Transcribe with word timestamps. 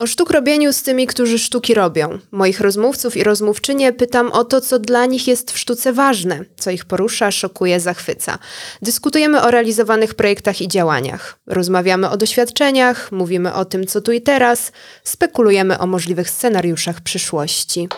O 0.00 0.06
sztuk 0.06 0.30
robieniu 0.30 0.72
z 0.72 0.82
tymi, 0.82 1.06
którzy 1.06 1.38
sztuki 1.38 1.74
robią. 1.74 2.18
Moich 2.30 2.60
rozmówców 2.60 3.16
i 3.16 3.24
rozmówczynie 3.24 3.92
pytam 3.92 4.32
o 4.32 4.44
to, 4.44 4.60
co 4.60 4.78
dla 4.78 5.06
nich 5.06 5.28
jest 5.28 5.52
w 5.52 5.58
sztuce 5.58 5.92
ważne, 5.92 6.44
co 6.58 6.70
ich 6.70 6.84
porusza, 6.84 7.30
szokuje, 7.30 7.80
zachwyca. 7.80 8.38
Dyskutujemy 8.82 9.42
o 9.42 9.50
realizowanych 9.50 10.14
projektach 10.14 10.60
i 10.60 10.68
działaniach. 10.68 11.38
Rozmawiamy 11.46 12.10
o 12.10 12.16
doświadczeniach, 12.16 13.12
mówimy 13.12 13.54
o 13.54 13.64
tym, 13.64 13.86
co 13.86 14.00
tu 14.00 14.12
i 14.12 14.20
teraz, 14.20 14.72
spekulujemy 15.04 15.78
o 15.78 15.86
możliwych 15.86 16.30
scenariuszach 16.30 17.00
przyszłości. 17.00 17.88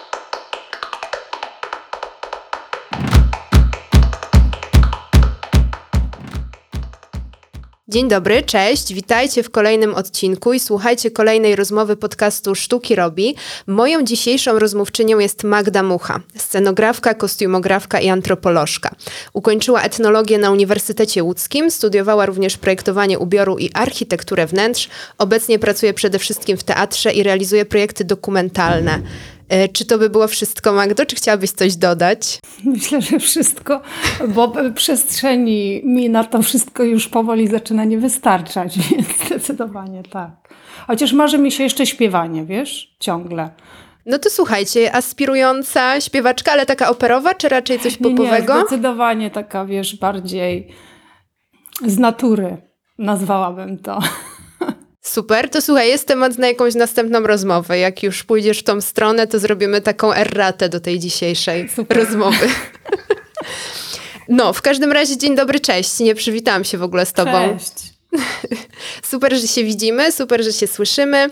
Dzień 7.93 8.09
dobry, 8.09 8.43
cześć, 8.43 8.95
witajcie 8.95 9.43
w 9.43 9.50
kolejnym 9.50 9.95
odcinku 9.95 10.52
i 10.52 10.61
słuchajcie 10.61 11.11
kolejnej 11.11 11.56
rozmowy 11.56 11.96
podcastu 11.96 12.54
Sztuki 12.54 12.95
Robi. 12.95 13.34
Moją 13.66 14.05
dzisiejszą 14.05 14.59
rozmówczynią 14.59 15.19
jest 15.19 15.45
Magda 15.45 15.83
Mucha, 15.83 16.20
scenografka, 16.36 17.14
kostiumografka 17.14 18.00
i 18.00 18.09
antropolożka. 18.09 18.95
Ukończyła 19.33 19.83
etnologię 19.83 20.38
na 20.38 20.50
Uniwersytecie 20.50 21.23
Łódzkim, 21.23 21.70
studiowała 21.70 22.27
również 22.27 22.56
projektowanie 22.56 23.19
ubioru 23.19 23.59
i 23.59 23.70
architekturę 23.74 24.47
wnętrz. 24.47 24.88
Obecnie 25.19 25.59
pracuje 25.59 25.95
przede 25.95 26.19
wszystkim 26.19 26.56
w 26.56 26.64
teatrze 26.64 27.12
i 27.12 27.22
realizuje 27.22 27.64
projekty 27.64 28.05
dokumentalne. 28.05 29.02
E, 29.52 29.69
czy 29.69 29.84
to 29.84 29.98
by 29.98 30.11
było 30.11 30.29
wszystko, 30.29 30.73
Magdo? 30.73 31.06
Czy 31.06 31.16
chciałabyś 31.16 31.51
coś 31.51 31.77
dodać? 31.77 32.38
Myślę, 32.65 33.02
że 33.02 33.19
wszystko, 33.19 33.80
bo 34.28 34.52
przestrzeni 34.75 35.83
mi 35.84 36.11
na 36.11 36.25
to 36.25 36.42
wszystko 36.42 36.83
już 36.83 37.09
powoli 37.09 37.48
zaczyna 37.48 37.84
nie 37.84 37.98
wystarczać, 37.98 38.78
więc 38.91 39.27
zdecydowanie 39.27 40.02
tak. 40.02 40.30
Chociaż 40.87 41.12
marzy 41.12 41.38
mi 41.38 41.52
się 41.52 41.65
jeszcze 41.65 41.87
śpiewanie, 41.87 42.45
wiesz, 42.45 42.97
ciągle. 43.01 43.51
No 44.06 44.19
to 44.19 44.30
słuchajcie, 44.30 44.95
aspirująca 44.95 46.00
śpiewaczka, 46.00 46.53
ale 46.53 46.67
taka 46.67 46.89
operowa, 46.89 47.34
czy 47.34 47.48
raczej 47.48 47.78
coś 47.78 47.97
popowego? 47.97 48.55
Nie, 48.55 48.61
zdecydowanie 48.61 49.30
taka, 49.30 49.64
wiesz, 49.64 49.97
bardziej 49.97 50.69
z 51.86 51.98
natury 51.98 52.56
nazwałabym 52.98 53.78
to. 53.78 53.98
Super, 55.03 55.50
to 55.50 55.62
słuchaj, 55.62 55.89
jest 55.89 56.06
temat 56.06 56.39
na 56.39 56.48
jakąś 56.48 56.75
następną 56.75 57.20
rozmowę. 57.20 57.78
Jak 57.78 58.03
już 58.03 58.25
pójdziesz 58.25 58.58
w 58.58 58.62
tą 58.62 58.81
stronę, 58.81 59.27
to 59.27 59.39
zrobimy 59.39 59.81
taką 59.81 60.12
erratę 60.12 60.69
do 60.69 60.81
tej 60.81 60.98
dzisiejszej 60.98 61.69
Super. 61.69 61.97
rozmowy. 61.98 62.48
No, 64.28 64.53
w 64.53 64.62
każdym 64.62 64.92
razie 64.92 65.17
dzień 65.17 65.36
dobry, 65.36 65.61
cześć. 65.61 66.00
Nie 66.00 66.14
przywitałam 66.14 66.64
się 66.64 66.78
w 66.78 66.83
ogóle 66.83 67.06
z 67.06 67.12
tobą. 67.12 67.58
Cześć. 67.58 67.92
Super, 69.11 69.36
że 69.36 69.48
się 69.48 69.64
widzimy, 69.64 70.12
super, 70.12 70.45
że 70.45 70.53
się 70.53 70.67
słyszymy. 70.67 71.28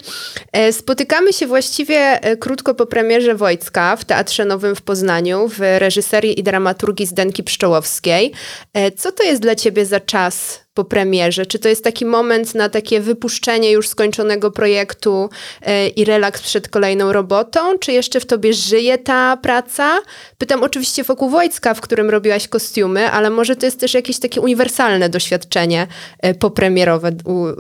E, 0.52 0.72
spotykamy 0.72 1.32
się 1.32 1.46
właściwie 1.46 2.22
e, 2.22 2.36
krótko 2.36 2.74
po 2.74 2.86
premierze 2.86 3.34
Wojcka 3.34 3.96
w 3.96 4.04
Teatrze 4.04 4.44
Nowym 4.44 4.76
w 4.76 4.82
Poznaniu 4.82 5.48
w 5.48 5.58
reżyserii 5.58 6.40
i 6.40 6.42
dramaturgii 6.42 7.06
Zdenki 7.06 7.42
Pszczołowskiej. 7.42 8.32
E, 8.72 8.90
co 8.90 9.12
to 9.12 9.22
jest 9.22 9.42
dla 9.42 9.54
ciebie 9.54 9.86
za 9.86 10.00
czas 10.00 10.60
po 10.74 10.84
premierze? 10.84 11.46
Czy 11.46 11.58
to 11.58 11.68
jest 11.68 11.84
taki 11.84 12.06
moment 12.06 12.54
na 12.54 12.68
takie 12.68 13.00
wypuszczenie 13.00 13.70
już 13.70 13.88
skończonego 13.88 14.50
projektu 14.50 15.28
yy, 15.66 15.88
i 15.88 16.04
relaks 16.04 16.42
przed 16.42 16.68
kolejną 16.68 17.12
robotą? 17.12 17.78
Czy 17.78 17.92
jeszcze 17.92 18.20
w 18.20 18.26
tobie 18.26 18.52
żyje 18.52 18.98
ta 18.98 19.36
praca? 19.36 19.98
Pytam 20.38 20.62
oczywiście 20.62 21.04
wokół 21.04 21.28
Wojcka, 21.28 21.74
w 21.74 21.80
którym 21.80 22.10
robiłaś 22.10 22.48
kostiumy, 22.48 23.10
ale 23.10 23.30
może 23.30 23.56
to 23.56 23.66
jest 23.66 23.80
też 23.80 23.94
jakieś 23.94 24.18
takie 24.18 24.40
uniwersalne 24.40 25.08
doświadczenie 25.08 25.86
yy, 26.22 26.34
popremierowe 26.34 27.12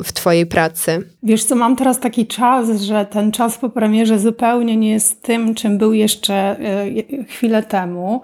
w 0.04 0.12
twojej 0.12 0.46
pracy. 0.46 1.08
Wiesz 1.22 1.44
co, 1.44 1.56
mam 1.56 1.76
teraz 1.76 2.00
taki 2.00 2.26
czas, 2.26 2.80
że 2.80 3.06
ten 3.06 3.32
czas 3.32 3.58
po 3.58 3.70
premierze 3.70 4.18
zupełnie 4.18 4.76
nie 4.76 4.90
jest 4.90 5.22
tym, 5.22 5.54
czym 5.54 5.78
był 5.78 5.92
jeszcze 5.92 6.56
yy, 7.10 7.24
chwilę 7.24 7.62
temu, 7.62 8.22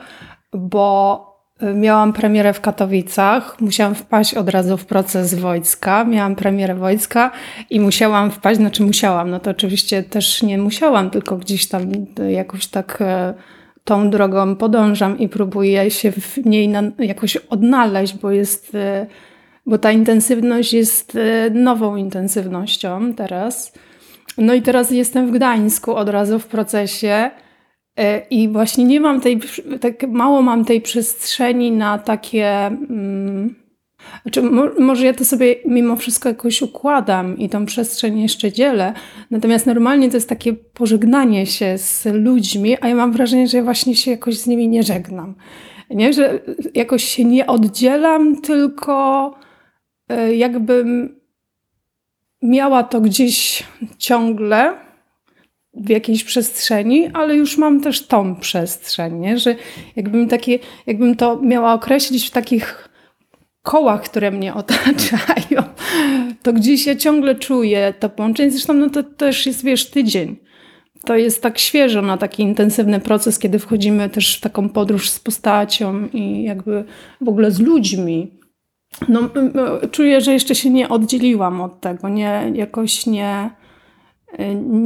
bo 0.53 1.36
Miałam 1.61 2.13
premierę 2.13 2.53
w 2.53 2.61
Katowicach, 2.61 3.61
musiałam 3.61 3.95
wpaść 3.95 4.35
od 4.35 4.49
razu 4.49 4.77
w 4.77 4.87
proces 4.87 5.35
wojska. 5.35 6.05
Miałam 6.05 6.37
premierę 6.37 6.75
wojska 6.75 7.31
i 7.71 7.81
musiałam 7.81 8.31
wpaść, 8.31 8.57
znaczy 8.61 8.83
musiałam, 8.83 9.31
no 9.31 9.41
to 9.41 9.51
oczywiście 9.51 10.03
też 10.03 10.43
nie 10.43 10.59
musiałam, 10.59 11.11
tylko 11.11 11.37
gdzieś 11.37 11.69
tam 11.69 11.83
jakoś 12.29 12.67
tak 12.67 12.99
e, 13.01 13.35
tą 13.85 14.11
drogą 14.11 14.57
podążam 14.57 15.19
i 15.19 15.29
próbuję 15.29 15.91
się 15.91 16.13
w 16.13 16.37
niej 16.45 16.73
jakoś 16.99 17.37
odnaleźć, 17.37 18.15
bo 18.15 18.31
jest, 18.31 18.75
e, 18.75 19.07
bo 19.67 19.79
ta 19.79 19.93
intensywność 19.93 20.73
jest 20.73 21.17
e, 21.17 21.51
nową 21.51 21.97
intensywnością 21.97 23.15
teraz. 23.15 23.73
No 24.39 24.55
i 24.55 24.63
teraz 24.63 24.91
jestem 24.91 25.27
w 25.27 25.31
Gdańsku 25.31 25.95
od 25.95 26.09
razu 26.09 26.39
w 26.39 26.47
procesie. 26.47 27.31
E, 27.97 28.19
I 28.31 28.49
właśnie 28.49 28.85
nie 28.85 29.01
mam 29.01 29.21
tej, 29.21 29.41
tak 29.81 30.09
mało 30.09 30.43
mam 30.43 30.65
tej 30.65 30.81
przestrzeni 30.81 31.73
na 31.73 31.99
takie. 31.99 32.67
Mm, 32.67 33.55
znaczy, 34.23 34.43
może 34.79 35.07
ja 35.07 35.15
to 35.15 35.25
sobie 35.25 35.57
mimo 35.65 35.97
wszystko 35.97 36.29
jakoś 36.29 36.63
układam 36.63 37.39
i 37.39 37.49
tą 37.49 37.67
przestrzeń 37.67 38.21
jeszcze 38.21 38.53
dzielę. 38.53 38.93
Natomiast 39.31 39.67
normalnie 39.67 40.09
to 40.09 40.17
jest 40.17 40.29
takie 40.29 40.53
pożegnanie 40.53 41.47
się 41.47 41.79
z 41.79 42.05
ludźmi, 42.13 42.77
a 42.81 42.89
ja 42.89 42.95
mam 42.95 43.13
wrażenie, 43.13 43.49
że 43.49 43.57
ja 43.57 43.65
właśnie 43.65 43.97
się 43.97 44.11
jakoś 44.11 44.39
z 44.39 44.47
nimi 44.47 44.69
nie 44.69 44.83
żegnam. 44.83 45.35
Nie, 45.91 46.13
że 46.13 46.41
jakoś 46.75 47.05
się 47.05 47.25
nie 47.25 47.47
oddzielam, 47.47 48.41
tylko 48.41 49.35
e, 50.09 50.35
jakbym 50.35 51.17
miała 52.43 52.83
to 52.83 53.01
gdzieś 53.01 53.63
ciągle 53.99 54.86
w 55.77 55.89
jakiejś 55.89 56.25
przestrzeni, 56.25 57.11
ale 57.15 57.37
już 57.37 57.59
mam 57.59 57.81
też 57.81 58.07
tą 58.07 58.37
przestrzeń, 58.37 59.15
nie? 59.15 59.39
że 59.39 59.55
jakbym, 59.97 60.29
takie, 60.29 60.59
jakbym 60.87 61.17
to 61.17 61.41
miała 61.43 61.73
określić 61.73 62.29
w 62.29 62.31
takich 62.31 62.89
kołach, 63.63 64.03
które 64.03 64.31
mnie 64.31 64.55
otaczają, 64.55 65.63
to 66.43 66.53
gdzieś 66.53 66.87
ja 66.87 66.97
ciągle 66.97 67.35
czuję 67.35 67.95
to 67.99 68.09
połączenie. 68.09 68.51
Zresztą 68.51 68.75
no 68.75 68.91
to 68.91 69.03
też 69.03 69.47
jest, 69.47 69.65
wiesz, 69.65 69.91
tydzień. 69.91 70.37
To 71.05 71.17
jest 71.17 71.43
tak 71.43 71.59
świeżo 71.59 72.03
na 72.03 72.17
taki 72.17 72.43
intensywny 72.43 73.01
proces, 73.01 73.39
kiedy 73.39 73.59
wchodzimy 73.59 74.11
też 74.11 74.37
w 74.37 74.41
taką 74.41 74.69
podróż 74.69 75.11
z 75.11 75.21
postacią 75.21 76.09
i 76.13 76.43
jakby 76.43 76.85
w 77.21 77.29
ogóle 77.29 77.51
z 77.51 77.61
ludźmi. 77.61 78.31
No, 79.09 79.21
czuję, 79.91 80.21
że 80.21 80.33
jeszcze 80.33 80.55
się 80.55 80.71
nie 80.71 80.89
oddzieliłam 80.89 81.61
od 81.61 81.81
tego, 81.81 82.09
nie, 82.09 82.53
jakoś 82.55 83.07
nie, 83.07 83.51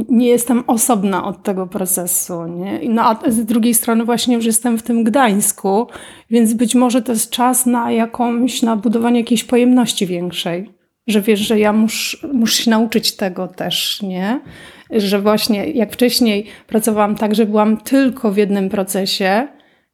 nie 0.09 0.27
jestem 0.27 0.63
osobna 0.67 1.25
od 1.25 1.43
tego 1.43 1.67
procesu. 1.67 2.47
Nie? 2.47 2.79
No, 2.89 3.03
a 3.03 3.31
z 3.31 3.45
drugiej 3.45 3.73
strony 3.73 4.05
właśnie 4.05 4.35
już 4.35 4.45
jestem 4.45 4.77
w 4.77 4.83
tym 4.83 5.03
Gdańsku, 5.03 5.87
więc 6.29 6.53
być 6.53 6.75
może 6.75 7.01
to 7.01 7.11
jest 7.11 7.29
czas 7.29 7.65
na 7.65 7.91
jakąś, 7.91 8.61
na 8.61 8.75
budowanie 8.75 9.19
jakiejś 9.19 9.43
pojemności 9.43 10.07
większej. 10.07 10.69
Że 11.07 11.21
wiesz, 11.21 11.39
że 11.39 11.59
ja 11.59 11.73
muszę 11.73 12.63
się 12.63 12.71
nauczyć 12.71 13.15
tego 13.15 13.47
też, 13.47 14.01
nie? 14.01 14.41
Że 14.89 15.21
właśnie 15.21 15.71
jak 15.71 15.93
wcześniej 15.93 16.45
pracowałam 16.67 17.15
tak, 17.15 17.35
że 17.35 17.45
byłam 17.45 17.77
tylko 17.77 18.31
w 18.31 18.37
jednym 18.37 18.69
procesie 18.69 19.47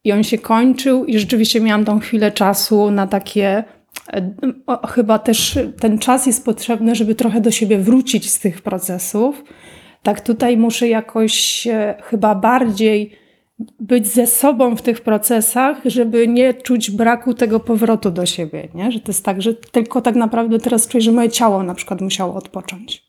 i 0.04 0.12
on 0.12 0.24
się 0.24 0.38
kończył 0.38 1.06
i 1.06 1.20
rzeczywiście 1.20 1.62
miałam 1.62 1.86
tą 1.86 2.00
chwilę 2.00 2.32
czasu 2.32 2.92
na 2.92 3.08
takie 3.08 3.64
chyba 4.90 5.20
też 5.20 5.60
ten 5.80 6.00
czas 6.00 6.26
jest 6.26 6.46
potrzebny, 6.46 6.96
żeby 6.96 7.16
trochę 7.16 7.42
do 7.42 7.52
siebie 7.52 7.78
wrócić 7.78 8.30
z 8.30 8.40
tych 8.40 8.62
procesów. 8.62 9.44
Tak 10.04 10.22
tutaj 10.22 10.58
muszę 10.58 10.88
jakoś 10.88 11.68
e, 11.68 11.96
chyba 12.04 12.36
bardziej 12.36 13.12
być 13.80 14.08
ze 14.08 14.28
sobą 14.28 14.76
w 14.76 14.82
tych 14.82 15.02
procesach, 15.02 15.82
żeby 15.86 16.28
nie 16.28 16.54
czuć 16.54 16.92
braku 16.92 17.34
tego 17.34 17.60
powrotu 17.60 18.12
do 18.12 18.26
siebie, 18.26 18.68
nie? 18.74 18.92
Że 18.92 19.00
to 19.00 19.12
jest 19.12 19.26
tak, 19.26 19.42
że 19.42 19.54
tylko 19.54 20.02
tak 20.02 20.16
naprawdę 20.16 20.60
teraz 20.60 20.88
czuję, 20.88 21.02
że 21.02 21.12
moje 21.12 21.30
ciało 21.30 21.64
na 21.64 21.76
przykład 21.76 22.02
musiało 22.02 22.36
odpocząć. 22.36 23.07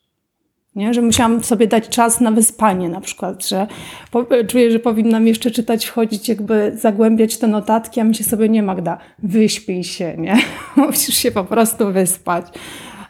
Nie? 0.79 0.95
Że 0.95 1.03
musiałam 1.03 1.45
sobie 1.45 1.67
dać 1.67 1.89
czas 1.89 2.21
na 2.21 2.31
wyspanie 2.31 2.89
na 2.89 3.01
przykład, 3.01 3.49
że 3.49 3.67
po, 4.11 4.27
czuję, 4.49 4.71
że 4.71 4.79
powinnam 4.79 5.27
jeszcze 5.27 5.51
czytać, 5.51 5.87
wchodzić, 5.87 6.29
jakby 6.29 6.73
zagłębiać 6.77 7.37
te 7.37 7.47
notatki, 7.47 8.01
a 8.01 8.05
mi 8.05 8.15
się 8.15 8.25
sobie 8.25 8.49
nie 8.49 8.63
Magda, 8.63 8.99
wyśpij 9.23 9.85
się, 9.85 10.15
nie? 10.19 10.43
Musisz 10.77 11.17
się 11.17 11.31
po 11.31 11.45
prostu 11.45 11.93
wyspać. 11.93 12.47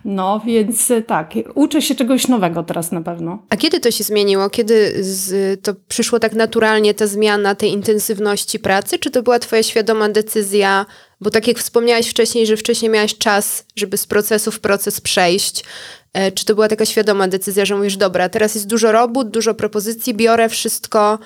No, 0.05 0.41
więc 0.47 0.93
tak, 1.06 1.35
uczę 1.55 1.82
się 1.82 1.94
czegoś 1.94 2.29
nowego 2.29 2.62
teraz 2.62 2.93
na 2.93 3.00
pewno. 3.00 3.43
A 3.50 3.56
kiedy 3.56 3.81
to 3.81 3.91
się 3.91 4.05
zmieniło? 4.05 4.50
Kiedy 4.50 5.05
z, 5.05 5.61
to 5.62 5.75
przyszło 5.88 6.19
tak 6.19 6.32
naturalnie 6.32 6.94
ta 6.94 7.06
zmiana 7.06 7.55
tej 7.55 7.73
intensywności 7.73 8.59
pracy? 8.59 8.99
Czy 8.99 9.11
to 9.11 9.23
była 9.23 9.38
twoja 9.38 9.62
świadoma 9.62 10.09
decyzja? 10.09 10.87
Bo 11.21 11.31
tak 11.31 11.49
jak 11.49 11.59
wspomniałaś 11.59 12.09
wcześniej, 12.09 12.47
że 12.47 12.56
wcześniej 12.56 12.91
miałaś 12.91 13.19
czas, 13.19 13.64
żeby 13.76 13.97
z 13.97 14.06
procesu 14.06 14.50
w 14.50 14.61
proces 14.61 15.00
przejść, 15.00 15.64
E, 15.64 15.98
czy 16.34 16.44
to 16.44 16.55
była 16.55 16.69
taka 16.69 16.87
świadoma 16.87 17.28
decyzja, 17.28 17.64
że 17.64 17.76
mówisz, 17.76 17.96
dobra, 17.96 18.28
teraz 18.28 18.55
jest 18.55 18.66
dużo 18.66 18.93
robót, 18.93 19.31
dużo 19.31 19.55
propozycji, 19.55 20.14
biorę 20.14 20.49
wszystko 20.49 21.19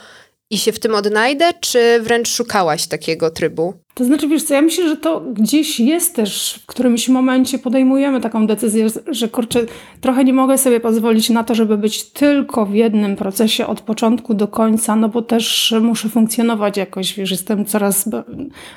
i 0.50 0.58
się 0.58 0.73
w 0.73 0.79
tym 0.79 0.94
odnajdę, 0.94 1.50
czy 1.61 2.00
wręcz 2.00 2.29
szukałaś 2.29 2.87
takiego 2.87 3.31
trybu? 3.31 3.75
To 3.94 4.05
znaczy, 4.05 4.29
wiesz 4.29 4.43
co, 4.43 4.55
ja 4.55 4.62
myślę, 4.62 4.88
że 4.88 4.96
to 4.96 5.20
gdzieś 5.20 5.81
jest 5.81 6.17
też, 6.17 6.61
w 6.62 6.67
którymś 6.67 7.08
momencie 7.08 7.58
podejmujemy 7.58 8.20
taką 8.20 8.46
decyzję, 8.46 8.87
że 9.06 9.29
kurczę, 9.29 9.61
trochę 10.00 10.25
nie 10.25 10.32
mogę 10.32 10.58
sobie 10.58 10.81
pozwolić 10.81 11.31
na 11.31 11.44
to, 11.44 11.55
żeby 11.55 11.78
być 11.78 12.02
tylko 12.02 12.67
w 12.67 12.75
jednym 12.75 13.17
procesie 13.17 13.67
od 13.67 13.81
początku 13.81 14.35
do 14.35 14.49
końca, 14.49 14.96
no 14.96 15.08
bo 15.08 15.23
też 15.23 15.75
muszę 15.81 16.08
funkcjonować 16.08 16.76
jakoś, 16.76 17.14
wiesz, 17.14 17.31
jestem 17.31 17.64
coraz 17.64 18.08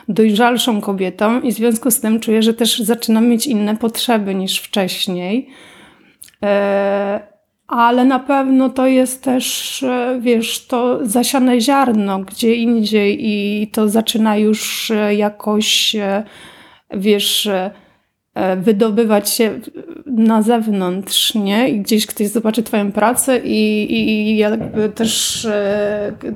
dojrzalszą 0.09 0.81
kobietą 0.81 1.41
i 1.41 1.51
w 1.51 1.55
związku 1.55 1.91
z 1.91 1.99
tym 1.99 2.19
czuję, 2.19 2.43
że 2.43 2.53
też 2.53 2.79
zaczynam 2.79 3.27
mieć 3.27 3.47
inne 3.47 3.77
potrzeby 3.77 4.35
niż 4.35 4.59
wcześniej. 4.59 5.49
Eee, 6.41 7.35
ale 7.67 8.05
na 8.05 8.19
pewno 8.19 8.69
to 8.69 8.87
jest 8.87 9.23
też, 9.23 9.83
e, 9.83 10.19
wiesz, 10.21 10.67
to 10.67 10.99
zasiane 11.05 11.61
ziarno 11.61 12.19
gdzie 12.19 12.55
indziej 12.55 13.17
i 13.21 13.67
to 13.67 13.89
zaczyna 13.89 14.37
już 14.37 14.91
e, 14.91 15.15
jakoś, 15.15 15.95
e, 15.95 16.23
wiesz, 16.93 17.49
wydobywać 18.57 19.29
się 19.29 19.59
na 20.05 20.41
zewnątrz, 20.41 21.35
nie? 21.35 21.69
I 21.69 21.79
gdzieś 21.79 22.05
ktoś 22.05 22.27
zobaczy 22.27 22.63
Twoją 22.63 22.91
pracę 22.91 23.39
i, 23.39 23.83
i, 23.93 24.29
i 24.31 24.37
jakby 24.37 24.89
też 24.89 25.47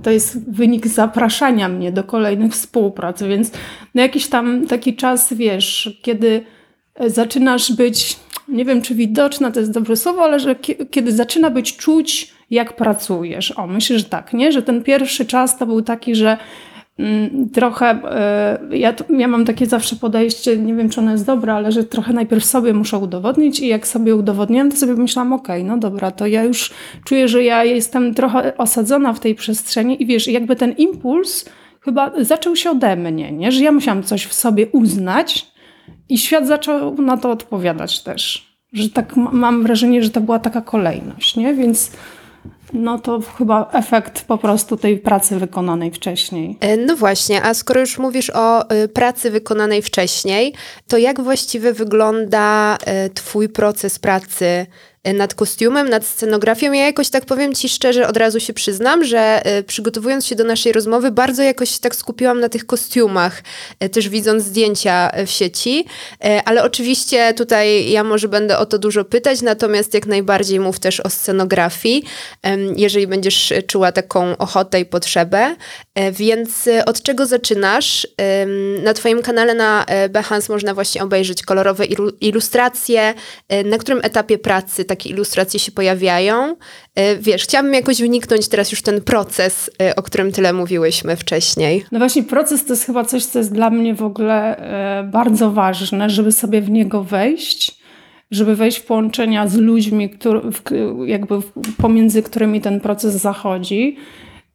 to 0.03 0.11
jest 0.11 0.51
wynik 0.51 0.87
zapraszania 0.87 1.69
mnie 1.69 1.91
do 1.91 2.03
kolejnych 2.03 2.53
współprac, 2.53 3.23
więc 3.23 3.51
na 3.95 4.01
jakiś 4.01 4.27
tam 4.27 4.67
taki 4.67 4.95
czas, 4.95 5.33
wiesz, 5.33 5.99
kiedy 6.01 6.43
zaczynasz 7.07 7.71
być 7.71 8.15
nie 8.51 8.65
wiem 8.65 8.81
czy 8.81 8.95
widoczna 8.95 9.51
to 9.51 9.59
jest 9.59 9.71
dobre 9.71 9.95
słowo, 9.95 10.23
ale 10.23 10.39
że 10.39 10.55
kiedy 10.91 11.11
zaczyna 11.11 11.49
być 11.49 11.77
czuć, 11.77 12.33
jak 12.49 12.75
pracujesz. 12.75 13.51
O, 13.51 13.67
myślę, 13.67 13.99
że 13.99 14.05
tak, 14.05 14.33
nie? 14.33 14.51
Że 14.51 14.61
ten 14.61 14.83
pierwszy 14.83 15.25
czas 15.25 15.57
to 15.57 15.65
był 15.65 15.81
taki, 15.81 16.15
że 16.15 16.37
mm, 16.99 17.49
trochę, 17.49 17.99
y, 18.71 18.77
ja, 18.77 18.93
ja 19.17 19.27
mam 19.27 19.45
takie 19.45 19.65
zawsze 19.65 19.95
podejście, 19.95 20.57
nie 20.57 20.75
wiem 20.75 20.89
czy 20.89 20.99
ono 20.99 21.11
jest 21.11 21.25
dobre, 21.25 21.53
ale 21.53 21.71
że 21.71 21.83
trochę 21.83 22.13
najpierw 22.13 22.45
sobie 22.45 22.73
muszę 22.73 22.97
udowodnić 22.97 23.59
i 23.59 23.67
jak 23.67 23.87
sobie 23.87 24.15
udowodniłem, 24.15 24.71
to 24.71 24.77
sobie 24.77 24.93
myślałam, 24.93 25.33
okej, 25.33 25.61
okay, 25.61 25.75
no 25.75 25.77
dobra, 25.77 26.11
to 26.11 26.27
ja 26.27 26.43
już 26.43 26.71
czuję, 27.05 27.27
że 27.27 27.43
ja 27.43 27.63
jestem 27.63 28.13
trochę 28.13 28.57
osadzona 28.57 29.13
w 29.13 29.19
tej 29.19 29.35
przestrzeni 29.35 30.03
i 30.03 30.05
wiesz, 30.05 30.27
jakby 30.27 30.55
ten 30.55 30.71
impuls 30.71 31.45
chyba 31.81 32.11
zaczął 32.21 32.55
się 32.55 32.71
ode 32.71 32.95
mnie, 32.95 33.31
nie? 33.31 33.51
Że 33.51 33.63
ja 33.63 33.71
musiałam 33.71 34.03
coś 34.03 34.25
w 34.25 34.33
sobie 34.33 34.67
uznać, 34.67 35.51
i 36.09 36.17
świat 36.17 36.47
zaczął 36.47 36.95
na 37.01 37.17
to 37.17 37.31
odpowiadać 37.31 38.03
też. 38.03 38.49
Że 38.73 38.89
tak 38.89 39.15
mam 39.15 39.63
wrażenie, 39.63 40.03
że 40.03 40.09
to 40.09 40.21
była 40.21 40.39
taka 40.39 40.61
kolejność, 40.61 41.35
nie? 41.35 41.53
Więc 41.53 41.91
no 42.73 42.99
to 42.99 43.21
chyba 43.37 43.69
efekt 43.73 44.25
po 44.25 44.37
prostu 44.37 44.77
tej 44.77 44.97
pracy 44.97 45.39
wykonanej 45.39 45.91
wcześniej. 45.91 46.57
E, 46.59 46.77
no 46.77 46.95
właśnie, 46.95 47.43
a 47.43 47.53
skoro 47.53 47.79
już 47.79 47.97
mówisz 47.97 48.29
o 48.29 48.73
y, 48.73 48.87
pracy 48.87 49.31
wykonanej 49.31 49.81
wcześniej, 49.81 50.53
to 50.87 50.97
jak 50.97 51.21
właściwie 51.21 51.73
wygląda 51.73 52.77
y, 53.05 53.09
Twój 53.09 53.49
proces 53.49 53.99
pracy 53.99 54.45
E, 54.45 54.65
nad 55.13 55.33
kostiumem, 55.33 55.89
nad 55.89 56.05
scenografią. 56.05 56.71
Ja 56.71 56.85
jakoś 56.85 57.09
tak 57.09 57.25
powiem 57.25 57.55
ci 57.55 57.69
szczerze, 57.69 58.07
od 58.07 58.17
razu 58.17 58.39
się 58.39 58.53
przyznam, 58.53 59.03
że 59.03 59.45
e, 59.45 59.63
przygotowując 59.63 60.25
się 60.25 60.35
do 60.35 60.43
naszej 60.43 60.71
rozmowy, 60.71 61.11
bardzo 61.11 61.43
jakoś 61.43 61.79
tak 61.79 61.95
skupiłam 61.95 62.39
na 62.39 62.49
tych 62.49 62.65
kostiumach, 62.65 63.43
e, 63.79 63.89
też 63.89 64.09
widząc 64.09 64.43
zdjęcia 64.43 65.11
w 65.25 65.29
sieci, 65.29 65.85
ale 66.45 66.63
oczywiście 66.63 67.33
tutaj 67.33 67.91
ja 67.91 68.03
może 68.03 68.27
będę 68.27 68.57
o 68.57 68.65
to 68.65 68.77
dużo 68.77 69.05
pytać, 69.05 69.41
natomiast 69.41 69.93
jak 69.93 70.05
najbardziej 70.05 70.59
mów 70.59 70.79
też 70.79 70.99
o 70.99 71.09
scenografii, 71.09 72.03
jeżeli 72.75 73.07
będziesz 73.07 73.53
czuła 73.67 73.91
taką 73.91 74.37
ochotę 74.37 74.79
i 74.79 74.85
potrzebę. 74.85 75.55
Więc 76.11 76.69
od 76.85 77.01
czego 77.01 77.25
zaczynasz? 77.25 78.07
Na 78.83 78.93
twoim 78.93 79.21
kanale 79.21 79.53
na 79.53 79.85
Behance 80.09 80.53
można 80.53 80.73
właśnie 80.73 81.03
obejrzeć 81.03 81.43
kolorowe 81.43 81.85
ilustracje, 82.21 83.13
na 83.65 83.77
którym 83.77 83.99
etapie 84.03 84.37
pracy 84.37 84.85
ilustracje 85.05 85.59
się 85.59 85.71
pojawiają. 85.71 86.55
E, 86.95 87.15
wiesz, 87.17 87.43
chciałabym 87.43 87.73
jakoś 87.73 88.01
wniknąć 88.01 88.47
teraz 88.47 88.71
już 88.71 88.81
ten 88.81 89.01
proces, 89.01 89.71
e, 89.81 89.95
o 89.95 90.03
którym 90.03 90.31
tyle 90.31 90.53
mówiłyśmy 90.53 91.15
wcześniej. 91.15 91.85
No 91.91 91.99
właśnie, 91.99 92.23
proces 92.23 92.65
to 92.65 92.73
jest 92.73 92.85
chyba 92.85 93.05
coś, 93.05 93.25
co 93.25 93.39
jest 93.39 93.53
dla 93.53 93.69
mnie 93.69 93.95
w 93.95 94.03
ogóle 94.03 94.57
e, 94.57 95.03
bardzo 95.03 95.51
ważne, 95.51 96.09
żeby 96.09 96.31
sobie 96.31 96.61
w 96.61 96.69
niego 96.69 97.03
wejść 97.03 97.79
żeby 98.31 98.55
wejść 98.55 98.77
w 98.77 98.85
połączenia 98.85 99.47
z 99.47 99.55
ludźmi, 99.55 100.09
który, 100.09 100.41
jakby 101.05 101.35
pomiędzy 101.77 102.23
którymi 102.23 102.61
ten 102.61 102.79
proces 102.79 103.15
zachodzi. 103.15 103.97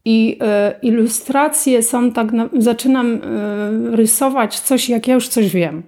I 0.05 0.39
ilustracje 0.83 1.83
są 1.83 2.13
tak, 2.13 2.33
na, 2.33 2.49
zaczynam 2.59 3.21
rysować 3.93 4.61
coś, 4.61 4.89
jak 4.89 5.09
ja 5.09 5.15
już 5.15 5.29
coś 5.29 5.51
wiem. 5.51 5.83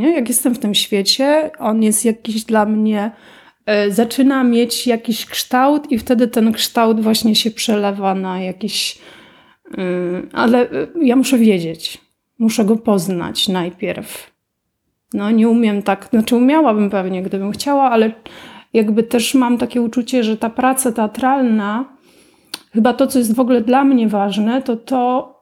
Nie? 0.00 0.14
Jak 0.14 0.28
jestem 0.28 0.54
w 0.54 0.58
tym 0.58 0.74
świecie, 0.74 1.50
on 1.58 1.82
jest 1.82 2.04
jakiś 2.04 2.44
dla 2.44 2.66
mnie 2.66 3.10
zaczyna 3.88 4.44
mieć 4.44 4.86
jakiś 4.86 5.26
kształt 5.26 5.92
i 5.92 5.98
wtedy 5.98 6.28
ten 6.28 6.52
kształt 6.52 7.00
właśnie 7.00 7.34
się 7.34 7.50
przelewa 7.50 8.14
na 8.14 8.40
jakiś. 8.40 8.98
E, 9.78 9.82
ale 10.32 10.70
e, 10.70 10.86
ja 11.02 11.16
muszę 11.16 11.38
wiedzieć, 11.38 11.98
muszę 12.38 12.64
go 12.64 12.76
poznać 12.76 13.48
najpierw. 13.48 14.30
No, 15.14 15.30
nie 15.30 15.48
umiem 15.48 15.82
tak, 15.82 16.08
znaczy 16.10 16.36
umiałabym 16.36 16.90
pewnie, 16.90 17.22
gdybym 17.22 17.52
chciała, 17.52 17.90
ale 17.90 18.12
jakby 18.72 19.02
też 19.02 19.34
mam 19.34 19.58
takie 19.58 19.82
uczucie, 19.82 20.24
że 20.24 20.36
ta 20.36 20.50
praca 20.50 20.92
teatralna, 20.92 21.96
chyba 22.72 22.92
to, 22.92 23.06
co 23.06 23.18
jest 23.18 23.34
w 23.34 23.40
ogóle 23.40 23.60
dla 23.60 23.84
mnie 23.84 24.08
ważne, 24.08 24.62
to 24.62 24.76
to, 24.76 25.34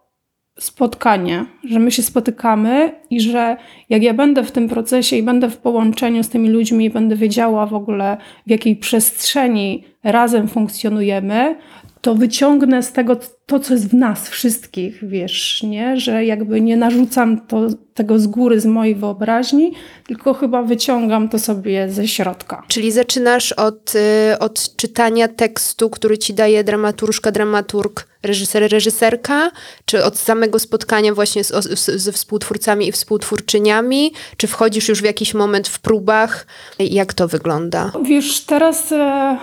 spotkanie, 0.58 1.44
że 1.64 1.78
my 1.78 1.90
się 1.90 2.02
spotykamy 2.02 2.92
i 3.10 3.20
że 3.20 3.56
jak 3.88 4.02
ja 4.02 4.14
będę 4.14 4.44
w 4.44 4.52
tym 4.52 4.68
procesie 4.68 5.16
i 5.16 5.22
będę 5.22 5.50
w 5.50 5.56
połączeniu 5.56 6.22
z 6.22 6.28
tymi 6.28 6.48
ludźmi 6.48 6.84
i 6.84 6.90
będę 6.90 7.16
wiedziała 7.16 7.66
w 7.66 7.74
ogóle, 7.74 8.16
w 8.46 8.50
jakiej 8.50 8.76
przestrzeni 8.76 9.84
razem 10.04 10.48
funkcjonujemy, 10.48 11.56
to 12.00 12.14
wyciągnę 12.14 12.82
z 12.82 12.92
tego 12.92 13.16
to, 13.46 13.60
co 13.60 13.74
jest 13.74 13.88
w 13.88 13.94
nas 13.94 14.28
wszystkich, 14.28 15.08
wiesz, 15.08 15.62
nie? 15.62 16.00
Że 16.00 16.24
jakby 16.24 16.60
nie 16.60 16.76
narzucam 16.76 17.46
to, 17.46 17.66
tego 17.94 18.18
z 18.18 18.26
góry, 18.26 18.60
z 18.60 18.66
mojej 18.66 18.94
wyobraźni, 18.94 19.72
tylko 20.06 20.34
chyba 20.34 20.62
wyciągam 20.62 21.28
to 21.28 21.38
sobie 21.38 21.88
ze 21.88 22.08
środka. 22.08 22.62
Czyli 22.68 22.92
zaczynasz 22.92 23.52
od, 23.52 23.94
y, 23.94 24.38
od 24.38 24.76
czytania 24.76 25.28
tekstu, 25.28 25.90
który 25.90 26.18
ci 26.18 26.34
daje 26.34 26.64
dramaturżka, 26.64 27.32
dramaturg, 27.32 28.06
reżyser, 28.22 28.72
reżyserka, 28.72 29.50
czy 29.84 30.04
od 30.04 30.18
samego 30.18 30.58
spotkania 30.58 31.14
właśnie 31.14 31.44
z, 31.44 31.78
z, 31.78 32.02
ze 32.02 32.12
współtwórcami 32.12 32.88
i 32.88 32.92
współtwórczyniami, 32.92 34.12
czy 34.36 34.46
wchodzisz 34.46 34.88
już 34.88 35.00
w 35.00 35.04
jakiś 35.04 35.34
moment 35.34 35.68
w 35.68 35.80
próbach? 35.80 36.46
Jak 36.78 37.14
to 37.14 37.28
wygląda? 37.28 37.92
Wiesz, 38.02 38.40
teraz 38.40 38.92
e, 38.92 38.96
e, 38.96 39.38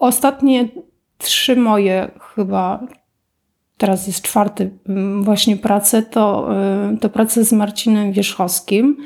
ostatnie 0.00 0.68
trzy 1.18 1.56
moje 1.56 2.10
chyba, 2.34 2.86
teraz 3.76 4.06
jest 4.06 4.22
czwarty 4.22 4.70
mm, 4.88 5.24
właśnie 5.24 5.56
pracę, 5.56 6.02
to, 6.02 6.48
y, 6.94 6.98
to 6.98 7.08
pracę 7.08 7.44
z 7.44 7.52
Marcinem 7.52 8.12
Wierzchowskim 8.12 8.96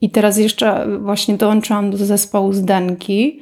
i 0.00 0.10
teraz 0.10 0.38
jeszcze 0.38 0.86
właśnie 0.98 1.36
dołączyłam 1.36 1.90
do 1.90 1.96
zespołu 1.96 2.52
Zdenki. 2.52 3.40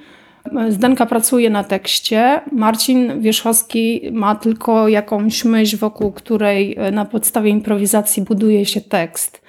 Zdenka 0.69 1.07
pracuje 1.07 1.51
na 1.51 1.65
tekście. 1.65 2.41
Marcin 2.53 3.21
Wierzchowski 3.21 4.03
ma 4.13 4.35
tylko 4.35 4.89
jakąś 4.89 5.45
myśl, 5.45 5.77
wokół 5.77 6.13
której 6.13 6.79
y, 6.89 6.93
na 6.93 7.05
podstawie 7.05 7.51
improwizacji 7.51 8.23
buduje 8.23 8.67
się 8.67 8.81
tekst. 8.81 9.43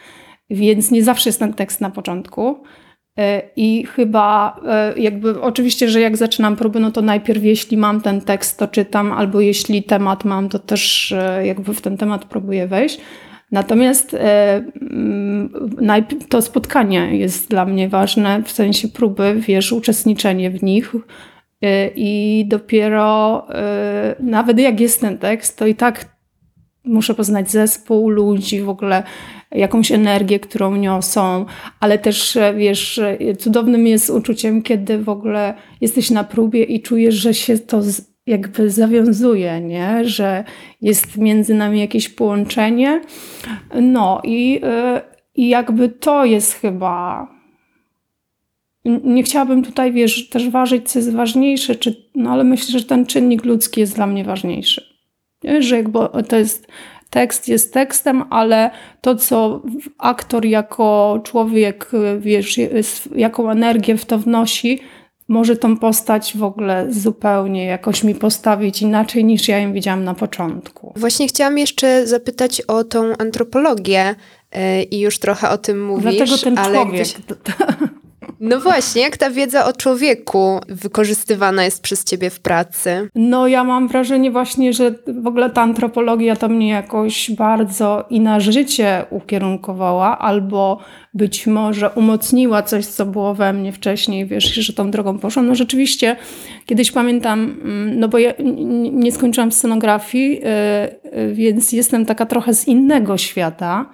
Więc 0.50 0.92
nie 0.92 1.04
zawsze 1.04 1.30
jest 1.30 1.40
ten 1.40 1.54
tekst 1.54 1.82
na 1.82 1.90
początku. 1.90 2.64
E, 3.22 3.42
I 3.56 3.86
chyba 3.96 4.60
e, 4.68 5.00
jakby 5.00 5.42
oczywiście, 5.42 5.90
że 5.90 6.02
jak 6.02 6.18
zaczynam 6.18 6.56
próby, 6.56 6.80
no 6.80 6.92
to 6.92 7.02
najpierw 7.02 7.44
jeśli 7.44 7.78
mam 7.78 8.02
ten 8.02 8.22
tekst, 8.22 8.58
to 8.58 8.68
czytam, 8.68 9.12
albo 9.12 9.42
jeśli 9.42 9.84
temat 9.84 10.26
mam, 10.26 10.50
to 10.50 10.60
też 10.60 11.12
e, 11.12 11.48
jakby 11.48 11.74
w 11.74 11.82
ten 11.82 11.98
temat 11.98 12.26
próbuję 12.26 12.68
wejść. 12.68 13.00
Natomiast 13.52 14.14
mm, 14.14 15.50
to 16.30 16.42
spotkanie 16.42 17.18
jest 17.18 17.50
dla 17.50 17.66
mnie 17.66 17.90
ważne, 17.90 18.44
w 18.44 18.52
sensie 18.52 18.88
próby, 18.88 19.36
wiesz, 19.48 19.72
uczestniczenie 19.72 20.52
w 20.52 20.64
nich. 20.64 20.94
I 21.96 22.46
dopiero 22.48 23.48
nawet 24.20 24.60
jak 24.60 24.80
jest 24.80 25.02
ten 25.02 25.18
tekst, 25.18 25.58
to 25.58 25.68
i 25.68 25.76
tak 25.76 26.06
muszę 26.84 27.14
poznać 27.14 27.52
zespół 27.52 28.10
ludzi, 28.10 28.62
w 28.62 28.70
ogóle 28.70 29.04
jakąś 29.52 29.92
energię, 29.92 30.40
którą 30.40 30.76
niosą, 30.76 31.46
ale 31.80 32.00
też, 32.00 32.36
e, 32.36 32.54
wiesz, 32.54 33.00
e, 33.00 33.36
cudownym 33.36 33.88
jest 33.88 34.10
uczuciem, 34.10 34.62
kiedy 34.62 34.98
w 34.98 35.10
ogóle 35.10 35.54
jesteś 35.82 36.10
na 36.10 36.24
próbie 36.24 36.64
i 36.64 36.82
czujesz, 36.82 37.16
że 37.16 37.34
się 37.34 37.60
to 37.60 37.82
jakby 38.26 38.70
zawiązuje, 38.70 39.62
nie? 39.62 40.06
że 40.06 40.44
jest 40.82 41.18
między 41.18 41.54
nami 41.54 41.80
jakieś 41.80 42.10
połączenie. 42.10 43.02
No 43.82 44.22
i, 44.24 44.60
e, 44.64 45.02
i 45.36 45.50
jakby 45.50 45.90
to 45.90 46.26
jest 46.26 46.54
chyba. 46.54 47.28
Nie 49.04 49.24
chciałabym 49.24 49.64
tutaj, 49.64 49.92
wiesz, 49.92 50.30
też 50.30 50.50
ważyć, 50.50 50.90
co 50.90 51.00
jest 51.00 51.14
ważniejsze, 51.14 51.76
czy, 51.76 52.10
no 52.16 52.32
ale 52.32 52.44
myślę, 52.44 52.80
że 52.80 52.86
ten 52.86 53.06
czynnik 53.06 53.46
ludzki 53.46 53.80
jest 53.80 53.96
dla 53.96 54.08
mnie 54.08 54.24
ważniejszy. 54.24 54.86
Nie? 55.44 55.62
Że 55.62 55.76
jakby 55.76 56.00
to 56.28 56.36
jest 56.36 56.68
tekst 57.12 57.48
jest 57.48 57.74
tekstem, 57.74 58.24
ale 58.30 58.72
to, 59.02 59.16
co 59.16 59.62
aktor 59.98 60.46
jako 60.46 61.20
człowiek, 61.24 61.92
wiesz, 62.20 62.60
jaką 63.16 63.52
energię 63.52 63.98
w 63.98 64.06
to 64.06 64.18
wnosi, 64.18 64.80
może 65.28 65.56
tą 65.56 65.78
postać 65.78 66.38
w 66.38 66.44
ogóle 66.44 66.88
zupełnie 66.90 67.66
jakoś 67.66 68.04
mi 68.04 68.16
postawić 68.16 68.82
inaczej 68.82 69.26
niż 69.26 69.48
ja 69.48 69.60
ją 69.60 69.74
widziałam 69.74 70.04
na 70.04 70.14
początku. 70.14 70.94
Właśnie 70.96 71.28
chciałam 71.28 71.58
jeszcze 71.58 72.08
zapytać 72.08 72.62
o 72.62 72.84
tą 72.84 73.14
antropologię 73.18 74.16
yy, 74.56 74.84
i 74.84 75.00
już 75.00 75.20
trochę 75.20 75.50
o 75.50 75.58
tym 75.58 75.86
mówisz. 75.86 76.16
Dlatego 76.16 76.38
ten 76.38 76.58
ale 76.58 76.74
człowiek. 76.76 77.08
No 78.44 78.60
właśnie, 78.60 79.02
jak 79.02 79.18
ta 79.18 79.30
wiedza 79.30 79.66
o 79.66 79.74
człowieku 79.74 80.60
wykorzystywana 80.68 81.64
jest 81.64 81.82
przez 81.82 82.04
ciebie 82.04 82.30
w 82.30 82.40
pracy? 82.40 83.10
No 83.16 83.48
ja 83.48 83.64
mam 83.64 83.88
wrażenie 83.88 84.32
właśnie, 84.32 84.74
że 84.74 84.96
w 85.08 85.28
ogóle 85.28 85.50
ta 85.50 85.62
antropologia 85.62 86.36
to 86.36 86.50
mnie 86.50 86.70
jakoś 86.70 87.32
bardzo 87.32 88.06
i 88.10 88.20
na 88.20 88.40
życie 88.40 89.06
ukierunkowała, 89.10 90.20
albo 90.20 90.80
być 91.14 91.48
może 91.48 91.90
umocniła 91.90 92.64
coś, 92.64 92.86
co 92.86 93.06
było 93.06 93.36
we 93.36 93.54
mnie 93.54 93.72
wcześniej, 93.72 94.26
wiesz, 94.26 94.54
że 94.54 94.74
tą 94.74 94.92
drogą 94.92 95.20
poszłam. 95.20 95.48
No 95.48 95.56
rzeczywiście, 95.56 96.16
kiedyś 96.66 96.92
pamiętam, 96.92 97.40
mm, 97.64 98.00
no 98.00 98.08
bo 98.08 98.18
ja 98.18 98.34
nie 98.92 99.12
skończyłam 99.12 99.52
scenografii, 99.52 100.42
y, 100.44 101.18
y, 101.18 101.34
więc 101.34 101.72
jestem 101.72 102.06
taka 102.06 102.26
trochę 102.26 102.54
z 102.54 102.68
innego 102.68 103.18
świata, 103.18 103.90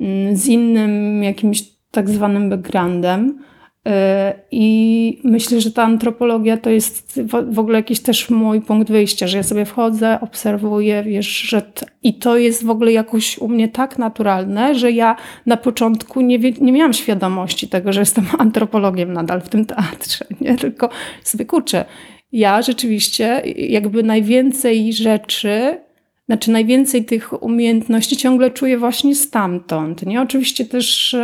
mm, 0.00 0.36
z 0.36 0.46
innym 0.46 1.22
jakimś 1.22 1.62
tak 1.90 2.10
zwanym 2.10 2.50
backgroundem. 2.50 3.38
E, 3.86 4.34
I 4.50 5.20
myślę, 5.24 5.60
że 5.60 5.70
ta 5.70 5.82
antropologia 5.82 6.56
to 6.56 6.70
jest 6.70 7.20
w 7.50 7.58
ogóle 7.58 7.78
jakiś 7.78 8.00
też 8.00 8.30
mój 8.30 8.60
punkt 8.60 8.90
wyjścia, 8.90 9.26
że 9.26 9.36
ja 9.36 9.42
sobie 9.42 9.64
wchodzę, 9.64 10.18
obserwuję, 10.20 11.02
wiesz, 11.02 11.26
że 11.26 11.62
i 12.02 12.14
to 12.14 12.36
jest 12.36 12.64
w 12.64 12.70
ogóle 12.70 12.92
jakoś 12.92 13.38
u 13.38 13.48
mnie 13.48 13.68
tak 13.68 13.98
naturalne, 13.98 14.74
że 14.74 14.92
ja 14.92 15.16
na 15.46 15.56
początku 15.56 16.20
nie, 16.20 16.38
wie- 16.38 16.52
nie 16.60 16.72
miałam 16.72 16.92
świadomości 16.92 17.68
tego, 17.68 17.92
że 17.92 18.00
jestem 18.00 18.26
antropologiem 18.38 19.12
nadal 19.12 19.40
w 19.40 19.48
tym 19.48 19.66
teatrze, 19.66 20.24
nie? 20.40 20.56
Tylko 20.56 20.88
sobie 21.22 21.44
kurczę, 21.44 21.84
ja 22.32 22.62
rzeczywiście 22.62 23.42
jakby 23.56 24.02
najwięcej 24.02 24.92
rzeczy, 24.92 25.78
znaczy 26.26 26.50
najwięcej 26.50 27.04
tych 27.04 27.42
umiejętności 27.42 28.16
ciągle 28.16 28.50
czuję 28.50 28.78
właśnie 28.78 29.14
stamtąd, 29.14 30.06
nie? 30.06 30.22
Oczywiście 30.22 30.64
też 30.64 31.16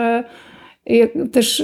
też 1.32 1.62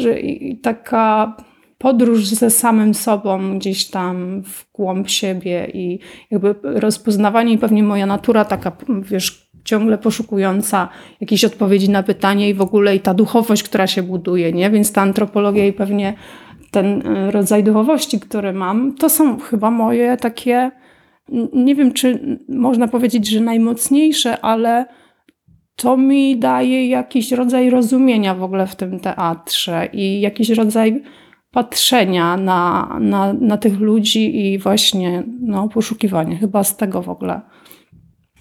taka 0.63 1.37
podróż 1.79 2.27
ze 2.27 2.51
samym 2.51 2.95
sobą 2.95 3.59
gdzieś 3.59 3.91
tam 3.91 4.43
w 4.43 4.73
głąb 4.73 5.09
siebie 5.09 5.71
i 5.75 5.99
jakby 6.31 6.55
rozpoznawanie 6.63 7.53
i 7.53 7.59
pewnie 7.59 7.83
moja 7.83 8.07
natura 8.07 8.45
taka, 8.45 8.73
wiesz, 9.03 9.51
ciągle 9.65 9.99
poszukująca 9.99 10.89
jakiejś 11.21 11.45
odpowiedzi 11.45 11.91
na 11.91 12.03
pytanie 12.03 12.49
i 12.51 12.55
w 12.55 12.61
ogóle 12.61 12.97
i 12.97 13.01
ta 13.01 13.15
duchowość, 13.15 13.63
która 13.63 13.87
się 13.87 14.03
buduje, 14.03 14.53
nie? 14.53 14.71
Więc 14.71 14.93
ta 14.93 15.03
antropologia 15.03 15.67
i 15.67 15.73
pewnie 15.73 16.15
ten 16.71 17.07
e, 17.07 17.31
rodzaj 17.31 17.65
duchowości, 17.65 18.21
który 18.21 18.53
mam, 18.53 18.95
to 18.95 19.09
są 19.09 19.39
chyba 19.39 19.71
moje 19.71 20.17
takie, 20.17 20.71
nie 21.53 21.75
wiem, 21.75 21.93
czy 21.93 22.39
można 22.49 22.89
powiedzieć, 22.89 23.29
że 23.29 23.41
najmocniejsze, 23.41 24.41
ale 24.41 24.87
to 25.77 25.97
mi 25.97 26.39
daje 26.39 26.89
jakiś 26.89 27.33
rodzaj 27.33 27.71
rozumienia 27.71 28.35
w 28.35 28.43
ogóle 28.43 28.67
w 28.67 28.77
tym 28.77 29.01
teatrze 29.01 29.89
i 29.93 30.21
jakiś 30.21 30.49
rodzaj 30.49 31.03
patrzenia 31.51 32.37
na, 32.37 32.89
na, 33.01 33.33
na 33.33 33.57
tych 33.57 33.81
ludzi 33.81 34.47
i 34.47 34.59
właśnie 34.59 35.23
no, 35.41 35.69
poszukiwania. 35.69 36.37
Chyba 36.37 36.65
z 36.65 36.77
tego 36.77 37.03
w 37.03 37.09
ogóle. 37.09 37.41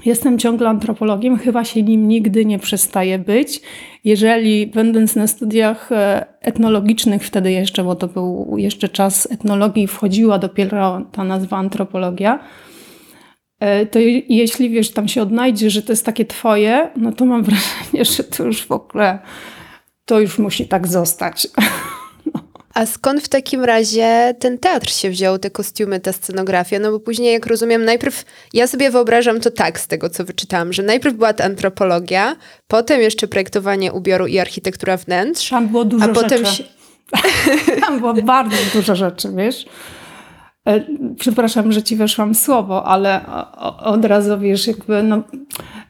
Jestem 0.06 0.39
ciągle 0.39 0.70
antropologiem, 0.70 1.38
chyba 1.38 1.63
się 1.63 1.84
nim 1.84 2.08
nigdy 2.08 2.46
nie 2.46 2.60
przestaje 2.60 3.20
być. 3.20 3.62
Jeżeli 4.04 4.68
będąc 4.68 5.15
na 5.15 5.27
studiach 5.27 5.92
e, 5.92 6.25
etnologicznych 6.42 7.24
wtedy 7.24 7.51
jeszcze, 7.51 7.84
bo 7.84 7.96
to 7.96 8.08
był 8.08 8.56
jeszcze 8.58 8.89
czas 8.89 9.32
etnologii, 9.32 9.88
wchodziła 9.88 10.39
dopiero 10.39 11.01
ta 11.12 11.24
nazwa 11.24 11.58
antropologia, 11.58 12.39
to 13.92 14.00
jeśli 14.30 14.70
wiesz, 14.70 14.92
tam 14.92 15.08
się 15.08 15.22
odnajdzie, 15.22 15.70
że 15.70 15.82
to 15.82 15.92
jest 15.92 16.06
takie 16.06 16.26
twoje, 16.26 16.90
no 16.96 17.12
to 17.12 17.26
mam 17.26 17.44
wrażenie, 17.50 18.06
że 18.06 18.24
to 18.24 18.44
już 18.44 18.66
w 18.66 18.72
ogóle 18.72 19.20
to 20.06 20.20
już 20.20 20.40
musi 20.40 20.68
tak 20.68 20.88
zostać. 20.88 21.48
A 22.74 22.86
skąd 22.86 23.22
w 23.22 23.30
takim 23.30 23.64
razie 23.64 24.36
ten 24.40 24.58
teatr 24.58 24.90
się 24.90 25.10
wziął, 25.10 25.40
te 25.40 25.52
kostiumy, 25.52 26.00
ta 26.00 26.14
scenografia? 26.14 26.80
No 26.80 26.92
bo 26.92 27.00
później, 27.00 27.34
jak 27.34 27.46
rozumiem, 27.46 27.86
najpierw, 27.86 28.26
ja 28.54 28.68
sobie 28.68 28.92
wyobrażam 28.92 29.40
to 29.40 29.52
tak 29.52 29.80
z 29.80 29.88
tego, 29.88 30.10
co 30.10 30.26
wyczytałam, 30.26 30.74
że 30.74 30.84
najpierw 30.84 31.16
była 31.16 31.34
ta 31.34 31.44
antropologia, 31.44 32.36
potem 32.68 33.02
jeszcze 33.02 33.28
projektowanie 33.28 33.94
ubioru 33.94 34.28
i 34.28 34.40
architektura 34.40 34.98
wnętrz. 34.98 35.50
Tam 35.50 35.68
było 35.68 35.86
dużo 35.86 36.06
a 36.06 36.08
rzeczy. 36.08 36.22
potem 36.22 36.46
się... 36.46 36.64
Tam 37.86 38.00
było 38.00 38.14
bardzo 38.14 38.58
dużo 38.74 38.96
rzeczy, 38.96 39.30
wiesz. 39.36 39.66
E, 40.67 40.86
przepraszam, 41.17 41.72
że 41.72 41.84
ci 41.84 41.95
weszłam 41.95 42.36
słowo, 42.36 42.84
ale 42.86 43.22
od 43.84 44.05
razu 44.05 44.39
wiesz, 44.39 44.67
jakby 44.67 45.03
no, 45.03 45.24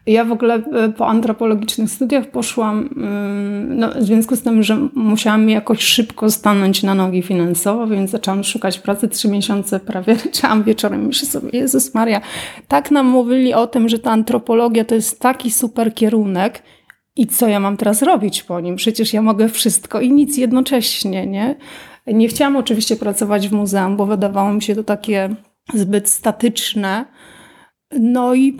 ja 0.06 0.24
w 0.24 0.32
ogóle 0.32 0.54
e, 0.54 0.88
po 0.88 1.06
antropologicznych 1.06 1.90
studiach 1.90 2.30
poszłam, 2.30 2.88
mm, 2.96 3.78
no, 3.78 3.88
w 3.88 4.02
związku 4.02 4.36
z 4.36 4.42
tym, 4.42 4.62
że 4.62 4.88
musiałam 4.94 5.50
jakoś 5.50 5.82
szybko 5.82 6.30
stanąć 6.30 6.82
na 6.82 6.94
nogi 6.94 7.22
finansowo, 7.22 7.86
więc 7.86 8.10
zaczęłam 8.10 8.44
szukać 8.44 8.78
pracy 8.78 9.08
trzy 9.08 9.28
miesiące 9.28 9.80
prawie, 9.80 10.14
leciałam 10.24 10.62
wieczorem 10.62 11.06
myślę 11.06 11.28
sobie, 11.28 11.50
Jezus 11.52 11.94
Maria, 11.94 12.20
tak 12.68 12.90
nam 12.90 13.06
mówili 13.06 13.54
o 13.54 13.66
tym, 13.66 13.88
że 13.88 13.98
ta 13.98 14.10
antropologia 14.10 14.84
to 14.84 14.94
jest 14.94 15.20
taki 15.20 15.50
super 15.50 15.94
kierunek, 15.94 16.62
i 17.18 17.26
co 17.26 17.48
ja 17.48 17.60
mam 17.60 17.76
teraz 17.76 18.02
robić 18.02 18.42
po 18.42 18.60
nim? 18.60 18.76
Przecież 18.76 19.12
ja 19.12 19.22
mogę 19.22 19.48
wszystko 19.48 20.00
i 20.00 20.12
nic 20.12 20.36
jednocześnie, 20.36 21.26
nie? 21.26 21.56
Nie 22.06 22.28
chciałam 22.28 22.56
oczywiście 22.56 22.96
pracować 22.96 23.48
w 23.48 23.52
muzeum, 23.52 23.96
bo 23.96 24.06
wydawało 24.06 24.52
mi 24.52 24.62
się 24.62 24.74
to 24.74 24.84
takie 24.84 25.30
zbyt 25.74 26.08
statyczne. 26.08 27.04
No 28.00 28.34
i 28.34 28.56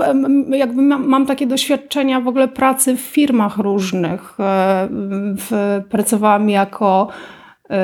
jakby 0.51 0.83
mam, 0.83 1.27
takie 1.27 1.47
doświadczenia 1.47 2.21
w 2.21 2.29
ogóle 2.29 2.49
pracy 2.49 2.97
w 2.97 3.01
firmach 3.01 3.59
różnych. 3.59 4.41
E, 4.41 5.83
pracowałam 5.91 6.51
jako 6.51 7.09
e, 7.71 7.75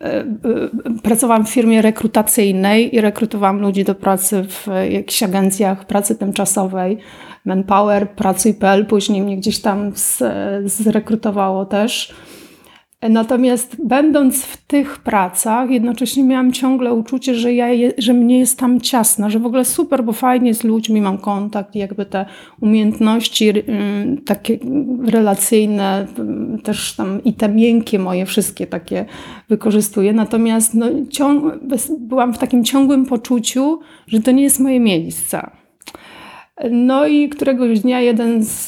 e, 0.00 0.24
pracowałam 1.02 1.46
w 1.46 1.50
firmie 1.50 1.82
rekrutacyjnej 1.82 2.94
i 2.96 3.00
rekrutowałam 3.00 3.60
ludzi 3.60 3.84
do 3.84 3.94
pracy 3.94 4.44
w 4.48 4.66
jakichś 4.90 5.22
agencjach 5.22 5.86
pracy 5.86 6.14
tymczasowej. 6.14 6.98
Manpower, 7.44 8.10
Pracuj.pl 8.10 8.86
później 8.86 9.22
mnie 9.22 9.36
gdzieś 9.36 9.60
tam 9.60 9.92
z, 9.94 10.22
zrekrutowało 10.64 11.66
też. 11.66 12.14
Natomiast 13.02 13.76
będąc 13.84 14.44
w 14.44 14.66
tych 14.66 14.98
pracach, 14.98 15.70
jednocześnie 15.70 16.24
miałam 16.24 16.52
ciągle 16.52 16.94
uczucie, 16.94 17.34
że, 17.34 17.52
ja 17.52 17.68
je, 17.68 17.92
że 17.98 18.14
mnie 18.14 18.38
jest 18.38 18.58
tam 18.58 18.80
ciasno, 18.80 19.30
że 19.30 19.38
w 19.38 19.46
ogóle 19.46 19.64
super, 19.64 20.04
bo 20.04 20.12
fajnie 20.12 20.54
z 20.54 20.64
ludźmi 20.64 21.00
mam 21.00 21.18
kontakt 21.18 21.76
i 21.76 21.78
jakby 21.78 22.06
te 22.06 22.26
umiejętności 22.60 23.52
takie 24.26 24.58
relacyjne, 25.04 26.06
też 26.62 26.96
tam 26.96 27.24
i 27.24 27.32
te 27.32 27.48
miękkie 27.48 27.98
moje 27.98 28.26
wszystkie 28.26 28.66
takie 28.66 29.04
wykorzystuję. 29.48 30.12
Natomiast 30.12 30.74
no, 30.74 30.86
ciąg, 31.10 31.44
byłam 31.98 32.34
w 32.34 32.38
takim 32.38 32.64
ciągłym 32.64 33.06
poczuciu, 33.06 33.80
że 34.06 34.20
to 34.20 34.30
nie 34.30 34.42
jest 34.42 34.60
moje 34.60 34.80
miejsce. 34.80 35.50
No 36.70 37.06
i 37.06 37.28
któregoś 37.28 37.80
dnia 37.80 38.00
jeden 38.00 38.44
z, 38.44 38.66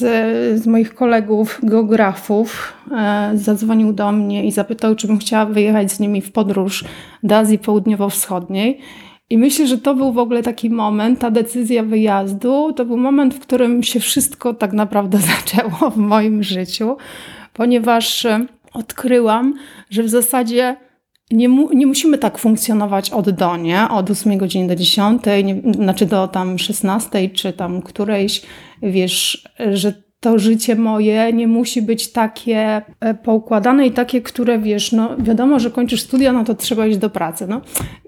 z 0.61 0.67
moich 0.67 0.95
kolegów, 0.95 1.61
geografów, 1.63 2.73
e, 2.93 3.31
zadzwonił 3.35 3.93
do 3.93 4.13
mnie 4.13 4.45
i 4.45 4.53
zapytał, 4.53 4.95
czy 4.95 5.07
bym 5.07 5.19
chciała 5.19 5.47
wyjechać 5.47 5.93
z 5.93 6.01
nimi 6.01 6.21
w 6.21 6.33
podróż 6.33 6.85
do 7.23 7.37
Azji 7.37 7.59
Południowo-Wschodniej. 7.59 8.79
I 9.31 9.39
myślę, 9.39 9.67
że 9.67 9.79
to 9.79 9.95
był 9.95 10.13
w 10.13 10.19
ogóle 10.19 10.43
taki 10.43 10.71
moment, 10.71 11.19
ta 11.19 11.31
decyzja 11.31 11.83
wyjazdu, 11.83 12.73
to 12.73 12.85
był 12.85 12.97
moment, 12.97 13.35
w 13.35 13.41
którym 13.41 13.83
się 13.83 14.01
wszystko 14.01 14.55
tak 14.55 14.73
naprawdę 14.73 15.19
zaczęło 15.37 15.91
w 15.91 15.97
moim 15.97 16.43
życiu, 16.43 16.97
ponieważ 17.53 18.27
odkryłam, 18.73 19.55
że 19.91 20.03
w 20.03 20.09
zasadzie 20.09 20.77
nie, 21.31 21.49
mu, 21.49 21.73
nie 21.73 21.87
musimy 21.87 22.19
tak 22.19 22.39
funkcjonować 22.39 23.11
od 23.11 23.31
do, 23.31 23.57
nie? 23.57 23.89
Od 23.89 24.11
8 24.11 24.39
godziny 24.39 24.69
do 24.69 24.77
10, 24.77 25.23
nie, 25.45 25.63
znaczy 25.75 26.07
do 26.07 26.29
tam 26.29 26.59
16 26.59 27.31
czy 27.31 27.53
tam 27.53 27.83
którejś, 27.83 28.43
wiesz, 28.83 29.49
że 29.73 30.10
to 30.21 30.39
życie 30.39 30.77
moje 30.77 31.33
nie 31.33 31.49
musi 31.49 31.83
być 31.83 32.13
takie 32.13 32.83
e, 33.01 33.15
poukładane 33.15 33.87
i 33.87 33.91
takie, 33.91 34.21
które 34.21 34.59
wiesz, 34.59 34.93
no 34.93 35.17
wiadomo, 35.19 35.59
że 35.61 35.71
kończysz 35.71 36.01
studia, 36.01 36.33
no 36.33 36.45
to 36.45 36.55
trzeba 36.55 36.87
iść 36.87 36.99
do 36.99 37.11
pracy. 37.11 37.47
No, 37.49 37.61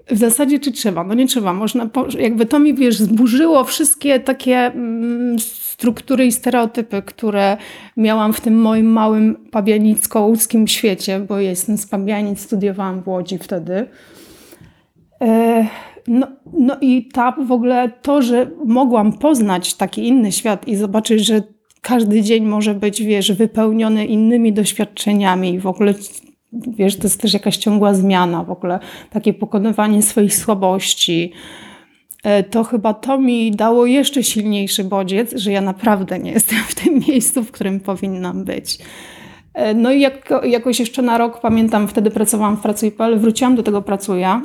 w 0.09 0.17
zasadzie 0.17 0.59
czy 0.59 0.71
trzeba? 0.71 1.03
No 1.03 1.13
nie 1.13 1.27
trzeba. 1.27 1.53
Można, 1.53 1.89
jakby 2.19 2.45
to 2.45 2.59
mi 2.59 2.73
wiesz, 2.73 2.97
zburzyło 2.97 3.63
wszystkie 3.63 4.19
takie 4.19 4.57
mm, 4.57 5.39
struktury 5.39 6.25
i 6.25 6.31
stereotypy, 6.31 7.01
które 7.01 7.57
miałam 7.97 8.33
w 8.33 8.41
tym 8.41 8.61
moim 8.61 8.85
małym 8.85 9.35
pabianicko-łódzkim 9.51 10.67
świecie, 10.67 11.19
bo 11.19 11.39
jestem 11.39 11.77
z 11.77 11.87
Pabianic, 11.87 12.39
studiowałam 12.39 13.01
w 13.01 13.07
Łodzi 13.07 13.37
wtedy. 13.37 13.87
E, 15.21 15.67
No, 16.07 16.27
no 16.53 16.77
i 16.81 17.09
ta 17.13 17.31
w 17.31 17.51
ogóle 17.51 17.91
to, 18.01 18.21
że 18.21 18.47
mogłam 18.65 19.13
poznać 19.13 19.73
taki 19.73 20.07
inny 20.07 20.31
świat 20.31 20.67
i 20.67 20.75
zobaczyć, 20.75 21.25
że 21.25 21.41
każdy 21.83 22.21
dzień 22.21 22.45
może 22.45 22.73
być, 22.73 23.03
wiesz, 23.03 23.31
wypełniony 23.31 24.05
innymi 24.05 24.53
doświadczeniami 24.53 25.53
i 25.53 25.59
w 25.59 25.67
ogóle 25.67 25.93
wiesz, 26.53 26.97
to 26.97 27.03
jest 27.03 27.21
też 27.21 27.33
jakaś 27.33 27.57
ciągła 27.57 27.93
zmiana, 27.93 28.43
w 28.43 28.51
ogóle 28.51 28.79
takie 29.09 29.33
pokonywanie 29.33 30.01
swoich 30.01 30.35
słabości. 30.35 31.31
E, 32.23 32.43
to 32.43 32.63
chyba 32.63 32.93
to 32.93 33.17
mi 33.17 33.51
dało 33.51 33.85
jeszcze 33.85 34.23
silniejszy 34.23 34.83
bodziec, 34.83 35.35
że 35.35 35.51
ja 35.51 35.61
naprawdę 35.61 36.19
nie 36.19 36.31
jestem 36.31 36.59
w 36.67 36.75
tym 36.75 36.99
miejscu, 37.07 37.43
w 37.43 37.51
którym 37.51 37.79
powinnam 37.79 38.45
być. 38.45 38.77
E, 39.53 39.73
no 39.73 39.91
i 39.91 40.01
jak, 40.01 40.33
jakoś 40.43 40.79
jeszcze 40.79 41.01
na 41.01 41.17
rok, 41.17 41.41
pamiętam, 41.41 41.87
wtedy 41.87 42.11
pracowałam 42.11 42.57
w 42.57 42.61
Pracuj.pl, 42.61 43.19
wróciłam 43.19 43.55
do 43.55 43.63
tego 43.63 43.81
Pracuja, 43.81 44.41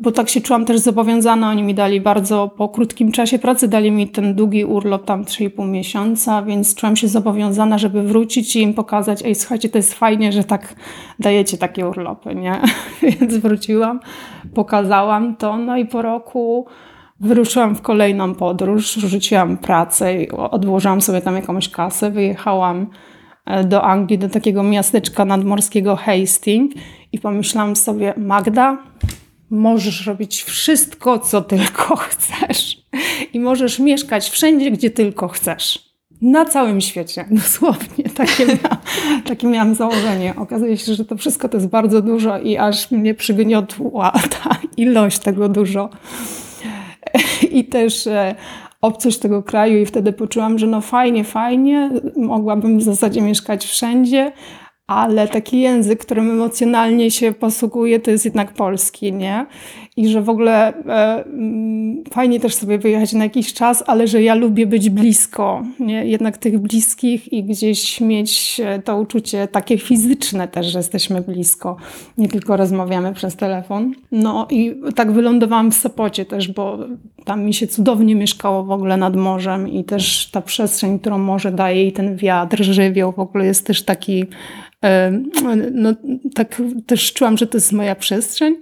bo 0.00 0.12
tak 0.12 0.28
się 0.28 0.40
czułam 0.40 0.64
też 0.64 0.78
zobowiązana. 0.78 1.50
Oni 1.50 1.62
mi 1.62 1.74
dali 1.74 2.00
bardzo 2.00 2.48
po 2.48 2.68
krótkim 2.68 3.12
czasie 3.12 3.38
pracy, 3.38 3.68
dali 3.68 3.90
mi 3.90 4.08
ten 4.08 4.34
długi 4.34 4.64
urlop, 4.64 5.04
tam 5.04 5.24
3,5 5.24 5.68
miesiąca, 5.68 6.42
więc 6.42 6.74
czułam 6.74 6.96
się 6.96 7.08
zobowiązana, 7.08 7.78
żeby 7.78 8.02
wrócić 8.02 8.56
i 8.56 8.62
im 8.62 8.74
pokazać, 8.74 9.22
ej, 9.24 9.34
słuchajcie, 9.34 9.68
to 9.68 9.78
jest 9.78 9.94
fajnie, 9.94 10.32
że 10.32 10.44
tak 10.44 10.74
dajecie 11.18 11.58
takie 11.58 11.88
urlopy, 11.88 12.34
nie? 12.34 12.60
więc 13.02 13.36
wróciłam, 13.36 14.00
pokazałam 14.54 15.36
to, 15.36 15.56
no 15.56 15.76
i 15.76 15.86
po 15.86 16.02
roku 16.02 16.66
wyruszyłam 17.20 17.76
w 17.76 17.82
kolejną 17.82 18.34
podróż, 18.34 18.92
rzuciłam 18.92 19.56
pracę 19.56 20.14
odłożyłam 20.50 21.00
sobie 21.00 21.20
tam 21.20 21.36
jakąś 21.36 21.68
kasę, 21.68 22.10
wyjechałam 22.10 22.86
do 23.64 23.82
Anglii, 23.82 24.18
do 24.18 24.28
takiego 24.28 24.62
miasteczka 24.62 25.24
nadmorskiego 25.24 25.96
Hastings 25.96 26.74
i 27.12 27.18
pomyślałam 27.18 27.76
sobie, 27.76 28.14
Magda, 28.16 28.78
możesz 29.50 30.06
robić 30.06 30.42
wszystko, 30.42 31.18
co 31.18 31.42
tylko 31.42 31.96
chcesz 32.10 32.80
i 33.32 33.40
możesz 33.40 33.78
mieszkać 33.78 34.30
wszędzie, 34.30 34.70
gdzie 34.70 34.90
tylko 34.90 35.28
chcesz. 35.28 35.90
Na 36.22 36.44
całym 36.44 36.80
świecie, 36.80 37.24
dosłownie. 37.30 38.04
Takie, 38.04 38.46
mia 38.46 38.76
takie 39.28 39.46
miałam 39.46 39.74
założenie. 39.74 40.34
Okazuje 40.36 40.78
się, 40.78 40.94
że 40.94 41.04
to 41.04 41.16
wszystko 41.16 41.48
to 41.48 41.56
jest 41.56 41.68
bardzo 41.68 42.02
dużo 42.02 42.38
i 42.38 42.56
aż 42.56 42.90
mnie 42.90 43.14
przygniotła 43.14 44.12
ta 44.12 44.56
ilość 44.76 45.18
tego 45.18 45.48
dużo. 45.48 45.90
I 47.50 47.64
też 47.64 48.06
e, 48.06 48.34
obcość 48.80 49.18
tego 49.18 49.42
kraju 49.42 49.78
i 49.78 49.86
wtedy 49.86 50.12
poczułam, 50.12 50.58
że 50.58 50.66
no 50.66 50.80
fajnie, 50.80 51.24
fajnie, 51.24 51.90
mogłabym 52.16 52.78
w 52.78 52.82
zasadzie 52.82 53.22
mieszkać 53.22 53.66
wszędzie, 53.66 54.32
ale 54.86 55.28
taki 55.28 55.60
język, 55.60 56.00
którym 56.00 56.30
emocjonalnie 56.30 57.10
się 57.10 57.32
posługuję, 57.32 58.00
to 58.00 58.10
jest 58.10 58.24
jednak 58.24 58.52
polski, 58.52 59.12
nie? 59.12 59.46
I 60.00 60.08
że 60.08 60.22
w 60.22 60.28
ogóle 60.28 60.68
e, 60.68 61.24
mm, 61.24 62.04
fajnie 62.10 62.40
też 62.40 62.54
sobie 62.54 62.78
wyjechać 62.78 63.12
na 63.12 63.24
jakiś 63.24 63.52
czas, 63.52 63.84
ale 63.86 64.08
że 64.08 64.22
ja 64.22 64.34
lubię 64.34 64.66
być 64.66 64.90
blisko, 64.90 65.62
nie? 65.80 66.06
Jednak 66.06 66.38
tych 66.38 66.58
bliskich 66.58 67.32
i 67.32 67.44
gdzieś 67.44 68.00
mieć 68.00 68.60
e, 68.64 68.82
to 68.82 68.96
uczucie 68.96 69.48
takie 69.48 69.78
fizyczne 69.78 70.48
też, 70.48 70.66
że 70.66 70.78
jesteśmy 70.78 71.20
blisko, 71.20 71.76
nie 72.18 72.28
tylko 72.28 72.56
rozmawiamy 72.56 73.14
przez 73.14 73.36
telefon. 73.36 73.92
No 74.12 74.46
i 74.50 74.74
tak 74.94 75.12
wylądowałam 75.12 75.70
w 75.70 75.74
Sopocie 75.74 76.24
też, 76.24 76.48
bo 76.48 76.78
tam 77.24 77.44
mi 77.44 77.54
się 77.54 77.66
cudownie 77.66 78.14
mieszkało 78.14 78.64
w 78.64 78.70
ogóle 78.70 78.96
nad 78.96 79.16
morzem 79.16 79.68
i 79.68 79.84
też 79.84 80.30
ta 80.30 80.40
przestrzeń, 80.40 80.98
którą 80.98 81.18
morze 81.18 81.52
daje 81.52 81.86
i 81.86 81.92
ten 81.92 82.16
wiatr, 82.16 82.62
żywioł 82.62 83.12
w 83.12 83.18
ogóle 83.18 83.46
jest 83.46 83.66
też 83.66 83.82
taki 83.82 84.24
no, 85.72 85.94
tak 86.34 86.62
też 86.86 87.12
czułam, 87.12 87.38
że 87.38 87.46
to 87.46 87.56
jest 87.56 87.72
moja 87.72 87.94
przestrzeń. 87.94 88.56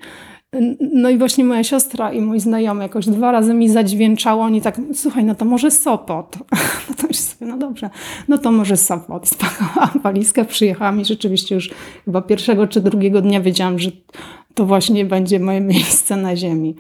No 0.93 1.11
i 1.11 1.19
właśnie 1.19 1.45
moja 1.45 1.65
siostra 1.65 2.13
i 2.13 2.21
mój 2.21 2.41
znajomy 2.41 2.83
jakoś 2.83 3.07
dwa 3.07 3.33
razy 3.33 3.55
mi 3.55 3.69
zadźwięczało, 3.69 4.45
oni 4.45 4.61
tak, 4.61 4.81
słuchaj, 4.95 5.25
no 5.25 5.35
to 5.35 5.45
może 5.45 5.71
Sopot. 5.71 6.37
No 6.89 6.95
to 6.95 7.07
myślę 7.07 7.23
sobie, 7.23 7.51
no 7.51 7.59
dobrze, 7.59 7.91
no 8.29 8.39
to 8.39 8.53
może 8.53 8.77
Sopot. 8.77 9.29
Spakowałam 9.29 10.01
walizkę, 10.03 10.45
przyjechałam 10.45 11.01
i 11.01 11.05
rzeczywiście 11.05 11.55
już 11.55 11.71
chyba 12.05 12.23
pierwszego 12.23 12.67
czy 12.67 12.81
drugiego 12.81 13.21
dnia 13.23 13.41
wiedziałam, 13.41 13.79
że 13.79 13.91
to 14.55 14.67
właśnie 14.67 15.05
będzie 15.05 15.41
moje 15.41 15.61
miejsce 15.75 16.17
na 16.17 16.37
ziemi. 16.37 16.75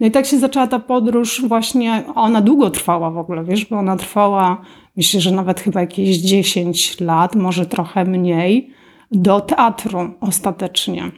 No 0.00 0.06
i 0.06 0.10
tak 0.10 0.26
się 0.26 0.38
zaczęła 0.38 0.66
ta 0.66 0.78
podróż 0.78 1.42
właśnie, 1.46 2.04
ona 2.14 2.40
długo 2.40 2.70
trwała 2.70 3.10
w 3.10 3.18
ogóle, 3.18 3.44
wiesz, 3.44 3.64
bo 3.64 3.78
ona 3.78 3.96
trwała 3.96 4.62
myślę, 4.96 5.20
że 5.20 5.32
nawet 5.32 5.60
chyba 5.60 5.80
jakieś 5.80 6.16
10 6.16 7.00
lat, 7.00 7.34
może 7.34 7.66
trochę 7.66 8.04
mniej, 8.04 8.70
do 9.12 9.40
teatru 9.40 9.98
ostatecznie. 10.20 11.10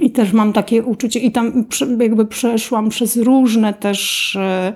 I 0.00 0.10
też 0.10 0.32
mam 0.32 0.52
takie 0.52 0.82
uczucie, 0.82 1.20
i 1.20 1.32
tam 1.32 1.64
jakby 2.00 2.26
przeszłam 2.26 2.88
przez 2.88 3.16
różne 3.16 3.74
też 3.74 4.36
e, 4.36 4.72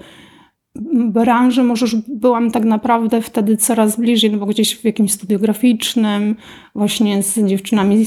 branże, 0.94 1.64
może 1.64 1.86
już 1.86 1.96
byłam 2.08 2.50
tak 2.50 2.64
naprawdę 2.64 3.22
wtedy 3.22 3.56
coraz 3.56 3.96
bliżej, 3.96 4.30
no 4.30 4.38
bo 4.38 4.46
gdzieś 4.46 4.76
w 4.76 4.84
jakimś 4.84 5.12
studiu 5.12 5.38
graficznym, 5.38 6.36
właśnie 6.74 7.22
z 7.22 7.38
dziewczynami 7.46 7.96
e, 7.96 8.06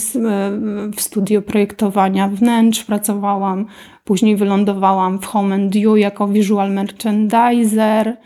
w 0.95 1.01
studiu 1.01 1.41
projektowania 1.41 2.27
wnętrz 2.27 2.83
pracowałam, 2.83 3.65
później 4.03 4.35
wylądowałam 4.35 5.19
w 5.19 5.25
Home 5.25 5.55
and 5.55 5.75
You 5.75 5.95
jako 5.95 6.27
visual 6.27 6.71
merchandiser, 6.71 8.17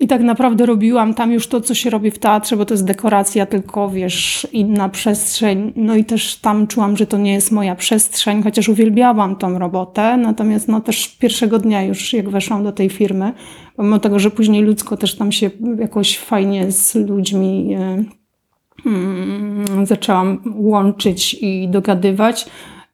i 0.00 0.06
tak 0.06 0.22
naprawdę 0.22 0.66
robiłam 0.66 1.14
tam 1.14 1.32
już 1.32 1.48
to, 1.48 1.60
co 1.60 1.74
się 1.74 1.90
robi 1.90 2.10
w 2.10 2.18
teatrze, 2.18 2.56
bo 2.56 2.64
to 2.64 2.74
jest 2.74 2.84
dekoracja, 2.84 3.46
tylko 3.46 3.90
wiesz, 3.90 4.46
inna 4.52 4.88
przestrzeń. 4.88 5.72
No 5.76 5.96
i 5.96 6.04
też 6.04 6.36
tam 6.36 6.66
czułam, 6.66 6.96
że 6.96 7.06
to 7.06 7.18
nie 7.18 7.32
jest 7.32 7.52
moja 7.52 7.74
przestrzeń, 7.74 8.42
chociaż 8.42 8.68
uwielbiałam 8.68 9.36
tą 9.36 9.58
robotę. 9.58 10.16
Natomiast 10.16 10.68
no 10.68 10.80
też 10.80 11.08
pierwszego 11.08 11.58
dnia 11.58 11.82
już, 11.82 12.12
jak 12.12 12.28
weszłam 12.28 12.64
do 12.64 12.72
tej 12.72 12.90
firmy, 12.90 13.32
pomimo 13.76 13.98
tego, 13.98 14.18
że 14.18 14.30
później 14.30 14.62
ludzko 14.62 14.96
też 14.96 15.16
tam 15.16 15.32
się 15.32 15.50
jakoś 15.78 16.18
fajnie 16.18 16.72
z 16.72 16.94
ludźmi 16.94 17.74
e, 17.74 18.04
hmm, 18.84 19.86
zaczęłam 19.86 20.54
łączyć 20.56 21.34
i 21.34 21.68
dogadywać, 21.68 22.46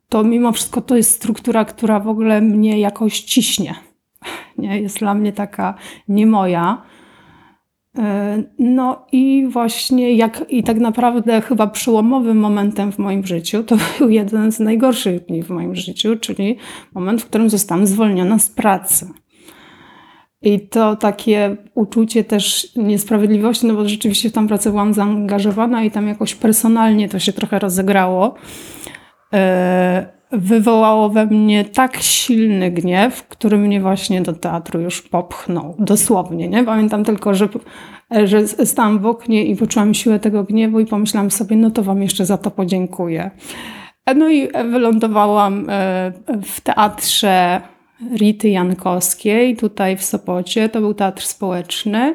to 0.09 0.25
mimo 0.25 0.53
wszystko 0.53 0.81
to 0.81 0.97
jest 0.97 1.11
struktura, 1.11 1.65
która 1.65 2.01
w 2.01 2.09
ogóle 2.09 2.41
mnie 2.41 2.81
jakoś 2.81 3.21
ciśnie. 3.21 3.75
Nie, 4.59 4.81
jest 4.81 4.99
dla 4.99 5.15
mnie 5.15 5.33
taka 5.33 5.75
nie 6.09 6.27
moja. 6.27 6.92
E, 7.99 8.43
no 8.59 9.07
i 9.13 9.47
właśnie 9.49 10.17
jak 10.17 10.45
i 10.49 10.63
tak 10.63 10.79
naprawdę 10.79 11.41
chyba 11.41 11.67
przełomowym 11.67 12.39
momentem 12.39 12.93
w 12.93 12.99
moim 12.99 13.27
życiu 13.27 13.65
to 13.65 13.77
był 13.99 14.09
jeden 14.09 14.53
z 14.53 14.61
najgorszych 14.61 15.27
dni 15.27 15.43
w 15.43 15.51
moim 15.51 15.75
życiu, 15.75 16.17
czyli 16.17 16.57
moment, 16.95 17.23
w 17.23 17.27
którym 17.27 17.51
zostałam 17.51 17.87
zwolniona 17.87 18.39
z 18.39 18.51
pracy. 18.51 19.09
I 20.43 20.61
to 20.61 20.97
takie 20.97 21.57
uczucie 21.75 22.25
też 22.25 22.73
niesprawiedliwości, 22.77 23.67
no 23.67 23.75
bo 23.75 23.89
rzeczywiście 23.89 24.31
w 24.31 24.33
tą 24.33 24.49
pracę 24.49 24.71
byłam 24.71 24.95
zaangażowana 24.95 25.85
i 25.85 25.91
tam 25.91 26.09
jakoś 26.09 26.35
personalnie 26.35 27.09
to 27.09 27.19
się 27.19 27.33
trochę 27.33 27.59
rozegrało. 27.59 28.35
E, 29.35 30.22
wywołało 30.33 31.09
we 31.09 31.27
mnie 31.27 31.65
tak 31.65 31.97
silny 31.97 32.71
gniew, 32.71 33.29
który 33.29 33.59
mnie 33.59 33.81
właśnie 33.81 34.23
do 34.23 34.33
teatru 34.33 34.81
już 34.81 35.03
popchnął. 35.03 35.75
Dosłownie, 35.79 36.49
nie? 36.49 36.65
Pamiętam 36.65 37.05
tylko, 37.05 37.35
że, 37.35 37.49
że 38.25 38.49
stałam 38.49 38.99
w 38.99 39.07
oknie 39.07 39.45
i 39.45 39.57
poczułam 39.57 39.95
siłę 39.95 40.19
tego 40.19 40.45
gniewu 40.45 40.81
i 40.81 40.87
pomyślałam 40.87 41.31
sobie, 41.31 41.57
no 41.57 41.71
to 41.71 41.83
wam 41.83 42.03
jeszcze 42.03 42.27
za 42.27 42.39
to 42.39 42.51
podziękuję. 42.51 43.31
No 44.17 44.31
i 44.31 44.49
wylądowałam 44.71 45.67
e, 45.69 46.13
w 46.43 46.61
teatrze 46.61 47.61
Rity 48.17 48.49
Jankowskiej, 48.49 49.57
tutaj 49.57 49.97
w 49.97 50.05
Sopocie. 50.05 50.69
To 50.69 50.81
był 50.81 50.95
teatr 50.95 51.23
społeczny. 51.23 52.15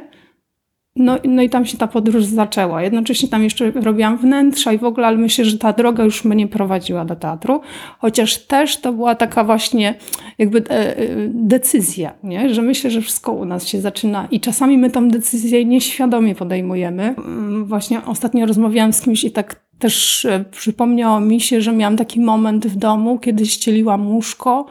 No, 0.98 1.18
no 1.24 1.42
i 1.42 1.50
tam 1.50 1.66
się 1.66 1.78
ta 1.78 1.88
podróż 1.88 2.24
zaczęła. 2.24 2.84
Jednocześnie 2.84 3.30
tam 3.30 3.44
jeszcze 3.44 3.72
robiłam 3.72 4.18
wnętrza 4.18 4.74
i 4.74 4.78
w 4.78 4.84
ogóle, 4.84 5.08
ale 5.08 5.18
myślę, 5.18 5.46
że 5.46 5.58
ta 5.58 5.74
droga 5.74 6.04
już 6.04 6.26
mnie 6.26 6.48
prowadziła 6.48 7.06
do 7.06 7.16
teatru. 7.16 7.62
Chociaż 8.00 8.38
też 8.38 8.78
to 8.78 8.94
była 8.94 9.16
taka 9.16 9.44
właśnie 9.44 9.96
jakby 10.38 10.64
e, 10.70 10.98
e, 10.98 11.06
decyzja, 11.28 12.14
nie? 12.24 12.54
że 12.54 12.62
myślę, 12.62 12.92
że 12.92 13.02
wszystko 13.02 13.32
u 13.32 13.46
nas 13.46 13.68
się 13.68 13.82
zaczyna 13.82 14.28
i 14.32 14.40
czasami 14.40 14.78
my 14.78 14.90
tą 14.90 15.10
decyzję 15.10 15.66
nieświadomie 15.66 16.36
podejmujemy. 16.36 17.04
Mm, 17.04 17.66
właśnie 17.66 18.06
ostatnio 18.06 18.46
rozmawiałam 18.46 18.94
z 18.94 19.02
kimś 19.02 19.24
i 19.24 19.32
tak 19.32 19.68
też 19.80 20.26
e, 20.26 20.46
przypomniało 20.52 21.20
mi 21.20 21.42
się, 21.42 21.62
że 21.62 21.74
miałam 21.74 21.98
taki 21.98 22.20
moment 22.20 22.68
w 22.68 22.76
domu, 22.76 23.20
kiedy 23.20 23.46
ścieliłam 23.46 24.08
łóżko 24.08 24.66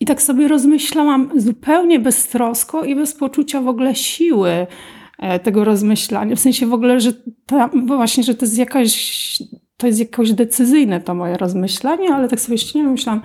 i 0.00 0.06
tak 0.06 0.22
sobie 0.22 0.48
rozmyślałam 0.48 1.30
zupełnie 1.36 2.00
beztrosko 2.00 2.84
i 2.84 2.94
bez 2.94 3.14
poczucia 3.14 3.60
w 3.60 3.68
ogóle 3.68 3.94
siły 3.94 4.66
tego 5.42 5.64
rozmyślania. 5.64 6.36
W 6.36 6.40
sensie 6.40 6.66
w 6.66 6.74
ogóle, 6.74 7.00
że 7.00 7.12
ta, 7.46 7.70
właśnie, 7.86 8.24
że 8.24 8.34
to 8.34 8.44
jest 8.44 8.58
jakaś, 8.58 9.42
to 9.76 9.86
jest 9.86 9.98
jakoś 9.98 10.32
decyzyjne 10.32 11.00
to 11.00 11.14
moje 11.14 11.36
rozmyślanie, 11.36 12.14
ale 12.14 12.28
tak 12.28 12.40
sobie 12.40 12.56
nie 12.74 12.82
myślałam, 12.82 13.22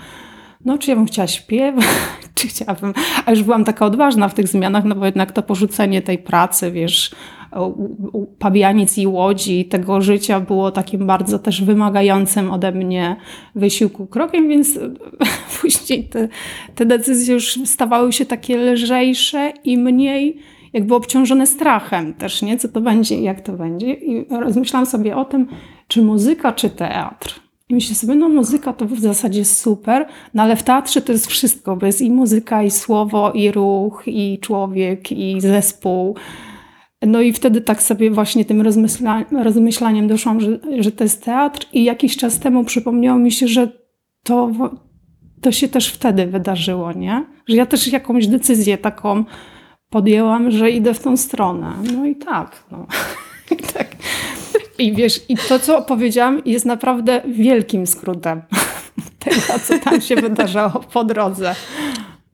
no 0.66 0.78
czy 0.78 0.90
ja 0.90 0.96
bym 0.96 1.06
chciała 1.06 1.28
śpiewać, 1.28 1.86
czy 2.36 2.48
chciałabym, 2.48 2.94
a 3.26 3.32
już 3.32 3.44
byłam 3.44 3.64
taka 3.64 3.86
odważna 3.86 4.30
w 4.30 4.34
tych 4.34 4.48
zmianach, 4.48 4.84
no 4.84 4.96
bo 4.96 5.06
jednak 5.06 5.32
to 5.32 5.44
porzucenie 5.44 6.02
tej 6.02 6.18
pracy, 6.18 6.72
wiesz, 6.72 7.12
pabianic 8.40 8.98
i 8.98 9.08
łodzi, 9.08 9.66
tego 9.66 10.02
życia 10.02 10.40
było 10.40 10.72
takim 10.72 11.08
bardzo 11.08 11.40
też 11.40 11.64
wymagającym 11.64 12.52
ode 12.52 12.72
mnie 12.72 13.16
wysiłku 13.56 14.08
krokiem, 14.08 14.50
więc 14.50 14.80
później 15.62 16.04
te, 16.04 16.28
te 16.76 16.86
decyzje 16.86 17.34
już 17.34 17.60
stawały 17.66 18.14
się 18.14 18.26
takie 18.26 18.58
lżejsze 18.58 19.54
i 19.64 19.78
mniej 19.78 20.40
jakby 20.76 20.96
obciążone 20.96 21.48
strachem 21.48 22.14
też, 22.14 22.42
nie? 22.42 22.58
Co 22.58 22.68
to 22.68 22.82
będzie, 22.82 23.22
jak 23.22 23.42
to 23.42 23.54
będzie. 23.54 23.94
I 23.94 24.26
rozmyślałam 24.30 24.86
sobie 24.86 25.16
o 25.16 25.26
tym, 25.26 25.48
czy 25.88 26.02
muzyka, 26.02 26.54
czy 26.54 26.70
teatr. 26.70 27.40
I 27.70 27.76
myślę 27.76 27.96
sobie, 27.96 28.16
no 28.16 28.30
muzyka 28.30 28.74
to 28.74 28.86
w 28.86 29.00
zasadzie 29.00 29.46
super, 29.46 30.08
no 30.34 30.44
ale 30.44 30.56
w 30.56 30.64
teatrze 30.64 31.02
to 31.02 31.12
jest 31.12 31.28
wszystko, 31.28 31.76
bo 31.76 31.86
jest 31.86 32.02
i 32.02 32.12
muzyka, 32.12 32.64
i 32.64 32.72
słowo, 32.72 33.32
i 33.32 33.52
ruch, 33.52 34.04
i 34.08 34.40
człowiek, 34.42 35.12
i 35.12 35.42
zespół. 35.42 36.16
No 37.02 37.22
i 37.22 37.34
wtedy 37.34 37.62
tak 37.62 37.84
sobie 37.84 38.12
właśnie 38.12 38.46
tym 38.46 38.62
rozmyśla 38.62 39.26
rozmyślaniem 39.44 40.08
doszłam, 40.08 40.40
że, 40.40 40.60
że 40.80 40.92
to 40.92 41.04
jest 41.04 41.26
teatr 41.26 41.68
i 41.74 41.84
jakiś 41.84 42.18
czas 42.18 42.40
temu 42.40 42.64
przypomniało 42.64 43.20
mi 43.20 43.32
się, 43.32 43.48
że 43.48 43.72
to, 44.24 44.52
to 45.42 45.52
się 45.52 45.68
też 45.68 45.90
wtedy 45.90 46.26
wydarzyło, 46.26 46.94
nie? 46.94 47.26
Że 47.48 47.56
ja 47.56 47.66
też 47.66 47.88
jakąś 47.88 48.28
decyzję 48.28 48.78
taką 48.78 49.26
podjęłam, 49.90 50.52
że 50.52 50.70
idę 50.70 50.94
w 50.94 51.00
tą 51.00 51.18
stronę. 51.18 51.74
No 51.94 52.06
i 52.06 52.16
tak. 52.16 52.64
No. 52.72 52.88
I 53.52 53.56
tak. 53.56 53.88
I 54.78 54.94
wiesz, 54.94 55.22
i 55.30 55.38
to, 55.38 55.60
co 55.60 55.78
opowiedziałam, 55.78 56.42
jest 56.46 56.66
naprawdę 56.66 57.22
wielkim 57.28 57.88
skrótem 57.88 58.42
tego, 59.24 59.60
co 59.64 59.80
tam 59.80 60.02
się 60.02 60.16
wydarzało 60.16 60.80
po 60.94 61.04
drodze. 61.04 61.56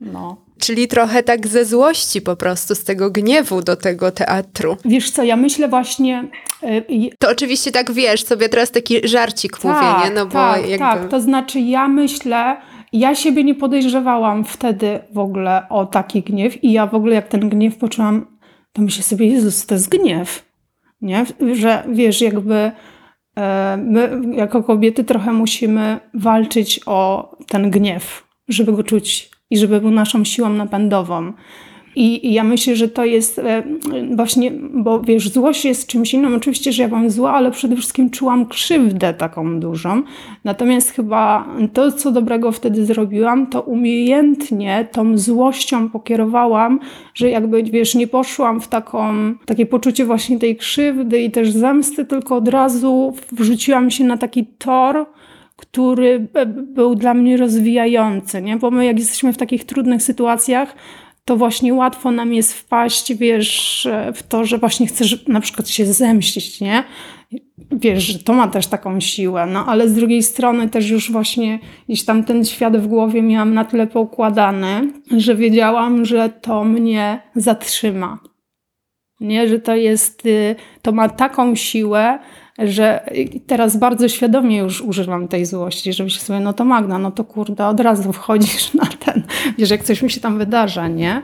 No. 0.02 0.38
Czyli 0.60 0.88
trochę 0.88 1.24
tak 1.24 1.48
ze 1.48 1.66
złości 1.66 2.22
po 2.22 2.36
prostu, 2.36 2.76
z 2.76 2.84
tego 2.84 3.12
gniewu 3.12 3.62
do 3.62 3.76
tego 3.76 4.12
teatru. 4.12 4.78
Wiesz 4.86 5.12
co, 5.12 5.24
ja 5.24 5.36
myślę 5.36 5.68
właśnie... 5.68 6.28
Yy, 6.64 7.10
to 7.20 7.30
oczywiście 7.30 7.72
tak 7.72 7.92
wiesz, 7.92 8.24
sobie 8.26 8.50
teraz 8.50 8.72
taki 8.72 9.08
żarcik 9.08 9.60
tak, 9.60 9.64
mówię, 9.64 10.04
nie? 10.04 10.16
No 10.16 10.26
bo 10.26 10.32
tak, 10.32 10.62
jakby... 10.62 10.78
tak, 10.78 11.10
to 11.10 11.22
znaczy 11.22 11.60
ja 11.60 11.88
myślę, 11.88 12.58
ja 12.92 13.16
siebie 13.16 13.44
nie 13.44 13.56
podejrzewałam 13.56 14.44
wtedy 14.44 15.00
w 15.14 15.18
ogóle 15.18 15.70
o 15.70 15.86
taki 15.86 16.22
gniew 16.22 16.64
i 16.64 16.72
ja 16.72 16.88
w 16.88 16.96
ogóle 16.96 17.16
jak 17.16 17.28
ten 17.28 17.50
gniew 17.50 17.78
poczułam, 17.78 18.38
to 18.74 18.82
myślę 18.82 19.04
sobie, 19.04 19.28
Jezus, 19.28 19.66
to 19.66 19.76
jest 19.76 19.90
gniew, 19.90 20.46
nie? 21.02 21.26
Że 21.54 21.84
wiesz, 21.90 22.22
jakby 22.22 22.72
e, 23.38 23.78
my 23.78 24.22
jako 24.36 24.64
kobiety 24.64 25.04
trochę 25.04 25.34
musimy 25.34 26.00
walczyć 26.14 26.80
o 26.86 27.32
ten 27.48 27.72
gniew, 27.72 28.28
żeby 28.48 28.74
go 28.74 28.84
czuć 28.84 29.32
i 29.50 29.58
żeby 29.58 29.82
był 29.82 29.92
naszą 29.92 30.24
siłą 30.24 30.50
napędową. 30.50 31.34
I, 31.96 32.34
ja 32.34 32.44
myślę, 32.44 32.76
że 32.76 32.88
to 32.88 33.06
jest 33.06 33.40
e, 33.40 33.64
właśnie, 34.16 34.52
bo 34.74 35.00
wiesz, 35.00 35.30
złość 35.30 35.66
jest 35.66 35.88
czymś 35.88 36.14
innym. 36.14 36.36
Oczywiście, 36.36 36.72
że 36.74 36.84
ja 36.84 36.90
byłam 36.90 37.10
zła, 37.10 37.34
ale 37.34 37.52
przede 37.52 37.76
wszystkim 37.76 38.10
czułam 38.10 38.46
krzywdę 38.46 39.14
taką 39.14 39.60
dużą. 39.60 40.04
Natomiast 40.44 40.92
chyba 40.92 41.48
to, 41.74 41.92
co 41.92 42.12
dobrego 42.12 42.52
wtedy 42.52 42.86
zrobiłam, 42.86 43.48
to 43.48 43.62
umiejętnie 43.62 44.88
tą 44.92 45.18
złością 45.18 45.90
pokierowałam, 45.90 46.80
że 47.14 47.30
jakby, 47.30 47.64
wiesz, 47.64 47.96
nie 47.96 48.08
poszłam 48.08 48.62
w 48.62 48.68
taką, 48.68 49.14
takie 49.46 49.66
poczucie 49.66 50.06
właśnie 50.06 50.40
tej 50.40 50.56
krzywdy 50.56 51.22
i 51.22 51.32
też 51.32 51.52
zemsty, 51.52 52.06
tylko 52.06 52.36
od 52.36 52.48
razu 52.48 53.14
wrzuciłam 53.32 53.92
się 53.92 54.04
na 54.04 54.18
taki 54.18 54.46
tor, 54.46 55.06
który 55.56 56.28
był 56.58 56.96
dla 56.96 57.14
mnie 57.14 57.38
rozwijający, 57.38 58.42
nie? 58.42 58.58
Bo 58.58 58.72
my 58.72 58.86
jak 58.86 59.00
jesteśmy 59.00 59.34
w 59.34 59.38
takich 59.38 59.66
trudnych 59.66 60.04
sytuacjach, 60.04 60.76
to 61.26 61.38
właśnie 61.38 61.74
łatwo 61.74 62.12
nam 62.12 62.34
jest 62.34 62.54
wpaść, 62.54 63.14
wiesz, 63.14 63.88
w 64.14 64.24
to, 64.24 64.46
że 64.46 64.58
właśnie 64.58 64.88
chcesz 64.88 65.28
na 65.28 65.40
przykład 65.42 65.70
się 65.70 65.86
zemścić, 65.86 66.62
nie? 66.62 66.84
Wiesz, 67.72 68.04
że 68.04 68.20
to 68.20 68.34
ma 68.34 68.48
też 68.48 68.68
taką 68.68 69.00
siłę, 69.00 69.46
no 69.46 69.66
ale 69.66 69.90
z 69.90 69.94
drugiej 69.94 70.24
strony 70.24 70.70
też 70.70 70.90
już 70.90 71.12
właśnie 71.12 71.60
gdzieś 71.88 72.06
tam 72.06 72.24
ten 72.24 72.46
świat 72.46 72.78
w 72.78 72.88
głowie 72.88 73.22
miałam 73.22 73.54
na 73.54 73.66
tyle 73.66 73.88
poukładany, 73.88 74.94
że 75.18 75.36
wiedziałam, 75.36 76.06
że 76.06 76.30
to 76.30 76.64
mnie 76.64 77.22
zatrzyma. 77.36 78.20
Nie, 79.20 79.48
że 79.48 79.60
to 79.60 79.76
jest, 79.76 80.26
y, 80.26 80.56
to 80.82 80.92
ma 80.92 81.10
taką 81.10 81.56
siłę, 81.56 82.20
że 82.64 83.10
teraz 83.48 83.78
bardzo 83.78 84.10
świadomie 84.10 84.58
już 84.58 84.82
używam 84.82 85.28
tej 85.28 85.46
złości, 85.46 85.94
żeby 85.94 86.10
się 86.10 86.20
sobie, 86.20 86.40
no 86.40 86.54
to 86.54 86.66
Magda, 86.66 86.98
no 86.98 87.12
to 87.12 87.24
kurde, 87.24 87.68
od 87.68 87.80
razu 87.80 88.14
wchodzisz 88.14 88.74
na 88.74 88.86
ten, 88.86 89.24
wiesz, 89.58 89.70
jak 89.70 89.84
coś 89.84 90.02
mi 90.02 90.12
się 90.12 90.22
tam 90.22 90.38
wydarza, 90.38 90.88
nie? 90.88 91.22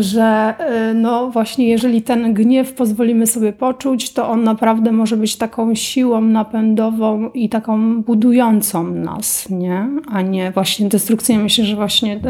Że 0.00 0.54
y, 0.90 0.94
no 0.94 1.30
właśnie 1.30 1.68
jeżeli 1.68 2.02
ten 2.02 2.34
gniew 2.34 2.72
pozwolimy 2.72 3.26
sobie 3.26 3.52
poczuć, 3.52 4.12
to 4.12 4.28
on 4.28 4.44
naprawdę 4.44 4.92
może 4.92 5.16
być 5.16 5.36
taką 5.36 5.74
siłą 5.74 6.20
napędową 6.20 7.30
i 7.30 7.48
taką 7.48 8.02
budującą 8.02 8.84
nas, 8.84 9.50
nie? 9.50 9.88
A 10.08 10.22
nie 10.22 10.50
właśnie 10.50 10.88
destrukcyjną. 10.88 11.42
Myślę, 11.42 11.64
że 11.64 11.76
właśnie 11.76 12.20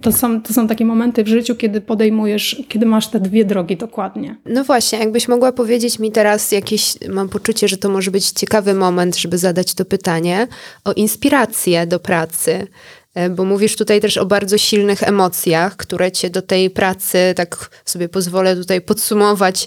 to 0.00 0.12
są, 0.12 0.42
to 0.42 0.52
są 0.52 0.68
takie 0.68 0.84
momenty 0.84 1.24
w 1.24 1.28
życiu, 1.28 1.54
kiedy 1.54 1.80
podejmujesz, 1.80 2.62
kiedy 2.68 2.86
masz 2.86 3.08
te 3.08 3.20
dwie 3.20 3.44
drogi 3.44 3.76
dokładnie. 3.76 4.36
No 4.46 4.64
właśnie, 4.64 4.98
jakbyś 4.98 5.28
mogła 5.28 5.52
powiedzieć 5.52 5.98
mi 5.98 6.12
teraz 6.12 6.52
jakieś, 6.52 6.94
mam 7.08 7.28
poczucie, 7.28 7.68
że 7.68 7.76
to 7.76 7.88
może 7.88 8.10
być 8.10 8.30
ciekawy 8.30 8.74
moment, 8.74 9.16
żeby 9.16 9.38
zadać 9.38 9.74
to 9.74 9.84
pytanie 9.84 10.46
o 10.84 10.92
inspirację 10.92 11.86
do 11.86 12.00
pracy. 12.00 12.66
E, 13.14 13.30
bo 13.30 13.44
mówisz 13.44 13.76
tutaj 13.76 14.00
też 14.00 14.16
o 14.16 14.26
bardzo 14.26 14.58
silnych 14.58 15.02
emocjach, 15.02 15.76
które 15.76 16.12
cię 16.12 16.30
do 16.30 16.42
tej 16.42 16.70
pracy, 16.70 17.18
tak 17.36 17.70
sobie 17.84 18.08
pozwolę 18.08 18.56
tutaj 18.56 18.80
podsumować, 18.80 19.66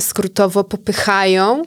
skrótowo 0.00 0.64
popychają, 0.64 1.62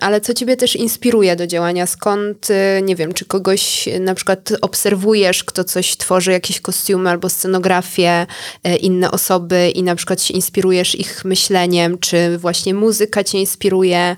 ale 0.00 0.20
co 0.20 0.34
ciebie 0.34 0.56
też 0.56 0.76
inspiruje 0.76 1.36
do 1.36 1.46
działania? 1.46 1.86
Skąd, 1.86 2.50
y, 2.50 2.82
nie 2.82 2.96
wiem, 2.96 3.14
czy 3.14 3.24
kogoś 3.24 3.88
na 4.00 4.14
przykład 4.14 4.52
obserwujesz, 4.60 5.44
kto 5.44 5.64
coś 5.64 5.96
tworzy, 5.96 6.32
jakieś 6.32 6.60
kostiumy 6.60 7.10
albo 7.10 7.28
scenografię, 7.28 8.26
e, 8.64 8.76
inne 8.76 9.10
osoby 9.10 9.70
i 9.74 9.82
na 9.82 9.96
przykład 9.96 10.22
się 10.22 10.34
inspirujesz 10.34 10.94
ich 10.94 11.24
myśleniem, 11.24 11.98
czy 11.98 12.38
właśnie 12.38 12.74
muzyka 12.74 13.24
cię 13.24 13.38
inspiruje, 13.38 14.16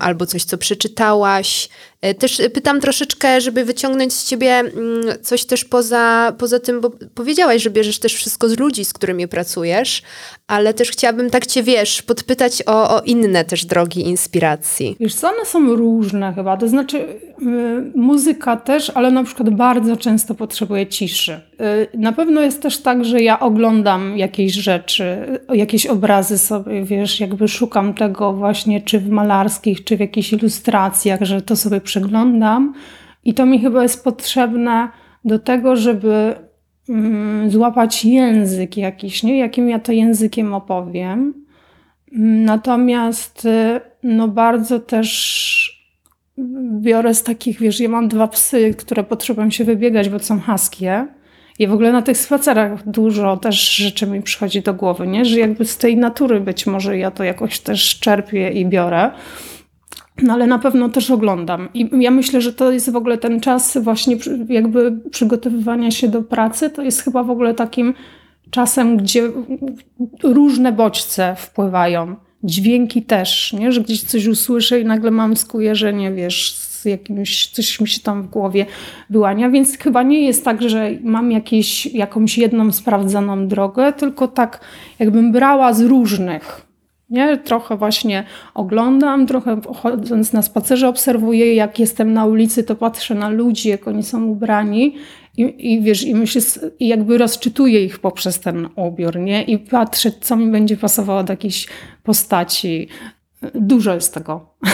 albo 0.00 0.26
coś, 0.26 0.44
co 0.44 0.58
przeczytałaś? 0.58 1.68
E, 2.02 2.14
też 2.14 2.42
pytam 2.54 2.80
troszeczkę, 2.80 3.40
żeby 3.40 3.64
wyciągnąć 3.64 4.12
z 4.12 4.24
ciebie 4.24 4.50
mm, 4.52 4.72
coś 5.22 5.44
też 5.44 5.64
poza, 5.64 6.32
poza 6.38 6.60
tym, 6.60 6.80
bo 6.80 6.90
powiedziałaś, 7.14 7.62
że 7.62 7.70
bierzesz 7.70 7.98
też 7.98 8.14
wszystko 8.14 8.48
z 8.48 8.58
ludzi, 8.58 8.84
z 8.84 8.92
którymi 8.92 9.28
pracujesz, 9.28 10.02
ale 10.46 10.74
też 10.74 10.90
chciałabym 10.90 11.30
tak 11.30 11.46
cię, 11.46 11.62
wiesz, 11.62 12.02
podpytać 12.02 12.62
o, 12.66 12.96
o 12.96 13.00
inne 13.00 13.44
też 13.44 13.64
drogi 13.64 14.00
inspiracji. 14.00 14.96
Wiesz 15.00 15.14
co, 15.14 15.28
one 15.28 15.44
są 15.44 15.76
różne 15.76 16.32
chyba, 16.34 16.56
to 16.56 16.68
znaczy 16.68 16.98
yy, 16.98 17.92
muzyka 17.94 18.56
też, 18.56 18.92
ale 18.94 19.10
na 19.10 19.24
przykład 19.24 19.50
bardzo 19.50 19.96
często 19.96 20.34
potrzebuję 20.34 20.86
ciszy. 20.86 21.40
Yy, 21.58 22.00
na 22.00 22.12
pewno 22.12 22.40
jest 22.40 22.62
też 22.62 22.78
tak, 22.78 23.04
że 23.04 23.22
ja 23.22 23.40
oglądam 23.40 24.18
jakieś 24.18 24.52
rzeczy, 24.52 25.38
jakieś 25.52 25.86
obrazy 25.86 26.38
sobie, 26.38 26.84
wiesz, 26.84 27.20
jakby 27.20 27.48
szukam 27.48 27.94
tego 27.94 28.32
właśnie 28.32 28.80
czy 28.80 29.00
w 29.00 29.08
malarskich, 29.08 29.84
czy 29.84 29.96
w 29.96 30.00
jakichś 30.00 30.32
ilustracjach, 30.32 31.22
że 31.22 31.42
to 31.42 31.56
sobie 31.56 31.80
przeglądam 31.90 32.74
i 33.24 33.34
to 33.34 33.46
mi 33.46 33.60
chyba 33.60 33.82
jest 33.82 34.04
potrzebne 34.04 34.88
do 35.24 35.38
tego, 35.38 35.76
żeby 35.76 36.34
mm, 36.88 37.50
złapać 37.50 38.04
język 38.04 38.76
jakiś, 38.76 39.22
nie? 39.22 39.38
jakim 39.38 39.68
ja 39.68 39.78
to 39.78 39.92
językiem 39.92 40.54
opowiem. 40.54 41.34
Natomiast 42.52 43.44
y, 43.44 43.80
no 44.02 44.28
bardzo 44.28 44.80
też 44.80 45.80
biorę 46.80 47.14
z 47.14 47.22
takich, 47.22 47.60
wiesz, 47.60 47.80
ja 47.80 47.88
mam 47.88 48.08
dwa 48.08 48.28
psy, 48.28 48.74
które 48.78 49.04
potrzebują 49.04 49.50
się 49.50 49.64
wybiegać, 49.64 50.08
bo 50.08 50.18
są 50.18 50.40
haskie. 50.40 51.06
I 51.58 51.66
w 51.66 51.72
ogóle 51.72 51.92
na 51.92 52.02
tych 52.02 52.18
spacerach 52.18 52.88
dużo 52.88 53.36
też 53.36 53.76
rzeczy 53.76 54.06
mi 54.06 54.22
przychodzi 54.22 54.62
do 54.62 54.74
głowy, 54.74 55.06
nie? 55.06 55.24
że 55.24 55.38
jakby 55.38 55.64
z 55.64 55.76
tej 55.76 55.96
natury 55.96 56.40
być 56.40 56.66
może 56.66 56.98
ja 56.98 57.10
to 57.10 57.24
jakoś 57.24 57.60
też 57.60 57.98
czerpię 57.98 58.50
i 58.50 58.66
biorę. 58.66 59.10
No 60.22 60.32
ale 60.32 60.46
na 60.46 60.58
pewno 60.58 60.88
też 60.88 61.10
oglądam. 61.10 61.68
I 61.74 61.90
ja 61.98 62.10
myślę, 62.10 62.40
że 62.40 62.52
to 62.52 62.72
jest 62.72 62.90
w 62.90 62.96
ogóle 62.96 63.18
ten 63.18 63.40
czas 63.40 63.78
właśnie 63.78 64.16
jakby 64.48 64.92
przygotowywania 65.10 65.90
się 65.90 66.08
do 66.08 66.22
pracy. 66.22 66.70
To 66.70 66.82
jest 66.82 67.02
chyba 67.02 67.22
w 67.22 67.30
ogóle 67.30 67.54
takim 67.54 67.94
czasem, 68.50 68.96
gdzie 68.96 69.30
różne 70.22 70.72
bodźce 70.72 71.34
wpływają. 71.38 72.16
Dźwięki 72.44 73.02
też, 73.02 73.52
nie? 73.52 73.72
że 73.72 73.80
gdzieś 73.80 74.02
coś 74.02 74.26
usłyszę 74.26 74.80
i 74.80 74.84
nagle 74.84 75.10
mam 75.10 75.36
skojarzenie, 75.36 76.12
wiesz, 76.12 76.54
z 76.54 76.84
jakimś, 76.84 77.46
coś 77.46 77.80
mi 77.80 77.88
się 77.88 78.00
tam 78.00 78.22
w 78.22 78.28
głowie 78.28 78.66
wyłania, 79.10 79.50
więc 79.50 79.78
chyba 79.78 80.02
nie 80.02 80.26
jest 80.26 80.44
tak, 80.44 80.62
że 80.62 80.90
mam 81.02 81.32
jakieś, 81.32 81.86
jakąś 81.86 82.38
jedną 82.38 82.72
sprawdzoną 82.72 83.48
drogę, 83.48 83.92
tylko 83.92 84.28
tak 84.28 84.60
jakbym 84.98 85.32
brała 85.32 85.72
z 85.72 85.80
różnych 85.80 86.69
nie? 87.10 87.38
Trochę 87.38 87.76
właśnie 87.76 88.24
oglądam, 88.54 89.26
trochę 89.26 89.60
chodząc 89.76 90.32
na 90.32 90.42
spacerze 90.42 90.88
obserwuję, 90.88 91.54
jak 91.54 91.78
jestem 91.78 92.12
na 92.12 92.26
ulicy, 92.26 92.64
to 92.64 92.76
patrzę 92.76 93.14
na 93.14 93.28
ludzi, 93.28 93.68
jak 93.68 93.88
oni 93.88 94.02
są 94.02 94.24
ubrani 94.24 94.94
i, 95.36 95.72
i 95.72 95.80
wiesz, 95.82 96.04
i 96.04 96.14
myślę, 96.14 96.42
i 96.80 96.88
jakby 96.88 97.18
rozczytuję 97.18 97.84
ich 97.84 97.98
poprzez 97.98 98.40
ten 98.40 98.68
ubiór, 98.76 99.18
nie? 99.18 99.42
I 99.42 99.58
patrzę, 99.58 100.12
co 100.20 100.36
mi 100.36 100.50
będzie 100.50 100.76
pasowało 100.76 101.22
do 101.22 101.32
jakiejś 101.32 101.68
postaci. 102.02 102.88
Dużo 103.54 103.94
jest 103.94 104.14
tego. 104.14 104.40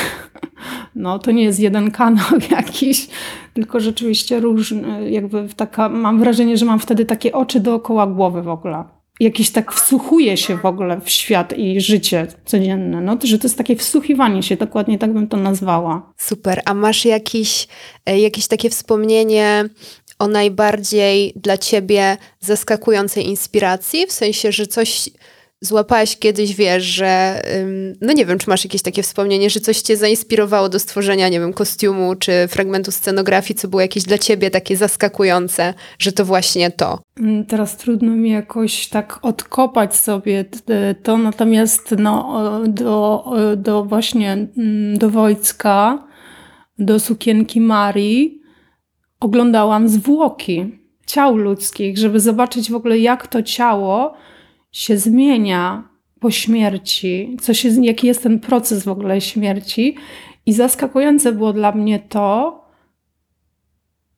No, 0.94 1.18
to 1.18 1.31
nie 1.31 1.42
jest 1.42 1.61
jeden 1.61 1.90
kanał 1.90 2.27
jakiś, 2.51 3.09
tylko 3.55 3.81
rzeczywiście 3.81 4.40
różny, 4.40 5.11
jakby 5.11 5.49
taka, 5.57 5.88
mam 5.88 6.20
wrażenie, 6.20 6.57
że 6.57 6.64
mam 6.66 6.79
wtedy 6.79 7.05
takie 7.05 7.33
oczy 7.33 7.61
dookoła 7.61 8.07
głowy 8.07 8.42
w 8.42 8.49
ogóle. 8.49 8.85
Jakiś 9.20 9.50
tak 9.50 9.72
wsłuchuje 9.72 10.37
się 10.37 10.57
w 10.57 10.64
ogóle 10.64 11.00
w 11.00 11.11
świat 11.11 11.59
i 11.59 11.81
życie 11.81 12.26
codzienne. 12.44 13.00
No, 13.00 13.18
że 13.24 13.38
to 13.38 13.46
jest 13.46 13.59
takie 13.59 13.76
wsłuchiwanie 13.76 14.42
się, 14.42 14.57
dokładnie 14.57 14.98
tak 14.98 15.12
bym 15.12 15.29
to 15.29 15.37
nazwała. 15.37 16.12
Super. 16.16 16.62
A 16.64 16.74
masz 16.74 17.05
jakiś, 17.05 17.68
e, 18.07 18.20
jakieś 18.20 18.46
takie 18.46 18.70
wspomnienie 18.70 19.64
o 20.18 20.29
najbardziej 20.29 21.33
dla 21.37 21.59
ciebie 21.59 22.16
zaskakującej 22.40 23.26
inspiracji? 23.26 24.07
W 24.07 24.12
sensie, 24.12 24.52
że 24.52 24.66
coś 24.66 25.11
złapałaś 25.61 26.16
kiedyś, 26.16 26.55
wiesz, 26.55 26.85
że 26.85 27.42
no 28.01 28.12
nie 28.12 28.27
wiem, 28.27 28.38
czy 28.38 28.51
masz 28.51 28.64
jakieś 28.64 28.83
takie 28.83 29.03
wspomnienie, 29.03 29.51
że 29.51 29.61
coś 29.61 29.81
cię 29.81 29.97
zainspirowało 29.97 30.69
do 30.69 30.79
stworzenia, 30.79 31.29
nie 31.29 31.40
wiem, 31.40 31.53
kostiumu 31.53 32.14
czy 32.14 32.33
fragmentu 32.49 32.90
scenografii, 32.90 33.59
co 33.59 33.69
było 33.69 33.83
jakieś 33.83 34.03
dla 34.03 34.19
ciebie 34.19 34.51
takie 34.51 34.77
zaskakujące, 34.77 35.75
że 35.99 36.12
to 36.12 36.25
właśnie 36.25 36.71
to. 36.71 36.99
Mm, 37.21 37.47
teraz 37.47 37.77
trudno 37.77 38.12
mi 38.12 38.31
jakoś 38.31 38.88
tak 38.88 39.19
odkopać 39.23 39.97
sobie 39.97 40.45
to, 41.03 41.19
natomiast 41.19 41.95
no, 41.99 42.42
do, 42.69 43.25
do 43.57 43.85
właśnie 43.85 44.33
mm, 44.33 44.99
do 44.99 45.11
Wojcka, 45.11 46.07
do 46.79 47.01
sukienki 47.01 47.61
Marii 47.61 48.42
oglądałam 49.21 49.88
zwłoki 49.88 50.79
ciał 51.07 51.37
ludzkich, 51.37 51.99
żeby 51.99 52.21
zobaczyć 52.21 52.71
w 52.71 52.75
ogóle 52.75 52.99
jak 52.99 53.27
to 53.27 53.42
ciało 53.42 54.14
się 54.72 54.98
zmienia 54.98 55.88
po 56.20 56.31
śmierci, 56.31 57.37
co 57.40 57.55
się, 57.55 57.68
jaki 57.85 58.07
jest 58.07 58.22
ten 58.22 58.40
proces 58.40 58.85
w 58.85 58.88
ogóle 58.88 59.20
śmierci. 59.20 59.96
I 60.46 60.52
zaskakujące 60.52 61.33
było 61.33 61.52
dla 61.52 61.72
mnie 61.72 61.98
to, 61.98 62.61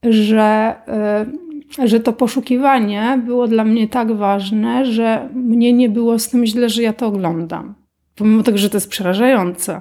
że, 0.03 0.77
y, 1.79 1.89
że 1.89 2.01
to 2.01 2.13
poszukiwanie 2.13 3.23
było 3.27 3.49
dla 3.49 3.65
mnie 3.65 3.89
tak 3.89 4.13
ważne, 4.13 4.87
że 4.87 5.29
mnie 5.35 5.73
nie 5.73 5.89
było 5.89 6.19
z 6.19 6.29
tym 6.29 6.47
źle, 6.47 6.69
że 6.69 6.83
ja 6.83 6.93
to 6.93 7.07
oglądam. 7.07 7.75
Pomimo 8.15 8.43
tego, 8.43 8.59
że 8.59 8.71
to 8.71 8.77
jest 8.77 8.91
przerażające. 8.91 9.81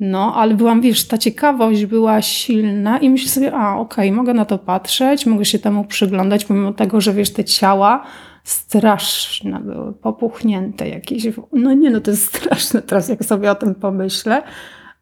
No, 0.00 0.34
ale 0.34 0.54
byłam, 0.54 0.80
wiesz, 0.80 1.08
ta 1.08 1.18
ciekawość 1.18 1.86
była 1.86 2.22
silna 2.22 2.98
i 2.98 3.10
myślę 3.10 3.28
sobie, 3.28 3.52
a 3.54 3.76
okej, 3.78 4.08
okay, 4.08 4.16
mogę 4.16 4.34
na 4.34 4.44
to 4.44 4.58
patrzeć, 4.58 5.26
mogę 5.26 5.44
się 5.44 5.58
temu 5.58 5.84
przyglądać, 5.84 6.44
pomimo 6.44 6.72
tego, 6.72 7.00
że 7.00 7.12
wiesz, 7.12 7.32
te 7.32 7.44
ciała 7.44 8.04
straszne 8.44 9.60
były, 9.60 9.92
popuchnięte 9.92 10.88
jakieś. 10.88 11.26
No 11.52 11.74
nie, 11.74 11.90
no 11.90 12.00
to 12.00 12.10
jest 12.10 12.36
straszne 12.36 12.82
teraz, 12.82 13.08
jak 13.08 13.24
sobie 13.24 13.50
o 13.50 13.54
tym 13.54 13.74
pomyślę. 13.74 14.42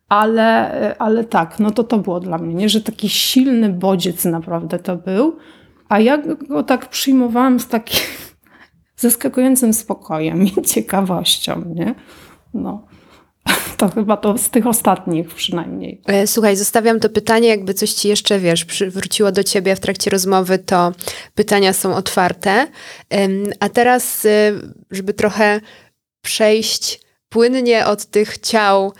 Ale, 0.09 0.97
ale 0.99 1.25
tak, 1.25 1.59
no 1.59 1.71
to 1.71 1.85
to 1.85 1.99
było 1.99 2.21
dla 2.21 2.39
mnie, 2.39 2.55
nie? 2.55 2.69
że 2.69 2.81
taki 2.81 3.09
silny 3.09 3.69
bodziec 3.69 4.25
naprawdę 4.25 4.79
to 4.79 4.97
był. 4.97 5.37
A 5.89 6.01
ja 6.01 6.19
go 6.49 6.63
tak 6.63 6.89
przyjmowałam 6.89 7.61
z 7.61 7.69
takim 7.69 8.01
zaskakującym 8.97 9.73
spokojem 9.73 10.45
i 10.45 10.63
ciekawością, 10.63 11.65
nie? 11.75 11.95
No. 12.55 12.87
To 13.77 13.89
chyba 13.89 14.17
to 14.17 14.39
z 14.39 14.51
tych 14.51 14.67
ostatnich 14.67 15.29
przynajmniej. 15.35 16.01
E, 16.07 16.27
słuchaj, 16.27 16.57
zostawiam 16.57 17.01
to 17.01 17.09
pytanie, 17.09 17.49
jakby 17.49 17.75
coś 17.75 17.93
ci 17.93 18.09
jeszcze, 18.09 18.39
wiesz, 18.39 18.67
wróciło 18.91 19.33
do 19.33 19.45
ciebie 19.45 19.77
w 19.77 19.81
trakcie 19.81 20.11
rozmowy, 20.11 20.59
to 20.59 20.93
pytania 21.35 21.73
są 21.73 21.95
otwarte. 21.95 22.67
A 23.61 23.69
teraz, 23.69 24.25
e, 24.25 24.53
żeby 24.91 25.15
trochę 25.15 25.61
przejść 26.23 27.01
płynnie 27.29 27.87
od 27.87 28.07
tych 28.07 28.39
ciał 28.39 28.93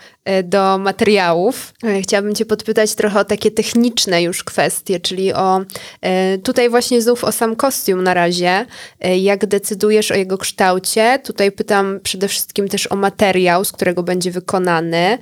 do 0.43 0.77
materiałów. 0.77 1.73
E, 1.83 2.01
chciałabym 2.01 2.35
Cię 2.35 2.45
podpytać 2.45 2.95
trochę 2.95 3.19
o 3.19 3.25
takie 3.25 3.51
techniczne 3.51 4.23
już 4.23 4.43
kwestie, 4.43 4.99
czyli 4.99 5.33
o 5.33 5.61
e, 6.01 6.37
tutaj 6.37 6.69
właśnie 6.69 7.01
znów 7.01 7.23
o 7.23 7.31
sam 7.31 7.55
kostium 7.55 8.03
na 8.03 8.13
razie. 8.13 8.65
Jak 9.21 9.45
decydujesz 9.45 10.11
o 10.11 10.15
jego 10.15 10.37
kształcie? 10.37 11.19
Tutaj 11.23 11.51
pytam 11.51 11.99
przede 12.03 12.27
wszystkim 12.27 12.67
też 12.67 12.91
o 12.91 12.95
materiał, 12.95 13.65
z 13.65 13.71
którego 13.71 14.03
będzie 14.03 14.31
wykonany. 14.31 15.17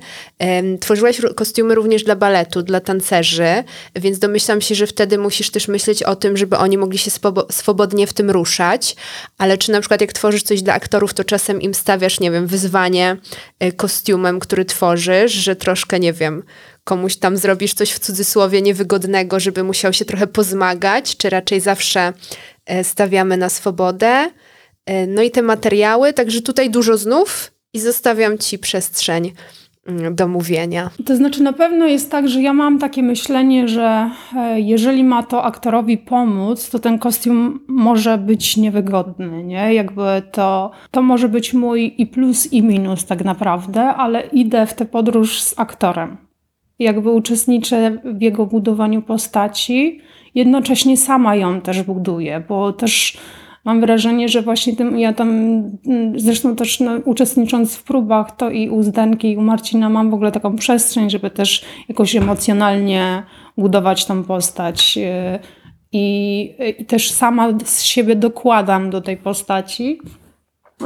Tworzyłaś 0.80 1.20
kostiumy 1.36 1.74
również 1.74 2.04
dla 2.04 2.16
baletu, 2.16 2.62
dla 2.62 2.80
tancerzy, 2.80 3.64
więc 3.96 4.18
domyślam 4.18 4.60
się, 4.60 4.74
że 4.74 4.86
wtedy 4.86 5.18
musisz 5.18 5.50
też 5.50 5.68
myśleć 5.68 6.02
o 6.02 6.16
tym, 6.16 6.36
żeby 6.36 6.56
oni 6.56 6.78
mogli 6.78 6.98
się 6.98 7.10
swobodnie 7.50 8.06
w 8.06 8.12
tym 8.12 8.30
ruszać. 8.30 8.96
Ale 9.38 9.58
czy 9.58 9.72
na 9.72 9.80
przykład 9.80 10.00
jak 10.00 10.12
tworzysz 10.12 10.42
coś 10.42 10.62
dla 10.62 10.74
aktorów, 10.74 11.14
to 11.14 11.24
czasem 11.24 11.62
im 11.62 11.74
stawiasz, 11.74 12.20
nie 12.20 12.30
wiem, 12.30 12.46
wyzwanie 12.46 13.16
kostiumem, 13.76 14.40
który 14.40 14.64
tworzysz 14.64 14.89
tworzysz, 14.90 15.32
że 15.32 15.56
troszkę, 15.56 16.00
nie 16.00 16.12
wiem, 16.12 16.42
komuś 16.84 17.16
tam 17.16 17.36
zrobisz 17.36 17.74
coś 17.74 17.92
w 17.92 17.98
cudzysłowie 17.98 18.62
niewygodnego, 18.62 19.40
żeby 19.40 19.64
musiał 19.64 19.92
się 19.92 20.04
trochę 20.04 20.26
pozmagać, 20.26 21.16
czy 21.16 21.30
raczej 21.30 21.60
zawsze 21.60 22.12
e, 22.66 22.84
stawiamy 22.84 23.36
na 23.36 23.48
swobodę. 23.48 24.30
E, 24.86 25.06
no 25.06 25.22
i 25.22 25.30
te 25.30 25.42
materiały, 25.42 26.12
także 26.12 26.42
tutaj 26.42 26.70
dużo 26.70 26.98
znów 26.98 27.52
i 27.72 27.80
zostawiam 27.80 28.38
Ci 28.38 28.58
przestrzeń 28.58 29.32
do 30.10 30.28
mówienia. 30.28 30.90
To 31.06 31.16
znaczy, 31.16 31.42
na 31.42 31.52
pewno 31.52 31.86
jest 31.86 32.10
tak, 32.10 32.28
że 32.28 32.42
ja 32.42 32.52
mam 32.52 32.78
takie 32.78 33.02
myślenie, 33.02 33.68
że 33.68 34.10
e, 34.36 34.60
jeżeli 34.60 35.04
ma 35.04 35.22
to 35.22 35.44
aktorowi 35.44 35.98
pomóc, 35.98 36.70
to 36.70 36.78
ten 36.78 36.98
kostium 36.98 37.60
może 37.68 38.18
być 38.18 38.56
niewygodny, 38.56 39.44
nie? 39.44 39.74
Jakby 39.74 40.22
to, 40.32 40.70
to 40.90 41.02
może 41.02 41.28
być 41.28 41.54
mój 41.54 41.94
i 41.98 42.06
plus, 42.06 42.52
i 42.52 42.62
minus 42.62 43.06
tak 43.06 43.24
naprawdę, 43.24 43.82
ale 43.82 44.22
idę 44.22 44.66
w 44.66 44.74
tę 44.74 44.84
podróż 44.84 45.42
z 45.42 45.58
aktorem. 45.58 46.16
Jakby 46.78 47.10
uczestniczę 47.10 47.98
w 48.04 48.22
jego 48.22 48.46
budowaniu 48.46 49.02
postaci, 49.02 50.00
jednocześnie 50.34 50.96
sama 50.96 51.36
ją 51.36 51.60
też 51.60 51.82
buduję, 51.82 52.42
bo 52.48 52.72
też 52.72 53.18
mam 53.64 53.80
wrażenie, 53.80 54.28
że 54.28 54.42
właśnie 54.42 54.76
tym, 54.76 54.98
ja 54.98 55.12
tam, 55.12 55.62
zresztą 56.16 56.56
też 56.56 56.80
no, 56.80 56.96
uczestnicząc 57.04 57.76
w 57.76 57.82
próbach, 57.82 58.36
to 58.36 58.50
i 58.50 58.68
u 58.68 58.82
Zdenki, 58.82 59.32
i 59.32 59.36
u 59.36 59.42
Marcina 59.42 59.88
mam 59.88 60.10
w 60.10 60.14
ogóle 60.14 60.32
taką 60.32 60.56
przestrzeń, 60.56 61.10
żeby 61.10 61.30
też 61.30 61.64
jakoś 61.88 62.16
emocjonalnie 62.16 63.22
budować 63.56 64.06
tą 64.06 64.24
postać. 64.24 64.98
Y, 64.98 65.38
I, 65.92 66.54
i 66.78 66.84
też 66.84 67.10
sama 67.10 67.48
z 67.64 67.82
siebie 67.82 68.16
dokładam 68.16 68.90
do 68.90 69.00
tej 69.00 69.16
postaci. 69.16 70.00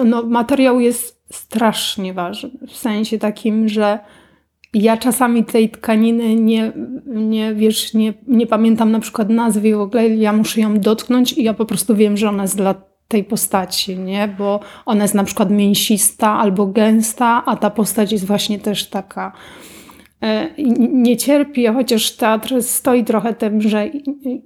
No, 0.04 0.22
materiał 0.22 0.80
jest 0.80 1.24
strasznie 1.32 2.14
ważny, 2.14 2.50
w 2.68 2.76
sensie 2.76 3.18
takim, 3.18 3.68
że 3.68 3.98
ja 4.74 4.96
czasami 4.96 5.44
tej 5.44 5.70
tkaniny 5.70 6.34
nie, 6.34 6.72
nie, 7.06 7.54
wiesz, 7.54 7.94
nie, 7.94 8.14
nie 8.26 8.46
pamiętam 8.46 8.92
na 8.92 9.00
przykład 9.00 9.30
nazwy 9.30 9.76
w 9.76 9.80
ogóle, 9.80 10.08
ja 10.08 10.32
muszę 10.32 10.60
ją 10.60 10.80
dotknąć 10.80 11.32
i 11.32 11.42
ja 11.42 11.54
po 11.54 11.64
prostu 11.66 11.96
wiem, 11.96 12.16
że 12.16 12.28
ona 12.28 12.42
jest 12.42 12.56
dla 12.56 12.74
tej 13.08 13.24
postaci, 13.24 13.98
nie? 13.98 14.28
Bo 14.38 14.60
ona 14.86 15.04
jest 15.04 15.14
na 15.14 15.24
przykład 15.24 15.50
mięsista 15.50 16.38
albo 16.38 16.66
gęsta, 16.66 17.42
a 17.46 17.56
ta 17.56 17.70
postać 17.70 18.12
jest 18.12 18.26
właśnie 18.26 18.58
też 18.58 18.90
taka 18.90 19.32
e, 20.22 20.48
nie 20.78 21.16
cierpi, 21.16 21.66
chociaż 21.66 22.12
teatr 22.16 22.62
stoi 22.62 23.04
trochę 23.04 23.34
tym, 23.34 23.60
że 23.60 23.90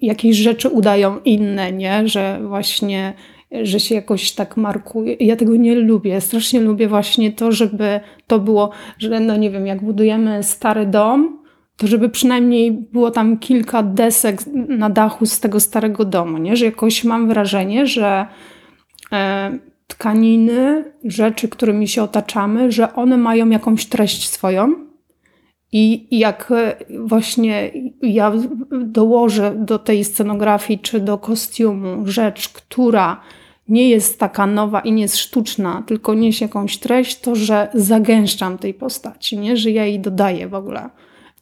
jakieś 0.00 0.36
rzeczy 0.36 0.68
udają 0.68 1.20
inne, 1.24 1.72
nie? 1.72 2.08
Że 2.08 2.40
właśnie 2.48 3.14
że 3.50 3.80
się 3.80 3.94
jakoś 3.94 4.32
tak 4.32 4.56
markuje. 4.56 5.16
Ja 5.20 5.36
tego 5.36 5.56
nie 5.56 5.74
lubię. 5.74 6.20
Strasznie 6.20 6.60
lubię 6.60 6.88
właśnie 6.88 7.32
to, 7.32 7.52
żeby 7.52 8.00
to 8.26 8.38
było, 8.38 8.70
że 8.98 9.20
no 9.20 9.36
nie 9.36 9.50
wiem, 9.50 9.66
jak 9.66 9.82
budujemy 9.82 10.42
stary 10.42 10.86
dom, 10.86 11.38
to 11.76 11.86
żeby 11.86 12.08
przynajmniej 12.08 12.72
było 12.72 13.10
tam 13.10 13.38
kilka 13.38 13.82
desek 13.82 14.40
na 14.68 14.90
dachu 14.90 15.26
z 15.26 15.40
tego 15.40 15.60
starego 15.60 16.04
domu, 16.04 16.38
nie? 16.38 16.56
Że 16.56 16.64
jakoś 16.64 17.04
mam 17.04 17.28
wrażenie, 17.28 17.86
że 17.86 18.26
e, 19.12 19.58
tkaniny, 19.86 20.84
rzeczy, 21.04 21.48
którymi 21.48 21.88
się 21.88 22.02
otaczamy, 22.02 22.72
że 22.72 22.94
one 22.94 23.16
mają 23.16 23.50
jakąś 23.50 23.86
treść 23.86 24.28
swoją. 24.28 24.88
I 25.72 26.18
jak 26.18 26.52
właśnie 26.98 27.70
ja 28.02 28.32
dołożę 28.70 29.54
do 29.56 29.78
tej 29.78 30.04
scenografii 30.04 30.78
czy 30.78 31.00
do 31.00 31.18
kostiumu 31.18 32.06
rzecz, 32.06 32.48
która 32.48 33.20
nie 33.68 33.88
jest 33.88 34.18
taka 34.18 34.46
nowa 34.46 34.80
i 34.80 34.92
nie 34.92 35.02
jest 35.02 35.16
sztuczna, 35.16 35.82
tylko 35.86 36.14
niesie 36.14 36.44
jakąś 36.44 36.78
treść, 36.78 37.20
to 37.20 37.34
że 37.34 37.68
zagęszczam 37.74 38.58
tej 38.58 38.74
postaci, 38.74 39.38
nie? 39.38 39.56
że 39.56 39.70
ja 39.70 39.86
jej 39.86 40.00
dodaję 40.00 40.48
w 40.48 40.54
ogóle. 40.54 40.90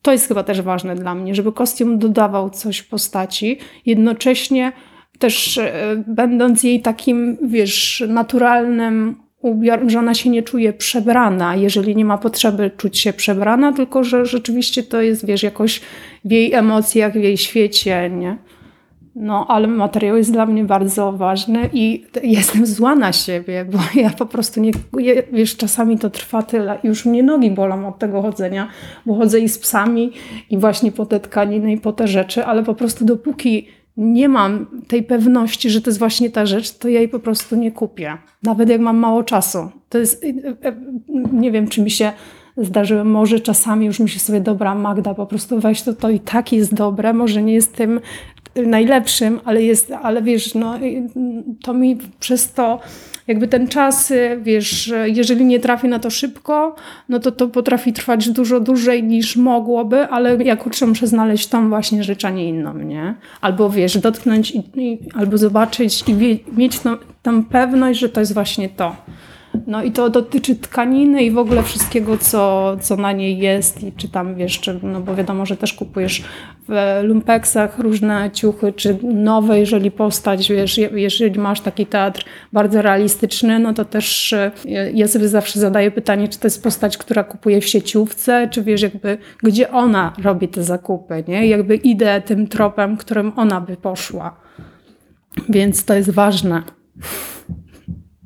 To 0.02 0.12
jest 0.12 0.28
chyba 0.28 0.42
też 0.42 0.62
ważne 0.62 0.94
dla 0.94 1.14
mnie, 1.14 1.34
żeby 1.34 1.52
kostium 1.52 1.98
dodawał 1.98 2.50
coś 2.50 2.82
postaci, 2.82 3.58
jednocześnie 3.86 4.72
też 5.18 5.58
e, 5.58 6.04
będąc 6.06 6.62
jej 6.62 6.82
takim, 6.82 7.36
wiesz, 7.42 8.04
naturalnym 8.08 9.16
ubiorem, 9.40 9.90
że 9.90 9.98
ona 9.98 10.14
się 10.14 10.30
nie 10.30 10.42
czuje 10.42 10.72
przebrana, 10.72 11.56
jeżeli 11.56 11.96
nie 11.96 12.04
ma 12.04 12.18
potrzeby 12.18 12.70
czuć 12.76 12.98
się 12.98 13.12
przebrana, 13.12 13.72
tylko 13.72 14.04
że 14.04 14.26
rzeczywiście 14.26 14.82
to 14.82 15.02
jest, 15.02 15.26
wiesz, 15.26 15.42
jakoś 15.42 15.80
w 16.24 16.30
jej 16.32 16.52
emocjach, 16.52 17.12
w 17.12 17.22
jej 17.22 17.36
świecie, 17.36 18.10
nie? 18.10 18.38
No, 19.18 19.46
ale 19.48 19.66
materiał 19.66 20.16
jest 20.16 20.32
dla 20.32 20.46
mnie 20.46 20.64
bardzo 20.64 21.12
ważny 21.12 21.70
i 21.72 22.04
jestem 22.22 22.66
zła 22.66 22.94
na 22.94 23.12
siebie, 23.12 23.64
bo 23.64 23.78
ja 24.00 24.10
po 24.10 24.26
prostu 24.26 24.60
nie, 24.60 24.72
wiesz, 25.32 25.56
czasami 25.56 25.98
to 25.98 26.10
trwa 26.10 26.42
tyle. 26.42 26.78
Już 26.84 27.04
mnie 27.06 27.22
nogi 27.22 27.50
bolą 27.50 27.88
od 27.88 27.98
tego 27.98 28.22
chodzenia, 28.22 28.68
bo 29.06 29.14
chodzę 29.14 29.40
i 29.40 29.48
z 29.48 29.58
psami 29.58 30.12
i 30.50 30.58
właśnie 30.58 30.92
po 30.92 31.06
te 31.06 31.20
tkaniny 31.20 31.72
i 31.72 31.80
po 31.80 31.92
te 31.92 32.08
rzeczy, 32.08 32.44
ale 32.44 32.62
po 32.62 32.74
prostu 32.74 33.04
dopóki 33.04 33.68
nie 33.96 34.28
mam 34.28 34.66
tej 34.88 35.02
pewności, 35.02 35.70
że 35.70 35.80
to 35.80 35.90
jest 35.90 35.98
właśnie 35.98 36.30
ta 36.30 36.46
rzecz, 36.46 36.78
to 36.78 36.88
ja 36.88 36.98
jej 36.98 37.08
po 37.08 37.18
prostu 37.18 37.56
nie 37.56 37.72
kupię. 37.72 38.18
Nawet 38.42 38.68
jak 38.68 38.80
mam 38.80 38.96
mało 38.96 39.22
czasu. 39.22 39.58
To 39.88 39.98
jest, 39.98 40.24
e, 40.24 40.28
e, 40.68 40.76
nie 41.32 41.52
wiem, 41.52 41.68
czy 41.68 41.82
mi 41.82 41.90
się 41.90 42.12
zdarzyło, 42.56 43.04
może 43.04 43.40
czasami 43.40 43.86
już 43.86 44.00
myślę 44.00 44.20
sobie, 44.20 44.40
dobra 44.40 44.74
Magda, 44.74 45.14
po 45.14 45.26
prostu 45.26 45.60
weź 45.60 45.82
to, 45.82 45.94
to 45.94 46.10
i 46.10 46.20
tak 46.20 46.52
jest 46.52 46.74
dobre, 46.74 47.12
może 47.12 47.42
nie 47.42 47.54
jest 47.54 47.76
tym 47.76 48.00
najlepszym, 48.66 49.40
ale 49.44 49.62
jest, 49.62 49.92
ale 50.02 50.22
wiesz, 50.22 50.54
no 50.54 50.74
to 51.62 51.74
mi 51.74 51.98
przez 52.20 52.52
to 52.52 52.80
jakby 53.26 53.48
ten 53.48 53.68
czas, 53.68 54.12
wiesz, 54.42 54.92
jeżeli 55.04 55.44
nie 55.44 55.60
trafi 55.60 55.88
na 55.88 55.98
to 55.98 56.10
szybko, 56.10 56.74
no 57.08 57.18
to 57.18 57.32
to 57.32 57.48
potrafi 57.48 57.92
trwać 57.92 58.28
dużo 58.28 58.60
dłużej 58.60 59.02
niż 59.02 59.36
mogłoby, 59.36 60.08
ale 60.08 60.36
ja 60.44 60.56
kurczę 60.56 60.86
muszę 60.86 61.06
znaleźć 61.06 61.46
tą 61.46 61.68
właśnie 61.68 62.04
rzecz, 62.04 62.24
a 62.24 62.30
nie 62.30 62.48
inną, 62.48 62.78
nie? 62.78 63.14
Albo 63.40 63.70
wiesz, 63.70 63.98
dotknąć 63.98 64.50
i, 64.50 64.62
i 64.76 64.98
albo 65.14 65.38
zobaczyć 65.38 66.04
i 66.08 66.14
wie, 66.14 66.38
mieć 66.56 66.80
tą, 66.80 66.96
tą 67.22 67.44
pewność, 67.44 68.00
że 68.00 68.08
to 68.08 68.20
jest 68.20 68.34
właśnie 68.34 68.68
to. 68.68 68.96
No 69.66 69.82
i 69.82 69.92
to 69.92 70.10
dotyczy 70.10 70.56
tkaniny 70.56 71.22
i 71.22 71.30
w 71.30 71.38
ogóle 71.38 71.62
wszystkiego, 71.62 72.18
co, 72.18 72.76
co 72.80 72.96
na 72.96 73.12
niej 73.12 73.38
jest 73.38 73.82
i 73.82 73.92
czy 73.92 74.08
tam 74.08 74.34
wiesz, 74.34 74.60
czy, 74.60 74.80
no 74.82 75.00
bo 75.00 75.14
wiadomo, 75.14 75.46
że 75.46 75.56
też 75.56 75.72
kupujesz 75.72 76.24
w 76.68 77.00
lumpeksach 77.02 77.78
różne 77.78 78.30
ciuchy, 78.32 78.72
czy 78.72 78.98
nowe, 79.02 79.58
jeżeli 79.58 79.90
postać, 79.90 80.48
wiesz, 80.48 80.78
jeżeli 80.78 81.40
masz 81.40 81.60
taki 81.60 81.86
teatr 81.86 82.24
bardzo 82.52 82.82
realistyczny, 82.82 83.58
no 83.58 83.74
to 83.74 83.84
też 83.84 84.32
e, 84.32 84.52
ja 84.94 85.08
sobie 85.08 85.28
zawsze 85.28 85.60
zadaję 85.60 85.90
pytanie, 85.90 86.28
czy 86.28 86.38
to 86.38 86.46
jest 86.46 86.62
postać, 86.62 86.98
która 86.98 87.24
kupuje 87.24 87.60
w 87.60 87.66
sieciówce, 87.66 88.48
czy 88.50 88.62
wiesz, 88.62 88.82
jakby, 88.82 89.18
gdzie 89.42 89.70
ona 89.70 90.12
robi 90.22 90.48
te 90.48 90.62
zakupy, 90.62 91.24
nie? 91.28 91.46
Jakby 91.46 91.76
idę 91.76 92.20
tym 92.20 92.46
tropem, 92.46 92.96
którym 92.96 93.32
ona 93.36 93.60
by 93.60 93.76
poszła. 93.76 94.36
Więc 95.48 95.84
to 95.84 95.94
jest 95.94 96.10
ważne 96.10 96.62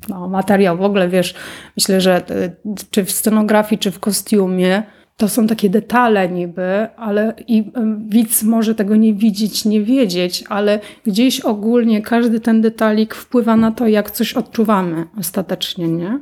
no, 0.09 0.27
materiał 0.27 0.77
w 0.77 0.81
ogóle, 0.81 1.09
wiesz, 1.09 1.33
myślę, 1.77 2.01
że 2.01 2.15
e, 2.15 2.51
czy 2.91 3.05
w 3.05 3.11
scenografii, 3.11 3.79
czy 3.79 3.91
w 3.91 3.99
kostiumie, 3.99 4.83
to 5.17 5.29
są 5.29 5.47
takie 5.47 5.69
detale 5.69 6.29
niby, 6.29 6.87
ale 6.97 7.33
i 7.47 7.71
widz 8.07 8.43
może 8.43 8.75
tego 8.75 8.95
nie 8.95 9.13
widzieć, 9.13 9.65
nie 9.65 9.81
wiedzieć, 9.81 10.43
ale 10.49 10.79
gdzieś 11.05 11.39
ogólnie 11.39 12.01
każdy 12.01 12.39
ten 12.39 12.61
detalik 12.61 13.15
wpływa 13.15 13.55
na 13.55 13.71
to, 13.71 13.87
jak 13.87 14.11
coś 14.11 14.33
odczuwamy 14.33 15.05
ostatecznie, 15.19 15.87
nie? 15.87 16.19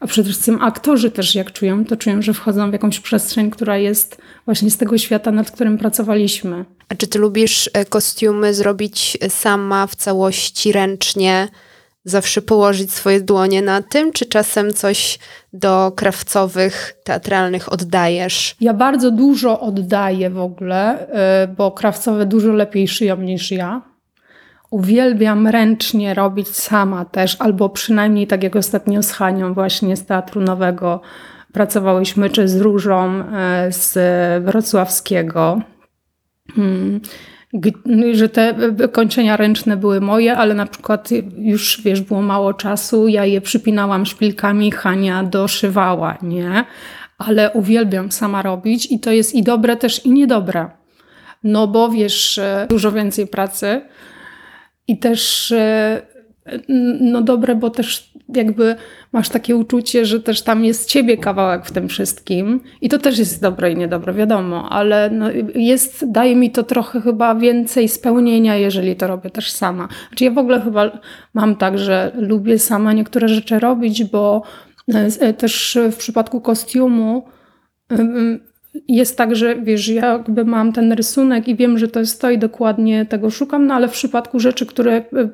A 0.00 0.06
przede 0.06 0.28
wszystkim 0.28 0.62
aktorzy 0.62 1.10
też 1.10 1.34
jak 1.34 1.52
czują, 1.52 1.84
to 1.84 1.96
czują, 1.96 2.22
że 2.22 2.34
wchodzą 2.34 2.70
w 2.70 2.72
jakąś 2.72 3.00
przestrzeń, 3.00 3.50
która 3.50 3.78
jest 3.78 4.22
właśnie 4.44 4.70
z 4.70 4.76
tego 4.76 4.98
świata, 4.98 5.30
nad 5.30 5.50
którym 5.50 5.78
pracowaliśmy. 5.78 6.64
A 6.88 6.94
czy 6.94 7.06
ty 7.06 7.18
lubisz 7.18 7.70
e, 7.72 7.84
kostiumy 7.84 8.54
zrobić 8.54 9.18
sama 9.28 9.86
w 9.86 9.94
całości 9.96 10.72
ręcznie? 10.72 11.48
Zawsze 12.04 12.42
położyć 12.42 12.92
swoje 12.92 13.20
dłonie 13.20 13.62
na 13.62 13.82
tym, 13.82 14.12
czy 14.12 14.26
czasem 14.26 14.72
coś 14.72 15.18
do 15.52 15.92
krawcowych, 15.96 16.94
teatralnych 17.04 17.72
oddajesz? 17.72 18.56
Ja 18.60 18.74
bardzo 18.74 19.10
dużo 19.10 19.60
oddaję 19.60 20.30
w 20.30 20.38
ogóle, 20.38 21.06
y, 21.44 21.48
bo 21.48 21.70
krawcowe 21.70 22.26
dużo 22.26 22.52
lepiej 22.52 22.88
szyją 22.88 23.16
niż 23.16 23.50
ja. 23.50 23.82
Uwielbiam 24.70 25.46
ręcznie 25.46 26.14
robić 26.14 26.48
sama 26.48 27.04
też, 27.04 27.36
albo 27.38 27.68
przynajmniej 27.68 28.26
tak 28.26 28.42
jak 28.42 28.56
ostatnio 28.56 29.02
z 29.02 29.12
Hanią 29.12 29.54
właśnie 29.54 29.96
z 29.96 30.06
Teatru 30.06 30.40
Nowego 30.40 31.00
pracowałyśmy, 31.52 32.30
czy 32.30 32.48
z 32.48 32.60
Różą 32.60 33.20
y, 33.20 33.24
z 33.72 33.98
wrocławskiego. 34.44 35.60
Hmm 36.54 37.00
że 38.12 38.28
te 38.28 38.42
e, 38.42 38.88
kończenia 38.88 39.36
ręczne 39.36 39.76
były 39.76 40.00
moje, 40.00 40.36
ale 40.36 40.54
na 40.54 40.66
przykład 40.66 41.08
już, 41.38 41.80
wiesz, 41.84 42.00
było 42.00 42.22
mało 42.22 42.54
czasu, 42.54 43.08
ja 43.08 43.24
je 43.24 43.40
przypinałam 43.40 44.06
szpilkami, 44.06 44.70
Hania 44.70 45.22
doszywała, 45.22 46.18
nie? 46.22 46.64
Ale 47.18 47.50
uwielbiam 47.50 48.12
sama 48.12 48.42
robić 48.42 48.92
i 48.92 49.00
to 49.00 49.10
jest 49.10 49.34
i 49.34 49.42
dobre 49.42 49.76
też 49.76 50.06
i 50.06 50.10
niedobre. 50.12 50.70
No 51.44 51.66
bo 51.66 51.88
wiesz, 51.88 52.38
e, 52.38 52.66
dużo 52.70 52.92
więcej 52.92 53.26
pracy 53.26 53.80
i 54.88 54.98
też 54.98 55.52
e, 55.52 56.02
no 57.00 57.22
dobre, 57.22 57.54
bo 57.54 57.70
też 57.70 58.12
jakby 58.34 58.76
masz 59.12 59.28
takie 59.28 59.56
uczucie, 59.56 60.06
że 60.06 60.20
też 60.20 60.42
tam 60.42 60.64
jest 60.64 60.88
ciebie 60.88 61.16
kawałek 61.16 61.66
w 61.66 61.72
tym 61.72 61.88
wszystkim 61.88 62.60
i 62.80 62.88
to 62.88 62.98
też 62.98 63.18
jest 63.18 63.42
dobre 63.42 63.72
i 63.72 63.76
niedobre, 63.76 64.12
wiadomo, 64.12 64.70
ale 64.70 65.10
no 65.10 65.26
jest, 65.54 66.12
daje 66.12 66.36
mi 66.36 66.50
to 66.50 66.62
trochę 66.62 67.00
chyba 67.00 67.34
więcej 67.34 67.88
spełnienia, 67.88 68.56
jeżeli 68.56 68.96
to 68.96 69.06
robię 69.06 69.30
też 69.30 69.52
sama. 69.52 69.88
Znaczy 70.08 70.24
ja 70.24 70.30
w 70.30 70.38
ogóle 70.38 70.60
chyba 70.60 70.90
mam 71.34 71.56
tak, 71.56 71.78
że 71.78 72.12
lubię 72.14 72.58
sama 72.58 72.92
niektóre 72.92 73.28
rzeczy 73.28 73.58
robić, 73.58 74.04
bo 74.04 74.42
e, 74.94 75.32
też 75.32 75.78
w 75.92 75.96
przypadku 75.96 76.40
kostiumu 76.40 77.24
jest 78.88 79.18
tak, 79.18 79.36
że 79.36 79.56
wiesz, 79.62 79.88
ja 79.88 80.12
jakby 80.12 80.44
mam 80.44 80.72
ten 80.72 80.92
rysunek 80.92 81.48
i 81.48 81.56
wiem, 81.56 81.78
że 81.78 81.88
to 81.88 82.00
jest 82.00 82.20
to 82.20 82.30
i 82.30 82.38
dokładnie 82.38 83.06
tego 83.06 83.30
szukam, 83.30 83.66
no 83.66 83.74
ale 83.74 83.88
w 83.88 83.92
przypadku 83.92 84.40
rzeczy, 84.40 84.66
które 84.66 84.92
e, 84.92 85.02
e, 85.02 85.30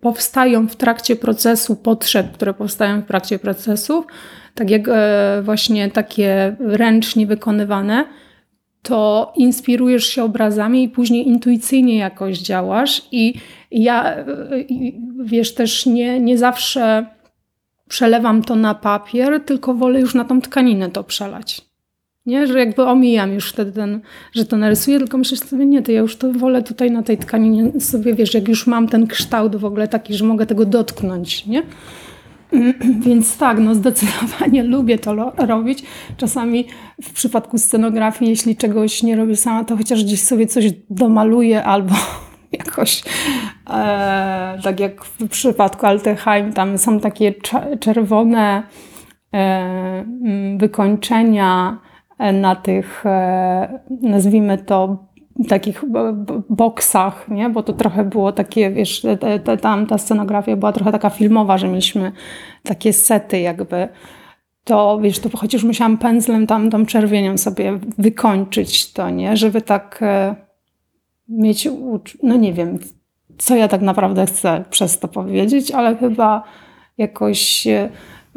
powstają 0.00 0.68
w 0.68 0.76
trakcie 0.76 1.16
procesu, 1.16 1.76
potrzeb, 1.76 2.32
które 2.32 2.54
powstają 2.54 3.02
w 3.02 3.06
trakcie 3.06 3.38
procesów, 3.38 4.06
tak 4.54 4.70
jak 4.70 4.88
e, 4.88 5.42
właśnie 5.44 5.90
takie 5.90 6.56
ręcznie 6.60 7.26
wykonywane, 7.26 8.04
to 8.82 9.32
inspirujesz 9.36 10.06
się 10.06 10.24
obrazami 10.24 10.84
i 10.84 10.88
później 10.88 11.28
intuicyjnie 11.28 11.96
jakoś 11.96 12.38
działasz. 12.38 13.02
I 13.12 13.34
ja, 13.70 14.16
wiesz, 15.24 15.54
też 15.54 15.86
nie, 15.86 16.20
nie 16.20 16.38
zawsze 16.38 17.06
przelewam 17.88 18.42
to 18.42 18.56
na 18.56 18.74
papier, 18.74 19.40
tylko 19.40 19.74
wolę 19.74 20.00
już 20.00 20.14
na 20.14 20.24
tą 20.24 20.40
tkaninę 20.40 20.90
to 20.90 21.04
przelać. 21.04 21.71
Nie, 22.26 22.46
że 22.46 22.58
jakby 22.58 22.82
omijam 22.82 23.32
już 23.32 23.52
wtedy 23.52 23.72
ten, 23.72 24.00
że 24.32 24.44
to 24.44 24.56
narysuję, 24.56 24.98
tylko 24.98 25.18
myślę 25.18 25.36
sobie, 25.36 25.66
nie, 25.66 25.82
to 25.82 25.92
ja 25.92 26.00
już 26.00 26.16
to 26.16 26.32
wolę 26.32 26.62
tutaj 26.62 26.90
na 26.90 27.02
tej 27.02 27.18
tkaninie 27.18 27.80
sobie, 27.80 28.14
wiesz, 28.14 28.34
jak 28.34 28.48
już 28.48 28.66
mam 28.66 28.88
ten 28.88 29.06
kształt 29.06 29.56
w 29.56 29.64
ogóle 29.64 29.88
taki, 29.88 30.14
że 30.14 30.24
mogę 30.24 30.46
tego 30.46 30.64
dotknąć, 30.64 31.46
nie? 31.46 31.62
Więc 33.06 33.38
tak, 33.38 33.58
no 33.58 33.74
zdecydowanie 33.74 34.62
lubię 34.74 34.98
to 34.98 35.32
robić. 35.36 35.82
Czasami 36.16 36.66
w 37.02 37.12
przypadku 37.12 37.58
scenografii, 37.58 38.30
jeśli 38.30 38.56
czegoś 38.56 39.02
nie 39.02 39.16
robię 39.16 39.36
sama, 39.36 39.64
to 39.64 39.76
chociaż 39.76 40.04
gdzieś 40.04 40.20
sobie 40.22 40.46
coś 40.46 40.64
domaluję 40.90 41.64
albo 41.64 41.94
jakoś, 42.58 43.02
e, 43.70 44.58
tak 44.62 44.80
jak 44.80 45.04
w 45.04 45.28
przypadku 45.28 45.86
Alteheim, 45.86 46.52
tam 46.52 46.78
są 46.78 47.00
takie 47.00 47.34
czerwone 47.80 48.62
e, 49.34 50.04
wykończenia, 50.58 51.80
na 52.18 52.56
tych, 52.56 53.06
e, 53.06 53.80
nazwijmy 54.02 54.58
to, 54.58 55.12
takich 55.48 55.84
boksach, 56.50 57.28
nie? 57.28 57.50
bo 57.50 57.62
to 57.62 57.72
trochę 57.72 58.04
było 58.04 58.32
takie, 58.32 58.70
wiesz, 58.70 59.06
tam 59.60 59.86
ta 59.86 59.98
scenografia 59.98 60.56
była 60.56 60.72
trochę 60.72 60.92
taka 60.92 61.10
filmowa, 61.10 61.58
że 61.58 61.68
mieliśmy 61.68 62.12
takie 62.62 62.92
sety 62.92 63.40
jakby, 63.40 63.88
to 64.64 64.98
wiesz, 65.02 65.18
to 65.18 65.36
chociaż 65.36 65.64
musiałam 65.64 65.98
pędzlem 65.98 66.46
tam 66.46 66.70
tą 66.70 66.86
czerwienią 66.86 67.38
sobie 67.38 67.78
wykończyć 67.98 68.92
to, 68.92 69.10
nie? 69.10 69.36
Żeby 69.36 69.62
tak 69.62 69.98
e, 70.02 70.34
mieć, 71.28 71.68
no 72.22 72.36
nie 72.36 72.52
wiem, 72.52 72.78
co 73.38 73.56
ja 73.56 73.68
tak 73.68 73.80
naprawdę 73.80 74.26
chcę 74.26 74.64
przez 74.70 74.98
to 74.98 75.08
powiedzieć, 75.08 75.70
ale 75.70 75.96
chyba 75.96 76.42
jakoś 76.98 77.66
e, 77.66 77.88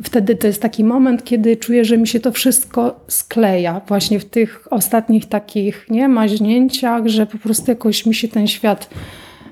wtedy 0.04 0.36
to 0.36 0.48
jest 0.48 0.62
taki 0.62 0.84
moment, 0.84 1.24
kiedy 1.24 1.58
czuję, 1.58 1.86
że 1.86 1.98
mi 1.98 2.08
się 2.08 2.20
to 2.20 2.32
wszystko 2.32 3.00
skleja. 3.08 3.82
Właśnie 3.88 4.20
w 4.20 4.26
tych 4.26 4.68
ostatnich 4.72 5.26
takich 5.26 5.86
nie 5.90 6.08
maźnięciach, 6.08 7.08
że 7.08 7.26
po 7.26 7.38
prostu 7.38 7.72
jakoś 7.72 8.06
mi 8.06 8.16
się 8.16 8.28
ten 8.28 8.48
świat 8.48 8.90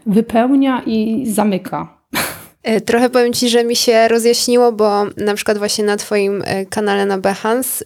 wypełnia 0.05 0.81
i 0.85 1.25
zamyka. 1.27 1.97
E, 2.63 2.81
trochę 2.81 3.09
powiem 3.09 3.33
Ci, 3.33 3.49
że 3.49 3.63
mi 3.63 3.75
się 3.75 4.07
rozjaśniło, 4.07 4.71
bo 4.71 5.05
na 5.17 5.33
przykład 5.35 5.57
właśnie 5.57 5.83
na 5.85 5.97
Twoim 5.97 6.43
e, 6.45 6.65
kanale 6.65 7.05
na 7.05 7.17
Behance 7.17 7.83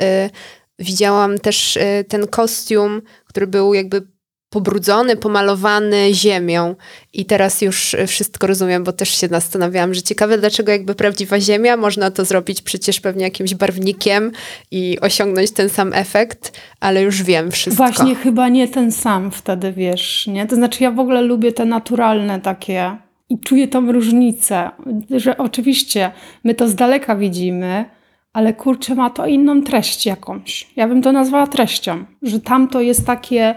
widziałam 0.79 1.38
też 1.38 1.77
ten 2.07 2.27
kostium, 2.27 3.01
który 3.25 3.47
był 3.47 3.73
jakby 3.73 4.07
pobrudzony, 4.49 5.15
pomalowany 5.15 6.13
ziemią. 6.13 6.75
I 7.13 7.25
teraz 7.25 7.61
już 7.61 7.95
wszystko 8.07 8.47
rozumiem, 8.47 8.83
bo 8.83 8.91
też 8.91 9.09
się 9.09 9.27
zastanawiałam, 9.27 9.93
że 9.93 10.01
ciekawe, 10.01 10.37
dlaczego 10.37 10.71
jakby 10.71 10.95
prawdziwa 10.95 11.39
ziemia, 11.39 11.77
można 11.77 12.11
to 12.11 12.25
zrobić 12.25 12.61
przecież 12.61 12.99
pewnie 12.99 13.23
jakimś 13.23 13.55
barwnikiem 13.55 14.31
i 14.71 14.97
osiągnąć 15.01 15.51
ten 15.51 15.69
sam 15.69 15.93
efekt, 15.93 16.59
ale 16.79 17.01
już 17.01 17.23
wiem 17.23 17.51
wszystko. 17.51 17.83
Właśnie 17.83 18.15
chyba 18.15 18.49
nie 18.49 18.67
ten 18.67 18.91
sam 18.91 19.31
wtedy, 19.31 19.73
wiesz, 19.73 20.27
nie? 20.27 20.47
To 20.47 20.55
znaczy 20.55 20.83
ja 20.83 20.91
w 20.91 20.99
ogóle 20.99 21.21
lubię 21.21 21.51
te 21.51 21.65
naturalne 21.65 22.41
takie 22.41 22.97
i 23.29 23.39
czuję 23.39 23.67
tą 23.67 23.91
różnicę, 23.91 24.69
że 25.09 25.37
oczywiście 25.37 26.11
my 26.43 26.55
to 26.55 26.67
z 26.67 26.75
daleka 26.75 27.15
widzimy, 27.15 27.85
ale 28.33 28.53
kurczę, 28.53 28.95
ma 28.95 29.09
to 29.09 29.25
inną 29.25 29.61
treść 29.61 30.05
jakąś. 30.05 30.67
Ja 30.75 30.87
bym 30.87 31.01
to 31.01 31.11
nazwała 31.11 31.47
treścią, 31.47 32.05
że 32.21 32.39
tam 32.39 32.67
to 32.67 32.81
jest 32.81 33.05
takie 33.05 33.55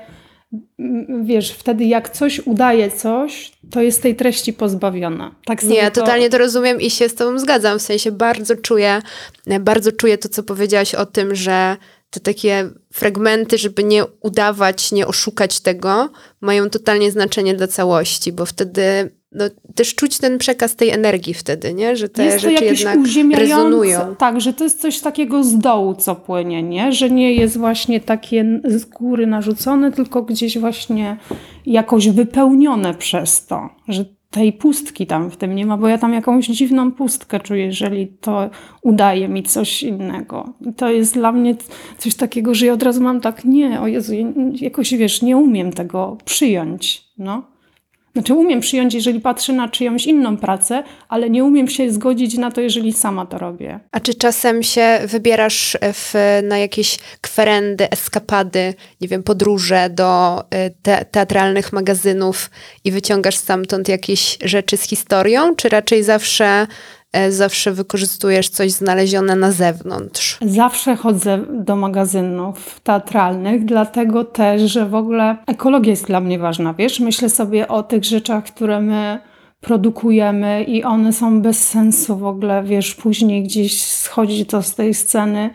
wiesz, 1.22 1.52
wtedy 1.52 1.84
jak 1.84 2.10
coś 2.10 2.46
udaje 2.46 2.90
coś, 2.90 3.52
to 3.70 3.82
jest 3.82 4.02
tej 4.02 4.16
treści 4.16 4.52
pozbawiona. 4.52 5.34
Tak 5.44 5.62
Nie, 5.62 5.76
ja 5.76 5.90
to... 5.90 6.00
totalnie 6.00 6.30
to 6.30 6.38
rozumiem 6.38 6.80
i 6.80 6.90
się 6.90 7.08
z 7.08 7.14
tobą 7.14 7.38
zgadzam. 7.38 7.78
W 7.78 7.82
sensie 7.82 8.12
bardzo 8.12 8.56
czuję, 8.56 9.02
bardzo 9.60 9.92
czuję 9.92 10.18
to, 10.18 10.28
co 10.28 10.42
powiedziałaś 10.42 10.94
o 10.94 11.06
tym, 11.06 11.34
że 11.34 11.76
te 12.10 12.20
takie 12.20 12.70
fragmenty, 12.92 13.58
żeby 13.58 13.84
nie 13.84 14.04
udawać, 14.20 14.92
nie 14.92 15.06
oszukać 15.06 15.60
tego, 15.60 16.10
mają 16.40 16.70
totalnie 16.70 17.10
znaczenie 17.10 17.54
dla 17.54 17.66
całości, 17.66 18.32
bo 18.32 18.46
wtedy 18.46 19.10
no, 19.32 19.44
też 19.74 19.94
czuć 19.94 20.18
ten 20.18 20.38
przekaz 20.38 20.76
tej 20.76 20.90
energii 20.90 21.34
wtedy, 21.34 21.74
nie? 21.74 21.96
że 21.96 22.08
te 22.08 22.24
jest 22.24 22.40
rzeczy 22.40 22.64
jednak 22.64 22.98
rezonują. 23.34 24.16
Tak, 24.16 24.40
że 24.40 24.52
to 24.52 24.64
jest 24.64 24.80
coś 24.80 25.00
takiego 25.00 25.44
z 25.44 25.58
dołu, 25.58 25.94
co 25.94 26.14
płynie, 26.14 26.62
nie? 26.62 26.92
że 26.92 27.10
nie 27.10 27.34
jest 27.34 27.58
właśnie 27.58 28.00
takie 28.00 28.60
z 28.64 28.84
góry 28.84 29.26
narzucone, 29.26 29.92
tylko 29.92 30.22
gdzieś 30.22 30.58
właśnie 30.58 31.16
jakoś 31.66 32.08
wypełnione 32.08 32.94
przez 32.94 33.46
to, 33.46 33.68
że 33.88 34.04
tej 34.30 34.52
pustki 34.52 35.06
tam 35.06 35.30
w 35.30 35.36
tym 35.36 35.54
nie 35.54 35.66
ma, 35.66 35.76
bo 35.76 35.88
ja 35.88 35.98
tam 35.98 36.12
jakąś 36.12 36.46
dziwną 36.46 36.92
pustkę 36.92 37.40
czuję, 37.40 37.66
jeżeli 37.66 38.08
to 38.08 38.50
udaje 38.82 39.28
mi 39.28 39.42
coś 39.42 39.82
innego. 39.82 40.52
To 40.76 40.90
jest 40.90 41.14
dla 41.14 41.32
mnie 41.32 41.56
coś 41.98 42.14
takiego, 42.14 42.54
że 42.54 42.66
ja 42.66 42.72
od 42.72 42.82
razu 42.82 43.02
mam 43.02 43.20
tak, 43.20 43.44
nie, 43.44 43.80
o 43.80 43.86
Jezu, 43.86 44.12
jakoś 44.54 44.94
wiesz, 44.94 45.22
nie 45.22 45.36
umiem 45.36 45.72
tego 45.72 46.18
przyjąć, 46.24 47.04
no. 47.18 47.49
Znaczy, 48.12 48.34
umiem 48.34 48.60
przyjąć, 48.60 48.94
jeżeli 48.94 49.20
patrzę 49.20 49.52
na 49.52 49.68
czyjąś 49.68 50.06
inną 50.06 50.36
pracę, 50.36 50.82
ale 51.08 51.30
nie 51.30 51.44
umiem 51.44 51.68
się 51.68 51.90
zgodzić 51.90 52.38
na 52.38 52.50
to, 52.50 52.60
jeżeli 52.60 52.92
sama 52.92 53.26
to 53.26 53.38
robię. 53.38 53.80
A 53.92 54.00
czy 54.00 54.14
czasem 54.14 54.62
się 54.62 55.00
wybierasz 55.06 55.76
w, 55.82 56.14
na 56.42 56.58
jakieś 56.58 56.98
kwerendy, 57.20 57.90
eskapady, 57.90 58.74
nie 59.00 59.08
wiem, 59.08 59.22
podróże 59.22 59.90
do 59.90 60.40
y, 60.40 60.74
te, 60.82 61.04
teatralnych 61.04 61.72
magazynów 61.72 62.50
i 62.84 62.92
wyciągasz 62.92 63.36
stamtąd 63.36 63.88
jakieś 63.88 64.38
rzeczy 64.44 64.76
z 64.76 64.82
historią, 64.82 65.56
czy 65.56 65.68
raczej 65.68 66.02
zawsze 66.02 66.66
E, 66.66 66.66
zawsze 67.28 67.72
wykorzystujesz 67.72 68.48
coś 68.48 68.70
znalezione 68.70 69.36
na 69.36 69.52
zewnątrz? 69.52 70.38
Zawsze 70.42 70.96
chodzę 70.96 71.44
do 71.64 71.76
magazynów 71.76 72.80
teatralnych, 72.80 73.64
dlatego 73.64 74.24
też, 74.24 74.62
że 74.62 74.86
w 74.86 74.94
ogóle 74.94 75.36
ekologia 75.46 75.90
jest 75.90 76.06
dla 76.06 76.20
mnie 76.20 76.38
ważna. 76.38 76.74
Wiesz, 76.74 77.00
myślę 77.00 77.28
sobie 77.28 77.68
o 77.68 77.82
tych 77.82 78.04
rzeczach, 78.04 78.44
które 78.44 78.80
my 78.80 79.18
produkujemy 79.60 80.64
i 80.64 80.84
one 80.84 81.12
są 81.12 81.42
bez 81.42 81.68
sensu 81.68 82.16
w 82.16 82.24
ogóle, 82.24 82.62
wiesz, 82.62 82.94
później 82.94 83.42
gdzieś 83.42 83.82
schodzi 83.82 84.46
to 84.46 84.62
z 84.62 84.74
tej 84.74 84.94
sceny 84.94 85.50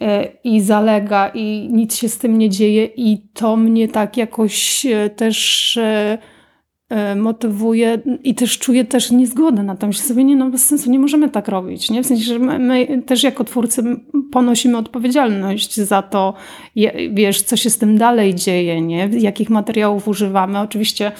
e, 0.00 0.24
i 0.44 0.60
zalega 0.60 1.28
i 1.28 1.68
nic 1.72 1.96
się 1.96 2.08
z 2.08 2.18
tym 2.18 2.38
nie 2.38 2.50
dzieje 2.50 2.84
i 2.84 3.18
to 3.34 3.56
mnie 3.56 3.88
tak 3.88 4.16
jakoś 4.16 4.86
e, 4.86 5.10
też 5.10 5.76
E, 5.76 6.18
motywuje 7.16 7.98
i 8.24 8.34
też 8.34 8.58
czuję 8.58 8.84
też 8.84 9.10
niezgodę 9.10 9.62
na 9.62 9.76
to. 9.76 9.86
Myślę 9.86 10.04
sobie, 10.04 10.24
nie 10.24 10.36
no 10.36 10.50
bez 10.50 10.64
sensu, 10.64 10.90
nie 10.90 10.98
możemy 10.98 11.28
tak 11.28 11.48
robić. 11.48 11.90
Nie? 11.90 12.02
W 12.02 12.06
sensie, 12.06 12.24
że 12.24 12.38
my, 12.38 12.58
my 12.58 13.02
też 13.02 13.22
jako 13.22 13.44
twórcy 13.44 13.82
ponosimy 14.32 14.78
odpowiedzialność 14.78 15.80
za 15.80 16.02
to, 16.02 16.34
wiesz, 17.10 17.42
co 17.42 17.56
się 17.56 17.70
z 17.70 17.78
tym 17.78 17.98
dalej 17.98 18.34
dzieje, 18.34 18.80
nie? 18.80 19.08
jakich 19.12 19.50
materiałów 19.50 20.08
używamy. 20.08 20.58
Oczywiście 20.58 21.12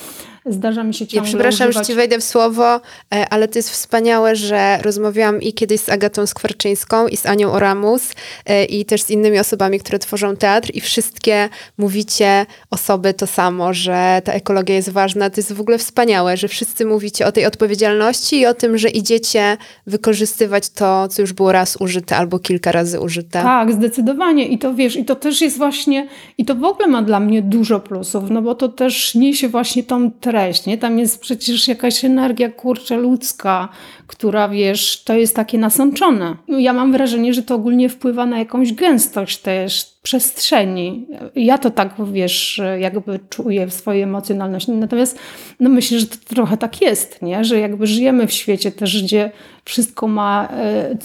Zdarza 0.50 0.84
mi 0.84 0.94
się 0.94 1.06
ciągle 1.06 1.28
Ja 1.30 1.34
przepraszam, 1.34 1.68
używać... 1.68 1.86
że 1.86 1.92
ci 1.92 1.96
wejdę 1.96 2.18
w 2.18 2.24
słowo, 2.24 2.80
e, 3.14 3.28
ale 3.30 3.48
to 3.48 3.58
jest 3.58 3.70
wspaniałe, 3.70 4.36
że 4.36 4.78
rozmawiałam 4.82 5.42
i 5.42 5.52
kiedyś 5.52 5.80
z 5.80 5.88
Agatą 5.88 6.26
Skwarczyńską 6.26 7.08
i 7.08 7.16
z 7.16 7.26
Anią 7.26 7.52
Oramus 7.52 8.02
e, 8.46 8.64
i 8.64 8.84
też 8.84 9.02
z 9.02 9.10
innymi 9.10 9.38
osobami, 9.38 9.80
które 9.80 9.98
tworzą 9.98 10.36
teatr 10.36 10.70
i 10.74 10.80
wszystkie 10.80 11.48
mówicie 11.78 12.46
osoby 12.70 13.14
to 13.14 13.26
samo, 13.26 13.74
że 13.74 14.22
ta 14.24 14.32
ekologia 14.32 14.74
jest 14.74 14.90
ważna. 14.90 15.30
To 15.30 15.34
jest 15.36 15.52
w 15.52 15.60
ogóle 15.60 15.78
wspaniałe, 15.78 16.36
że 16.36 16.48
wszyscy 16.48 16.86
mówicie 16.86 17.26
o 17.26 17.32
tej 17.32 17.46
odpowiedzialności 17.46 18.40
i 18.40 18.46
o 18.46 18.54
tym, 18.54 18.78
że 18.78 18.88
idziecie 18.88 19.56
wykorzystywać 19.86 20.70
to, 20.70 21.08
co 21.08 21.22
już 21.22 21.32
było 21.32 21.52
raz 21.52 21.76
użyte 21.80 22.16
albo 22.16 22.38
kilka 22.38 22.72
razy 22.72 23.00
użyte. 23.00 23.42
Tak, 23.42 23.72
zdecydowanie. 23.72 24.48
I 24.48 24.58
to 24.58 24.74
wiesz, 24.74 24.96
i 24.96 25.04
to 25.04 25.16
też 25.16 25.40
jest 25.40 25.58
właśnie, 25.58 26.08
i 26.38 26.44
to 26.44 26.54
w 26.54 26.64
ogóle 26.64 26.88
ma 26.88 27.02
dla 27.02 27.20
mnie 27.20 27.42
dużo 27.42 27.80
plusów, 27.80 28.30
no 28.30 28.42
bo 28.42 28.54
to 28.54 28.68
też 28.68 29.14
niesie 29.14 29.48
właśnie 29.48 29.82
tą 29.84 30.10
treść, 30.10 30.37
nie? 30.66 30.78
Tam 30.78 30.98
jest 30.98 31.20
przecież 31.20 31.68
jakaś 31.68 32.04
energia, 32.04 32.50
kurczę, 32.50 32.96
ludzka, 32.96 33.68
która, 34.06 34.48
wiesz, 34.48 35.04
to 35.04 35.14
jest 35.14 35.36
takie 35.36 35.58
nasączone. 35.58 36.36
Ja 36.48 36.72
mam 36.72 36.92
wrażenie, 36.92 37.34
że 37.34 37.42
to 37.42 37.54
ogólnie 37.54 37.88
wpływa 37.88 38.26
na 38.26 38.38
jakąś 38.38 38.72
gęstość 38.72 39.38
też 39.38 39.98
przestrzeni. 40.02 41.06
Ja 41.34 41.58
to 41.58 41.70
tak, 41.70 41.94
wiesz, 42.12 42.60
jakby 42.78 43.20
czuję 43.30 43.66
w 43.66 43.74
swojej 43.74 44.02
emocjonalności. 44.02 44.72
Natomiast 44.72 45.18
no 45.60 45.70
myślę, 45.70 45.98
że 45.98 46.06
to 46.06 46.16
trochę 46.28 46.56
tak 46.56 46.80
jest, 46.80 47.22
nie? 47.22 47.44
Że 47.44 47.58
jakby 47.58 47.86
żyjemy 47.86 48.26
w 48.26 48.32
świecie 48.32 48.72
też, 48.72 49.02
gdzie 49.02 49.30
wszystko 49.64 50.08
ma 50.08 50.48
e, 50.52 50.96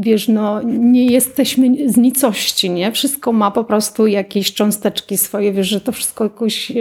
wiesz, 0.00 0.28
no 0.28 0.62
nie 0.62 1.06
jesteśmy 1.06 1.90
z 1.90 1.96
nicości, 1.96 2.70
nie? 2.70 2.92
Wszystko 2.92 3.32
ma 3.32 3.50
po 3.50 3.64
prostu 3.64 4.06
jakieś 4.06 4.54
cząsteczki 4.54 5.16
swoje, 5.16 5.52
wiesz, 5.52 5.68
że 5.68 5.80
to 5.80 5.92
wszystko 5.92 6.24
jakoś, 6.24 6.72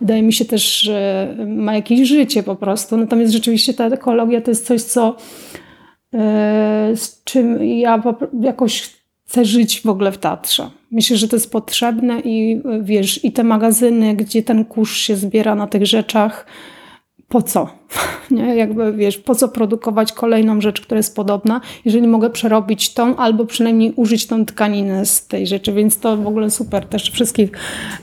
wydaje 0.00 0.22
mi 0.22 0.32
się 0.32 0.44
też, 0.44 0.90
ma 1.46 1.74
jakieś 1.74 2.08
życie 2.08 2.42
po 2.42 2.56
prostu. 2.56 2.96
Natomiast 2.96 3.32
rzeczywiście 3.32 3.74
ta 3.74 3.86
ekologia 3.86 4.40
to 4.40 4.50
jest 4.50 4.66
coś, 4.66 4.82
co 4.82 5.16
e, 6.14 6.92
z 6.96 7.24
czym 7.24 7.64
ja 7.64 8.02
jakoś 8.40 8.90
chcę 9.26 9.44
żyć 9.44 9.80
w 9.80 9.88
ogóle 9.88 10.12
w 10.12 10.18
teatrze. 10.18 10.70
Myślę, 10.90 11.16
że 11.16 11.28
to 11.28 11.36
jest 11.36 11.52
potrzebne 11.52 12.20
i 12.20 12.62
wiesz, 12.80 13.24
i 13.24 13.32
te 13.32 13.44
magazyny, 13.44 14.14
gdzie 14.14 14.42
ten 14.42 14.64
kurz 14.64 14.96
się 14.96 15.16
zbiera 15.16 15.54
na 15.54 15.66
tych 15.66 15.86
rzeczach, 15.86 16.46
po 17.28 17.42
co? 17.42 17.81
Nie? 18.30 18.56
Jakby 18.56 18.92
wiesz, 18.92 19.18
po 19.18 19.34
co 19.34 19.48
produkować 19.48 20.12
kolejną 20.12 20.60
rzecz, 20.60 20.80
która 20.80 20.96
jest 20.96 21.16
podobna, 21.16 21.60
jeżeli 21.84 22.08
mogę 22.08 22.30
przerobić 22.30 22.94
tą 22.94 23.16
albo 23.16 23.44
przynajmniej 23.44 23.92
użyć 23.96 24.26
tą 24.26 24.46
tkaninę 24.46 25.06
z 25.06 25.26
tej 25.26 25.46
rzeczy, 25.46 25.72
więc 25.72 25.98
to 25.98 26.16
w 26.16 26.26
ogóle 26.26 26.50
super. 26.50 26.86
Też 26.86 27.10
wszystkich 27.10 27.50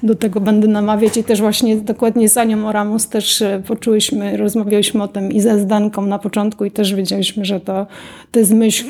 do 0.04 0.16
tego 0.16 0.40
będę 0.40 0.68
namawiać 0.68 1.18
i 1.18 1.24
też 1.24 1.42
właśnie 1.42 1.76
dokładnie 1.76 2.30
z 2.30 2.38
Anią 2.38 2.68
Oramus 2.68 3.08
też 3.08 3.42
e, 3.42 3.62
poczułyśmy, 3.68 4.38
rozmawialiśmy 4.38 5.04
o 5.04 5.08
tym 5.08 5.32
i 5.32 5.42
ze 5.42 5.60
Zdanką 5.60 6.06
na 6.06 6.20
początku 6.20 6.66
i 6.66 6.72
też 6.72 6.94
wiedzieliśmy, 6.94 7.46
że 7.46 7.60
to, 7.60 7.88
to 8.32 8.40
jest 8.40 8.54
myśl 8.54 8.86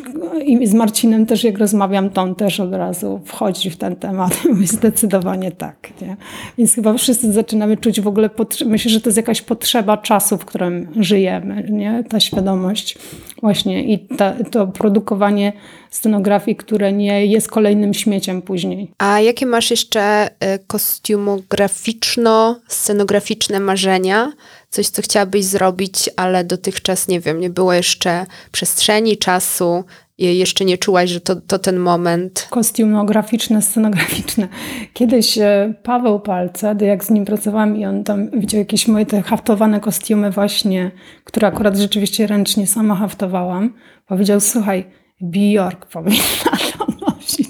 i 0.46 0.68
z 0.68 0.74
Marcinem 0.74 1.26
też 1.26 1.44
jak 1.44 1.58
rozmawiam, 1.58 2.10
to 2.10 2.22
on 2.22 2.36
też 2.36 2.60
od 2.60 2.74
razu 2.74 3.22
wchodzi 3.26 3.70
w 3.70 3.78
ten 3.78 3.96
temat. 3.96 4.42
Mówi 4.50 4.68
zdecydowanie 4.68 5.52
tak. 5.52 5.90
Nie? 6.02 6.18
Więc 6.58 6.76
chyba 6.76 6.94
wszyscy 6.94 7.34
zaczynamy 7.34 7.78
czuć 7.78 8.02
w 8.02 8.08
ogóle, 8.08 8.30
myślę, 8.66 8.92
że 8.92 9.02
to 9.02 9.10
jest 9.10 9.18
jakaś 9.18 9.42
potrzeba 9.42 9.98
czasu, 9.98 10.38
w 10.38 10.46
którym 10.46 10.88
żyjemy, 10.96 11.68
nie? 11.70 12.04
ta 12.10 12.20
świadomość 12.20 12.98
właśnie 13.42 13.94
i 13.94 14.00
ta, 14.00 14.34
to 14.52 14.68
produkowanie 14.68 15.54
scenografii, 15.90 16.58
które 16.58 16.94
nie 16.94 17.26
jest 17.26 17.48
kolejnym 17.48 17.94
śmieciem 17.94 18.42
później. 18.42 18.92
A 18.98 19.20
jakie 19.20 19.46
masz 19.46 19.72
jeszcze 19.72 20.28
y, 20.28 20.30
kostiumograficzno-scenograficzne 20.68 23.60
marzenia? 23.60 24.32
Coś, 24.70 24.88
co 24.88 25.02
chciałabyś 25.02 25.46
zrobić, 25.46 26.10
ale 26.16 26.44
dotychczas, 26.44 27.08
nie 27.08 27.20
wiem, 27.20 27.40
nie 27.40 27.50
było 27.50 27.74
jeszcze 27.74 28.26
przestrzeni, 28.52 29.18
czasu, 29.18 29.84
jeszcze 30.20 30.66
nie 30.66 30.78
czułaś, 30.78 31.10
że 31.10 31.22
to, 31.22 31.36
to 31.36 31.60
ten 31.60 31.78
moment? 31.78 32.48
Kostiumograficzne, 32.50 33.62
scenograficzne. 33.62 34.48
Kiedyś 34.94 35.38
e, 35.38 35.74
Paweł 35.84 36.20
Palce, 36.20 36.76
jak 36.82 37.04
z 37.04 37.10
nim 37.10 37.26
pracowałam 37.26 37.78
i 37.78 37.86
on 37.86 38.04
tam 38.04 38.30
widział 38.30 38.60
jakieś 38.60 38.88
moje 38.88 39.06
te 39.06 39.22
haftowane 39.22 39.80
kostiumy 39.80 40.32
właśnie, 40.32 40.92
które 41.24 41.48
akurat 41.48 41.78
rzeczywiście 41.78 42.28
ręcznie 42.28 42.68
sama 42.68 42.96
haftowałam, 42.96 43.74
powiedział, 44.08 44.40
słuchaj, 44.40 44.86
Bjork 45.22 45.86
powinna 45.86 46.58
to 46.78 46.86
nosić. 47.08 47.50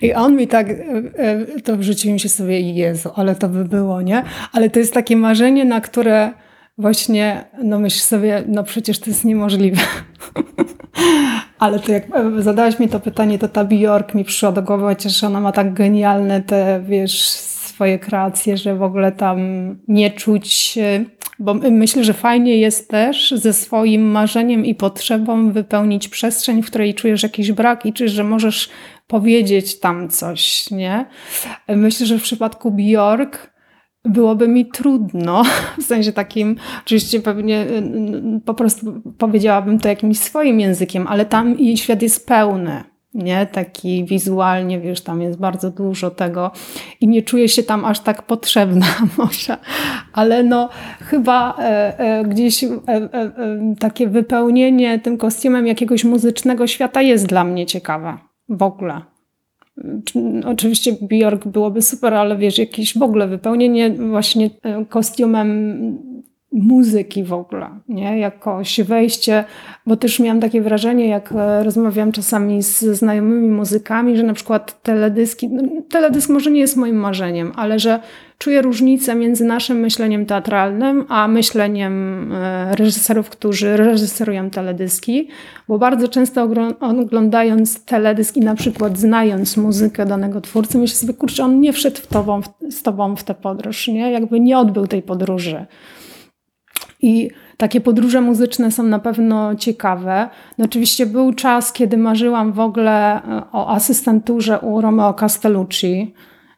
I 0.00 0.12
on 0.12 0.36
mi 0.36 0.48
tak, 0.48 0.70
e, 0.70 0.74
e, 1.16 1.60
to 1.60 1.76
wrzucił 1.76 2.12
mi 2.12 2.20
się 2.20 2.28
sobie, 2.28 2.60
Jezu, 2.60 3.10
ale 3.14 3.34
to 3.34 3.48
by 3.48 3.64
było, 3.64 4.02
nie? 4.02 4.22
Ale 4.52 4.70
to 4.70 4.78
jest 4.78 4.94
takie 4.94 5.16
marzenie, 5.16 5.64
na 5.64 5.80
które 5.80 6.32
właśnie, 6.78 7.44
no 7.62 7.78
myśl 7.78 8.00
sobie, 8.00 8.44
no 8.46 8.64
przecież 8.64 8.98
to 8.98 9.10
jest 9.10 9.24
niemożliwe. 9.24 9.82
Ale 11.60 11.78
to 11.78 11.92
jak 11.92 12.04
zadałaś 12.38 12.78
mi 12.78 12.88
to 12.88 13.00
pytanie, 13.00 13.38
to 13.38 13.48
ta 13.48 13.64
Bjork 13.64 14.14
mi 14.14 14.24
przyszła 14.24 14.52
do 14.52 14.62
głowy, 14.62 14.84
chociaż 14.84 15.24
ona 15.24 15.40
ma 15.40 15.52
tak 15.52 15.72
genialne 15.74 16.42
te, 16.42 16.82
wiesz, 16.88 17.22
swoje 17.80 17.98
kreacje, 17.98 18.56
że 18.56 18.76
w 18.76 18.82
ogóle 18.82 19.12
tam 19.12 19.38
nie 19.88 20.10
czuć, 20.10 20.78
bo 21.38 21.54
myślę, 21.54 22.04
że 22.04 22.12
fajnie 22.12 22.56
jest 22.56 22.90
też 22.90 23.30
ze 23.30 23.52
swoim 23.52 24.02
marzeniem 24.10 24.64
i 24.64 24.74
potrzebą 24.74 25.52
wypełnić 25.52 26.08
przestrzeń, 26.08 26.62
w 26.62 26.66
której 26.66 26.94
czujesz 26.94 27.22
jakiś 27.22 27.52
brak 27.52 27.86
i 27.86 27.92
czujesz, 27.92 28.12
że 28.12 28.24
możesz 28.24 28.70
powiedzieć 29.06 29.80
tam 29.80 30.08
coś, 30.08 30.70
nie? 30.70 31.06
Myślę, 31.68 32.06
że 32.06 32.18
w 32.18 32.22
przypadku 32.22 32.70
Bjork 32.70 33.49
byłoby 34.04 34.48
mi 34.48 34.66
trudno, 34.66 35.42
w 35.80 35.82
sensie 35.82 36.12
takim, 36.12 36.56
oczywiście 36.84 37.20
pewnie 37.20 37.60
y, 37.62 37.66
y, 38.36 38.40
po 38.44 38.54
prostu 38.54 39.02
powiedziałabym 39.18 39.78
to 39.78 39.88
jakimś 39.88 40.18
swoim 40.18 40.60
językiem, 40.60 41.06
ale 41.06 41.24
tam 41.24 41.58
jej 41.58 41.76
świat 41.76 42.02
jest 42.02 42.26
pełny, 42.26 42.84
nie? 43.14 43.46
Taki 43.46 44.04
wizualnie, 44.04 44.80
wiesz, 44.80 45.00
tam 45.00 45.22
jest 45.22 45.38
bardzo 45.38 45.70
dużo 45.70 46.10
tego 46.10 46.50
i 47.00 47.08
nie 47.08 47.22
czuję 47.22 47.48
się 47.48 47.62
tam 47.62 47.84
aż 47.84 48.00
tak 48.00 48.22
potrzebna 48.22 48.86
może, 49.18 49.56
ale 50.12 50.42
no 50.42 50.68
chyba 51.00 51.56
e, 51.58 51.98
e, 51.98 52.24
gdzieś 52.24 52.64
e, 52.64 52.68
e, 52.88 53.12
e, 53.12 53.74
takie 53.78 54.08
wypełnienie 54.08 54.98
tym 54.98 55.18
kostiumem 55.18 55.66
jakiegoś 55.66 56.04
muzycznego 56.04 56.66
świata 56.66 57.02
jest 57.02 57.26
dla 57.26 57.44
mnie 57.44 57.66
ciekawe 57.66 58.18
w 58.48 58.62
ogóle. 58.62 59.09
Oczywiście 60.44 60.92
Bjork 61.02 61.46
byłoby 61.46 61.82
super, 61.82 62.14
ale 62.14 62.36
wiesz, 62.36 62.58
jakieś 62.58 62.98
w 62.98 63.02
ogóle 63.02 63.28
wypełnienie 63.28 63.90
właśnie 63.90 64.50
e, 64.62 64.84
kostiumem 64.84 65.98
muzyki 66.52 67.24
w 67.24 67.32
ogóle, 67.32 67.70
nie? 67.88 68.18
Jakoś 68.18 68.80
wejście, 68.80 69.44
bo 69.86 69.96
też 69.96 70.20
miałam 70.20 70.40
takie 70.40 70.62
wrażenie, 70.62 71.08
jak 71.08 71.32
e, 71.32 71.64
rozmawiałam 71.64 72.12
czasami 72.12 72.62
z 72.62 72.80
znajomymi 72.80 73.48
muzykami, 73.48 74.16
że 74.16 74.22
na 74.22 74.34
przykład 74.34 74.82
teledyski, 74.82 75.48
no, 75.48 75.62
teledysk 75.90 76.30
może 76.30 76.50
nie 76.50 76.60
jest 76.60 76.76
moim 76.76 76.96
marzeniem, 76.96 77.52
ale 77.56 77.78
że 77.78 78.00
czuję 78.40 78.62
różnicę 78.62 79.14
między 79.14 79.44
naszym 79.44 79.80
myśleniem 79.80 80.26
teatralnym, 80.26 81.04
a 81.08 81.28
myśleniem 81.28 82.32
e, 82.32 82.74
reżyserów, 82.76 83.30
którzy 83.30 83.76
reżyserują 83.76 84.50
teledyski, 84.50 85.28
bo 85.68 85.78
bardzo 85.78 86.08
często 86.08 86.48
oglądając 86.80 87.84
teledysk 87.84 88.36
i 88.36 88.40
na 88.40 88.54
przykład 88.54 88.98
znając 88.98 89.56
muzykę 89.56 90.06
danego 90.06 90.40
twórcy, 90.40 90.78
myślę 90.78 90.96
sobie, 90.96 91.14
kurczę, 91.14 91.44
on 91.44 91.60
nie 91.60 91.72
wszedł 91.72 91.96
w 91.96 92.06
tobą, 92.06 92.40
z 92.70 92.82
tobą 92.82 93.16
w 93.16 93.24
tę 93.24 93.34
podróż, 93.34 93.88
nie? 93.88 94.10
Jakby 94.10 94.40
nie 94.40 94.58
odbył 94.58 94.86
tej 94.86 95.02
podróży. 95.02 95.66
I 97.02 97.30
takie 97.56 97.80
podróże 97.80 98.20
muzyczne 98.20 98.72
są 98.72 98.82
na 98.82 98.98
pewno 98.98 99.54
ciekawe. 99.54 100.28
No 100.58 100.64
oczywiście 100.64 101.06
był 101.06 101.32
czas, 101.32 101.72
kiedy 101.72 101.96
marzyłam 101.96 102.52
w 102.52 102.60
ogóle 102.60 103.22
e, 103.22 103.42
o 103.52 103.70
asystenturze 103.70 104.58
u 104.58 104.80
Romeo 104.80 105.14
Castellucci, 105.14 106.14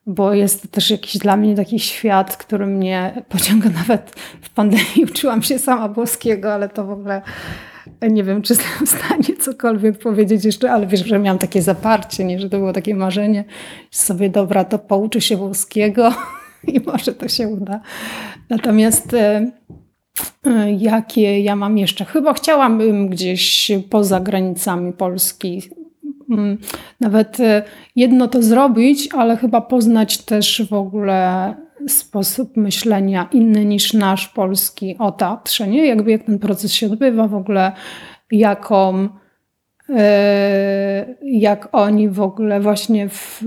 bo 0.06 0.34
jest 0.34 0.62
to 0.62 0.68
też 0.68 0.90
jakiś 0.90 1.18
dla 1.18 1.36
mnie 1.36 1.54
taki 1.54 1.78
świat, 1.78 2.36
który 2.36 2.66
mnie 2.66 3.22
pociąga 3.28 3.70
nawet 3.80 4.10
w 4.40 4.50
pandemii. 4.50 5.04
Uczyłam 5.10 5.42
się 5.42 5.58
sama 5.58 5.88
włoskiego, 5.88 6.54
ale 6.54 6.68
to 6.68 6.84
w 6.84 6.90
ogóle 6.90 7.22
nie 8.10 8.24
wiem, 8.24 8.42
czy 8.42 8.52
jestem 8.52 8.86
w 8.86 8.90
stanie 8.90 9.36
cokolwiek 9.40 9.98
powiedzieć 9.98 10.44
jeszcze, 10.44 10.72
ale 10.72 10.86
wiesz, 10.86 11.06
że 11.06 11.18
miałam 11.18 11.38
takie 11.38 11.62
zaparcie, 11.62 12.24
nie, 12.24 12.40
że 12.40 12.50
to 12.50 12.58
było 12.58 12.72
takie 12.72 12.94
marzenie, 12.94 13.44
sobie 13.90 14.30
dobra, 14.30 14.64
to 14.64 14.78
pouczę 14.78 15.20
się 15.20 15.36
włoskiego 15.36 16.14
i 16.74 16.80
może 16.80 17.12
to 17.12 17.28
się 17.28 17.48
uda. 17.48 17.80
Natomiast 18.50 19.14
e, 19.14 19.50
E, 20.46 20.72
jakie 20.72 21.40
ja 21.40 21.56
mam 21.56 21.78
jeszcze? 21.78 22.04
Chyba 22.04 22.34
chciałabym 22.34 23.08
gdzieś 23.08 23.70
poza 23.90 24.20
granicami 24.20 24.92
Polski 24.92 25.62
nawet 27.00 27.40
e, 27.40 27.62
jedno 27.96 28.28
to 28.28 28.42
zrobić, 28.42 29.08
ale 29.14 29.36
chyba 29.36 29.60
poznać 29.60 30.18
też 30.18 30.62
w 30.70 30.72
ogóle 30.72 31.54
sposób 31.88 32.56
myślenia 32.56 33.28
inny 33.32 33.64
niż 33.64 33.92
nasz 33.92 34.28
polski 34.28 34.96
o 34.98 35.12
teatrze, 35.12 35.68
nie? 35.68 35.86
Jakby 35.86 36.10
jak 36.10 36.22
ten 36.22 36.38
proces 36.38 36.72
się 36.72 36.86
odbywa, 36.86 37.28
w 37.28 37.34
ogóle 37.34 37.72
jaką 38.30 39.08
E, 39.96 41.14
jak 41.22 41.68
oni 41.72 42.08
w 42.08 42.20
ogóle 42.20 42.60
właśnie, 42.60 43.08
w, 43.08 43.44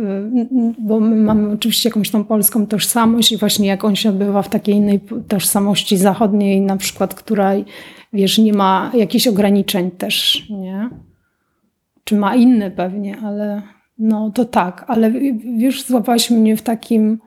bo 0.79 0.99
my 0.99 1.15
mamy 1.15 1.53
oczywiście 1.53 1.89
jakąś 1.89 2.11
tą 2.11 2.23
polską 2.23 2.67
tożsamość 2.67 3.31
i 3.31 3.37
właśnie 3.37 3.67
jak 3.67 3.83
on 3.83 3.95
się 3.95 4.09
odbywa 4.09 4.41
w 4.41 4.49
takiej 4.49 4.75
innej 4.75 4.99
tożsamości 5.27 5.97
zachodniej, 5.97 6.61
na 6.61 6.77
przykład, 6.77 7.15
która 7.15 7.51
wiesz, 8.13 8.37
nie 8.37 8.53
ma 8.53 8.91
jakichś 8.93 9.27
ograniczeń 9.27 9.91
też, 9.91 10.45
nie? 10.49 10.89
Czy 12.05 12.15
ma 12.15 12.35
inne 12.35 12.71
pewnie, 12.71 13.17
ale 13.23 13.61
no 13.97 14.31
to 14.31 14.45
tak, 14.45 14.85
ale 14.87 15.11
wiesz, 15.57 15.83
złapałaś 15.83 16.29
mnie 16.29 16.57
w 16.57 16.61
takim 16.61 17.19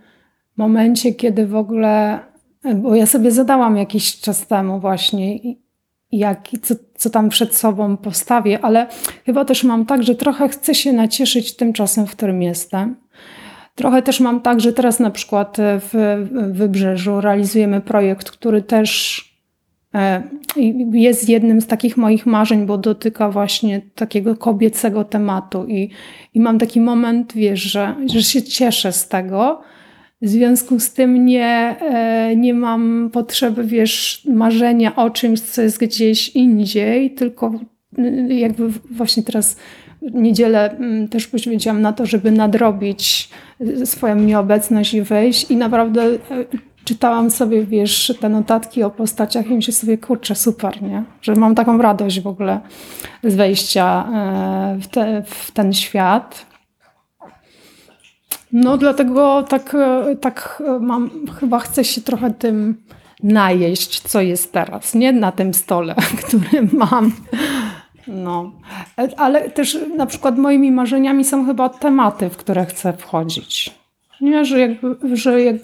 momencie, 0.57 1.15
kiedy 1.15 1.47
w 1.47 1.57
ogóle, 1.57 2.19
bo 2.77 2.95
ja 2.95 3.07
sobie 3.07 3.31
zadałam 3.31 3.77
jakiś 3.77 4.21
czas 4.21 4.47
temu 4.47 4.81
właśnie 4.81 5.39
jak, 6.13 6.49
co, 6.63 6.75
co 6.95 7.11
tam 7.11 7.29
przed 7.29 7.57
sobą 7.57 7.97
postawię, 7.97 8.59
ale 8.63 8.87
chyba 9.27 9.45
też 9.45 9.65
mam 9.65 9.87
tak, 9.87 10.03
że 10.03 10.15
trochę 10.15 10.49
chcę 10.49 10.75
się 10.75 10.93
nacieszyć 10.93 11.57
tym 11.57 11.73
czasem, 11.73 12.07
w 12.07 12.11
którym 12.11 12.43
jestem. 12.43 12.97
Trochę 13.75 14.03
też 14.03 14.21
mam 14.21 14.41
tak, 14.41 14.61
że 14.61 14.73
teraz 14.73 15.01
na 15.01 15.11
przykład 15.11 15.57
w 15.61 16.27
Wybrzeżu 16.53 17.21
realizujemy 17.21 17.81
projekt, 17.81 18.31
który 18.31 18.63
też 18.63 19.25
jest 20.93 21.29
jednym 21.29 21.61
z 21.61 21.67
takich 21.67 21.97
moich 21.97 22.27
marzeń, 22.27 22.67
bo 22.67 22.79
dotyka 22.79 23.31
właśnie 23.31 23.81
takiego 23.95 24.37
kobiecego 24.37 25.05
tematu. 25.05 25.67
I, 25.67 25.91
i 26.35 26.41
mam 26.41 26.59
taki 26.59 26.81
moment, 26.81 27.33
wiesz, 27.33 27.61
że, 27.61 27.95
że 28.07 28.23
się 28.23 28.43
cieszę 28.43 28.93
z 28.93 29.09
tego, 29.09 29.63
w 30.23 30.29
związku 30.29 30.81
z 30.81 30.93
tym 30.93 31.25
nie, 31.25 31.77
e, 31.81 32.37
nie 32.37 32.55
mam 32.55 33.11
potrzeby, 33.13 33.65
wiesz, 33.65 34.23
marzenia 34.29 34.97
o 34.97 35.11
czymś, 35.11 35.41
co 35.41 35.63
jest 35.63 35.79
gdzieś 35.79 36.29
indziej, 36.29 37.11
tylko 37.11 37.61
y, 37.99 38.35
jakby 38.35 38.69
właśnie 38.91 39.23
teraz 39.23 39.57
niedzielę 40.03 40.71
mm, 40.71 41.09
też 41.09 41.27
poświęciłam 41.27 41.83
na 41.83 41.93
to, 41.93 42.07
żeby 42.07 42.31
nadrobić 42.31 43.29
swoją 43.85 44.17
nieobecność 44.17 44.95
i 44.95 45.03
wejść. 45.03 45.51
I 45.51 45.57
naprawdę 45.57 46.03
e, 46.03 46.19
czytałam 46.89 47.31
sobie, 47.31 47.67
wiesz, 47.67 48.15
te 48.21 48.29
notatki 48.29 48.83
o 48.83 48.91
postaciach 48.91 49.47
i 49.47 49.55
myślę 49.55 49.75
sobie, 49.75 49.99
kurczę, 49.99 50.35
super, 50.35 50.83
nie? 50.83 51.05
Że 51.23 51.35
mam 51.35 51.55
taką 51.55 51.79
radość 51.79 52.21
w 52.21 52.27
ogóle 52.27 52.61
z 53.25 53.35
wejścia 53.35 54.09
e, 54.15 54.79
w, 54.81 54.87
te, 54.87 55.23
w 55.27 55.51
ten 55.51 55.73
świat. 55.73 56.47
No 58.53 58.77
dlatego 58.77 59.43
tak, 59.43 59.75
e, 59.75 60.17
tak 60.17 60.63
e, 60.67 60.79
mam, 60.81 61.11
chyba 61.41 61.59
chcę 61.59 61.85
się 61.85 62.01
trochę 62.01 62.31
tym 62.31 62.83
najeść, 63.23 64.01
co 64.01 64.21
jest 64.21 64.53
teraz, 64.53 64.95
nie 64.95 65.13
na 65.13 65.33
tym 65.33 65.55
stole, 65.55 65.95
który 66.21 66.69
mam. 66.73 67.13
No, 68.07 68.53
ale 69.17 69.51
też 69.51 69.79
na 69.97 70.07
przykład 70.07 70.39
moimi 70.39 70.73
marzeniami 70.73 71.25
są 71.25 71.47
chyba 71.47 71.69
tematy, 71.69 72.31
w 72.31 72.37
które 72.37 72.67
chcę 72.67 72.93
wchodzić. 72.93 73.75
Nie, 74.21 74.45
że 74.45 74.61
jakby, 74.61 75.17
że 75.17 75.43
jak, 75.43 75.57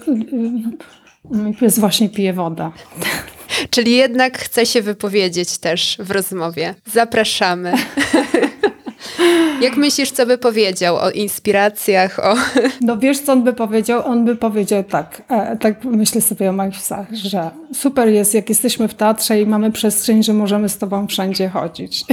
pies 1.59 1.79
właśnie 1.79 2.09
pije 2.09 2.33
wodę. 2.33 2.71
Czyli 3.69 3.95
jednak 3.95 4.37
chce 4.37 4.65
się 4.65 4.81
wypowiedzieć 4.81 5.57
też 5.57 5.97
w 5.99 6.11
rozmowie. 6.11 6.75
Zapraszamy. 6.85 7.73
Jak 9.61 9.77
myślisz, 9.77 10.11
co 10.11 10.25
by 10.25 10.37
powiedział 10.37 10.95
o 10.95 11.11
inspiracjach? 11.11 12.19
O... 12.19 12.35
No 12.81 12.97
wiesz, 12.97 13.19
co 13.19 13.33
on 13.33 13.43
by 13.43 13.53
powiedział? 13.53 14.01
On 14.05 14.25
by 14.25 14.35
powiedział 14.35 14.83
tak, 14.83 15.21
e, 15.29 15.57
tak 15.57 15.83
myślę 15.83 16.21
sobie 16.21 16.49
o 16.49 16.53
moich 16.53 16.73
psach, 16.73 17.07
że 17.13 17.49
super 17.73 18.09
jest, 18.09 18.33
jak 18.33 18.49
jesteśmy 18.49 18.87
w 18.87 18.93
teatrze 18.93 19.41
i 19.41 19.45
mamy 19.45 19.71
przestrzeń, 19.71 20.23
że 20.23 20.33
możemy 20.33 20.69
z 20.69 20.77
tobą 20.77 21.07
wszędzie 21.07 21.49
chodzić. 21.49 22.03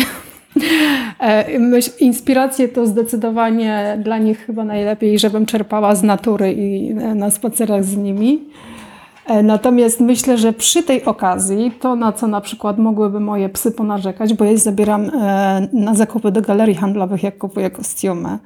E, 1.18 1.58
myśl, 1.58 1.90
inspiracje 2.00 2.68
to 2.68 2.86
zdecydowanie 2.86 3.98
dla 4.04 4.18
nich 4.18 4.46
chyba 4.46 4.64
najlepiej, 4.64 5.18
żebym 5.18 5.46
czerpała 5.46 5.94
z 5.94 6.02
natury 6.02 6.52
i 6.52 6.94
na 6.94 7.30
spacerach 7.30 7.84
z 7.84 7.96
nimi. 7.96 8.44
E, 9.32 9.42
natomiast 9.42 10.00
myślę, 10.00 10.38
że 10.38 10.52
przy 10.52 10.82
tej 10.82 11.04
okazji 11.04 11.72
to, 11.80 11.96
na 11.96 12.12
co 12.12 12.26
na 12.26 12.40
przykład 12.40 12.78
mogłyby 12.78 13.20
moje 13.20 13.48
psy 13.48 13.72
ponarzekać, 13.72 14.34
bo 14.34 14.44
je 14.44 14.58
zabieram 14.58 15.04
e, 15.04 15.68
na 15.72 15.94
zakupy 15.94 16.30
do 16.30 16.42
galerii 16.42 16.74
handlowych, 16.74 17.22
jak 17.22 17.38
kupuję 17.38 17.70
kostiumy. 17.70 18.38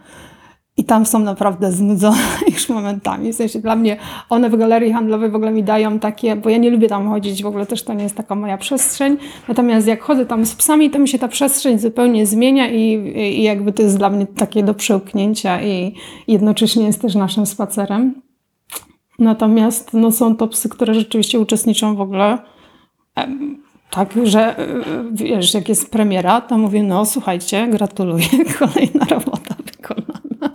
I 0.76 0.84
tam 0.84 1.06
są 1.06 1.18
naprawdę 1.18 1.72
znudzone 1.72 2.16
już 2.54 2.68
momentami. 2.68 3.32
W 3.32 3.36
sensie 3.36 3.58
dla 3.58 3.76
mnie 3.76 3.96
one 4.30 4.50
w 4.50 4.56
galerii 4.56 4.92
handlowej 4.92 5.30
w 5.30 5.34
ogóle 5.34 5.52
mi 5.52 5.62
dają 5.62 5.98
takie, 5.98 6.36
bo 6.36 6.50
ja 6.50 6.58
nie 6.58 6.70
lubię 6.70 6.88
tam 6.88 7.08
chodzić, 7.08 7.42
w 7.42 7.46
ogóle 7.46 7.66
też 7.66 7.82
to 7.82 7.94
nie 7.94 8.02
jest 8.02 8.16
taka 8.16 8.34
moja 8.34 8.58
przestrzeń. 8.58 9.16
Natomiast 9.48 9.86
jak 9.86 10.02
chodzę 10.02 10.26
tam 10.26 10.46
z 10.46 10.54
psami, 10.54 10.90
to 10.90 10.98
mi 10.98 11.08
się 11.08 11.18
ta 11.18 11.28
przestrzeń 11.28 11.78
zupełnie 11.78 12.26
zmienia 12.26 12.68
i, 12.68 12.82
i 13.38 13.42
jakby 13.42 13.72
to 13.72 13.82
jest 13.82 13.98
dla 13.98 14.10
mnie 14.10 14.26
takie 14.26 14.62
do 14.62 14.74
przełknięcia 14.74 15.62
i 15.62 15.94
jednocześnie 16.28 16.86
jest 16.86 17.02
też 17.02 17.14
naszym 17.14 17.46
spacerem. 17.46 18.25
Natomiast 19.18 19.92
no, 19.92 20.12
są 20.12 20.36
to 20.36 20.48
psy, 20.48 20.68
które 20.68 20.94
rzeczywiście 20.94 21.40
uczestniczą 21.40 21.96
w 21.96 22.00
ogóle. 22.00 22.38
Tak, 23.90 24.14
że 24.24 24.58
e, 24.58 24.66
wiesz, 25.12 25.54
jak 25.54 25.68
jest 25.68 25.90
premiera, 25.90 26.40
to 26.40 26.58
mówię, 26.58 26.82
no 26.82 27.06
słuchajcie, 27.06 27.68
gratuluję, 27.68 28.28
kolejna 28.58 29.06
robota 29.10 29.54
wykonana. 29.66 30.52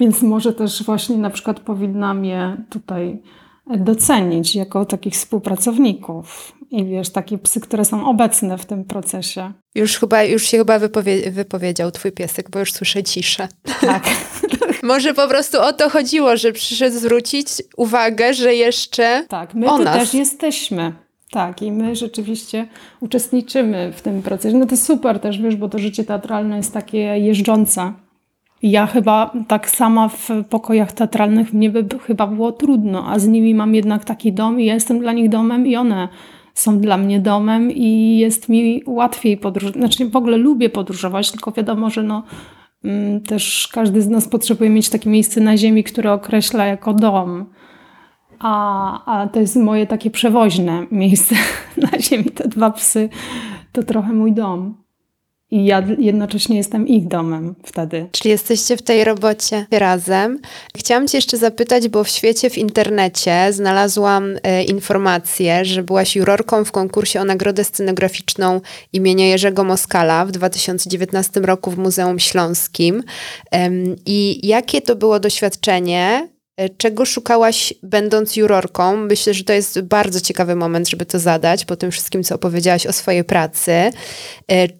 Więc 0.00 0.22
może 0.22 0.52
też 0.52 0.82
właśnie 0.82 1.16
na 1.16 1.30
przykład 1.30 1.60
powinnam 1.60 2.24
je 2.24 2.56
tutaj 2.70 3.22
docenić 3.66 4.56
jako 4.56 4.84
takich 4.84 5.12
współpracowników. 5.12 6.52
I 6.70 6.84
wiesz, 6.84 7.10
takie 7.10 7.38
psy, 7.38 7.60
które 7.60 7.84
są 7.84 8.08
obecne 8.08 8.58
w 8.58 8.66
tym 8.66 8.84
procesie. 8.84 9.52
Już 9.74 9.98
chyba, 9.98 10.22
już 10.22 10.42
się 10.42 10.58
chyba 10.58 10.78
wypowie 10.78 11.30
wypowiedział 11.30 11.90
twój 11.90 12.12
piesek, 12.12 12.50
bo 12.50 12.58
już 12.58 12.72
słyszę 12.72 13.02
ciszę. 13.02 13.48
Tak. 13.80 14.04
Może 14.84 15.14
po 15.14 15.28
prostu 15.28 15.60
o 15.60 15.72
to 15.72 15.90
chodziło, 15.90 16.36
że 16.36 16.52
przyszedł 16.52 16.96
zwrócić 16.96 17.48
uwagę, 17.76 18.34
że 18.34 18.54
jeszcze 18.54 19.24
Tak, 19.28 19.54
my 19.54 19.70
o 19.70 19.78
tu 19.78 19.84
nas. 19.84 19.98
też 19.98 20.14
jesteśmy. 20.14 20.92
Tak, 21.30 21.62
i 21.62 21.72
my 21.72 21.96
rzeczywiście 21.96 22.66
uczestniczymy 23.00 23.92
w 23.92 24.02
tym 24.02 24.22
procesie. 24.22 24.58
No 24.58 24.66
to 24.66 24.76
super 24.76 25.20
też, 25.20 25.38
wiesz, 25.38 25.56
bo 25.56 25.68
to 25.68 25.78
życie 25.78 26.04
teatralne 26.04 26.56
jest 26.56 26.72
takie 26.72 26.98
jeżdżące. 26.98 27.92
Ja 28.62 28.86
chyba 28.86 29.32
tak 29.48 29.70
sama 29.70 30.08
w 30.08 30.28
pokojach 30.50 30.92
teatralnych 30.92 31.52
mnie 31.52 31.70
by 31.70 31.98
chyba 32.06 32.26
było 32.26 32.52
trudno, 32.52 33.06
a 33.10 33.18
z 33.18 33.26
nimi 33.26 33.54
mam 33.54 33.74
jednak 33.74 34.04
taki 34.04 34.32
dom 34.32 34.60
i 34.60 34.64
ja 34.64 34.74
jestem 34.74 34.98
dla 34.98 35.12
nich 35.12 35.28
domem 35.28 35.66
i 35.66 35.76
one 35.76 36.08
są 36.54 36.78
dla 36.80 36.96
mnie 36.96 37.20
domem 37.20 37.70
i 37.70 38.18
jest 38.18 38.48
mi 38.48 38.82
łatwiej 38.86 39.36
podróżować. 39.36 39.76
Znaczy 39.76 40.08
w 40.08 40.16
ogóle 40.16 40.36
lubię 40.36 40.70
podróżować, 40.70 41.30
tylko 41.30 41.52
wiadomo, 41.52 41.90
że 41.90 42.02
no, 42.02 42.22
też 43.26 43.68
każdy 43.72 44.02
z 44.02 44.08
nas 44.08 44.28
potrzebuje 44.28 44.70
mieć 44.70 44.88
takie 44.88 45.10
miejsce 45.10 45.40
na 45.40 45.56
ziemi, 45.56 45.84
które 45.84 46.12
określa 46.12 46.66
jako 46.66 46.94
dom. 46.94 47.46
A, 48.38 49.04
a 49.22 49.28
to 49.28 49.40
jest 49.40 49.56
moje 49.56 49.86
takie 49.86 50.10
przewoźne 50.10 50.86
miejsce 50.90 51.34
na 51.92 52.00
ziemi. 52.00 52.24
Te 52.24 52.48
dwa 52.48 52.70
psy 52.70 53.08
to 53.72 53.82
trochę 53.82 54.12
mój 54.12 54.32
dom. 54.32 54.83
I 55.50 55.64
ja 55.64 55.82
jednocześnie 55.98 56.56
jestem 56.56 56.88
ich 56.88 57.08
domem 57.08 57.54
wtedy. 57.64 58.08
Czyli 58.12 58.30
jesteście 58.30 58.76
w 58.76 58.82
tej 58.82 59.04
robocie 59.04 59.66
razem. 59.70 60.38
Chciałam 60.76 61.08
Cię 61.08 61.18
jeszcze 61.18 61.36
zapytać, 61.36 61.88
bo 61.88 62.04
w 62.04 62.08
świecie, 62.08 62.50
w 62.50 62.58
internecie 62.58 63.52
znalazłam 63.52 64.34
e, 64.42 64.64
informację, 64.64 65.64
że 65.64 65.82
byłaś 65.82 66.16
jurorką 66.16 66.64
w 66.64 66.72
konkursie 66.72 67.20
o 67.20 67.24
nagrodę 67.24 67.64
scenograficzną 67.64 68.60
imienia 68.92 69.26
Jerzego 69.26 69.64
Moskala 69.64 70.26
w 70.26 70.30
2019 70.30 71.40
roku 71.40 71.70
w 71.70 71.78
Muzeum 71.78 72.18
Śląskim. 72.18 73.02
Em, 73.50 73.96
I 74.06 74.46
jakie 74.46 74.82
to 74.82 74.96
było 74.96 75.20
doświadczenie? 75.20 76.33
E, 76.56 76.68
Czego 76.68 77.04
szukałaś, 77.04 77.74
będąc 77.82 78.36
jurorką? 78.36 78.96
Myślę, 78.96 79.34
że 79.34 79.44
to 79.44 79.52
jest 79.52 79.80
bardzo 79.80 80.20
ciekawy 80.20 80.56
moment, 80.56 80.88
żeby 80.88 81.06
to 81.06 81.18
zadać, 81.18 81.64
po 81.64 81.76
tym 81.76 81.90
wszystkim, 81.90 82.22
co 82.22 82.34
opowiedziałaś 82.34 82.86
o 82.86 82.92
swojej 82.92 83.24
pracy. 83.24 83.72
E, 83.72 83.92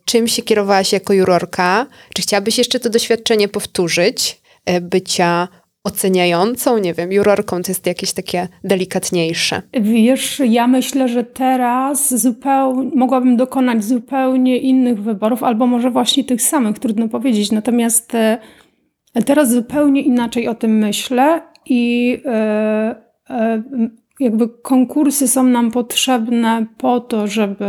Czym 0.04 0.28
się 0.28 0.42
kierowałaś 0.42 0.92
jako 0.92 1.12
jurorka? 1.12 1.86
Czy 2.14 2.22
chciałabyś 2.22 2.58
jeszcze 2.58 2.80
to 2.80 2.90
doświadczenie 2.90 3.48
powtórzyć? 3.48 4.40
E, 4.66 4.80
Bycia 4.80 5.48
oceniającą, 5.84 6.78
nie 6.78 6.94
wiem, 6.94 7.12
jurorką 7.12 7.62
to 7.62 7.70
jest 7.70 7.86
jakieś 7.86 8.12
takie 8.12 8.48
delikatniejsze. 8.64 9.62
Wiesz, 9.80 10.42
ja 10.48 10.66
myślę, 10.66 11.08
że 11.08 11.24
teraz 11.24 12.20
zupełnie 12.20 12.90
mogłabym 12.94 13.36
dokonać 13.36 13.84
zupełnie 13.84 14.58
innych 14.58 15.02
wyborów, 15.02 15.42
albo 15.42 15.66
może 15.66 15.90
właśnie 15.90 16.24
tych 16.24 16.42
samych, 16.42 16.78
trudno 16.78 17.08
powiedzieć. 17.08 17.52
Natomiast 17.52 18.12
teraz 19.26 19.50
zupełnie 19.52 20.02
inaczej 20.02 20.48
o 20.48 20.54
tym 20.54 20.78
myślę 20.78 21.42
i 21.66 22.16
e, 22.24 22.96
e, 23.30 23.62
jakby 24.20 24.48
konkursy 24.48 25.28
są 25.28 25.42
nam 25.42 25.70
potrzebne 25.70 26.66
po 26.78 27.00
to, 27.00 27.26
żeby. 27.26 27.66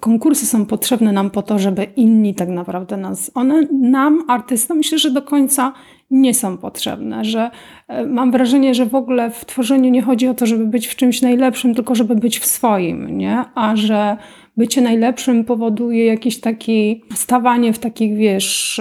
Konkursy 0.00 0.46
są 0.46 0.66
potrzebne 0.66 1.12
nam 1.12 1.30
po 1.30 1.42
to, 1.42 1.58
żeby 1.58 1.84
inni 1.84 2.34
tak 2.34 2.48
naprawdę 2.48 2.96
nas. 2.96 3.30
One 3.34 3.62
nam, 3.72 4.24
artystom, 4.28 4.76
myślę, 4.76 4.98
że 4.98 5.10
do 5.10 5.22
końca 5.22 5.72
nie 6.10 6.34
są 6.34 6.58
potrzebne. 6.58 7.24
Że 7.24 7.50
e, 7.88 8.06
mam 8.06 8.30
wrażenie, 8.30 8.74
że 8.74 8.86
w 8.86 8.94
ogóle 8.94 9.30
w 9.30 9.44
tworzeniu 9.44 9.90
nie 9.90 10.02
chodzi 10.02 10.28
o 10.28 10.34
to, 10.34 10.46
żeby 10.46 10.66
być 10.66 10.86
w 10.86 10.96
czymś 10.96 11.22
najlepszym, 11.22 11.74
tylko 11.74 11.94
żeby 11.94 12.14
być 12.14 12.38
w 12.38 12.46
swoim, 12.46 13.18
nie? 13.18 13.44
A 13.54 13.76
że 13.76 14.16
bycie 14.56 14.80
najlepszym 14.80 15.44
powoduje 15.44 16.06
jakieś 16.06 16.40
takie 16.40 16.94
stawanie 17.14 17.72
w 17.72 17.78
takich, 17.78 18.16
wiesz, 18.16 18.80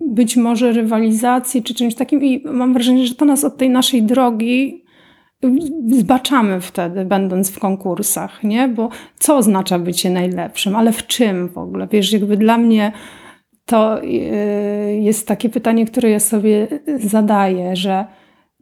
być 0.00 0.36
może 0.36 0.72
rywalizacji 0.72 1.62
czy 1.62 1.74
czymś 1.74 1.94
takim. 1.94 2.24
I 2.24 2.42
mam 2.44 2.72
wrażenie, 2.72 3.06
że 3.06 3.14
to 3.14 3.24
nas 3.24 3.44
od 3.44 3.56
tej 3.56 3.70
naszej 3.70 4.02
drogi 4.02 4.84
zbaczamy 5.90 6.60
wtedy, 6.60 7.04
będąc 7.04 7.50
w 7.50 7.58
konkursach, 7.58 8.44
nie? 8.44 8.68
Bo 8.68 8.88
co 9.18 9.36
oznacza 9.36 9.78
bycie 9.78 10.10
najlepszym, 10.10 10.76
ale 10.76 10.92
w 10.92 11.06
czym 11.06 11.48
w 11.48 11.58
ogóle? 11.58 11.88
Wiesz, 11.92 12.12
jakby 12.12 12.36
dla 12.36 12.58
mnie 12.58 12.92
to 13.64 14.02
yy, 14.02 15.00
jest 15.00 15.28
takie 15.28 15.48
pytanie, 15.48 15.86
które 15.86 16.10
ja 16.10 16.20
sobie 16.20 16.68
zadaję, 16.98 17.76
że 17.76 18.04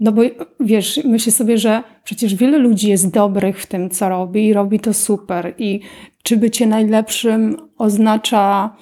no 0.01 0.12
bo 0.12 0.22
wiesz, 0.61 1.01
myślę 1.05 1.32
sobie, 1.32 1.59
że 1.59 1.82
przecież 2.05 2.34
wiele 2.34 2.59
ludzi 2.59 2.89
jest 2.89 3.11
dobrych 3.11 3.61
w 3.62 3.66
tym, 3.66 3.91
co 3.91 4.09
robi 4.09 4.47
i 4.47 4.53
robi 4.53 4.80
to 4.80 4.95
super. 4.95 5.55
I 5.59 5.80
czy 6.22 6.36
bycie 6.36 6.66
najlepszym 6.66 7.57
oznacza 7.78 8.76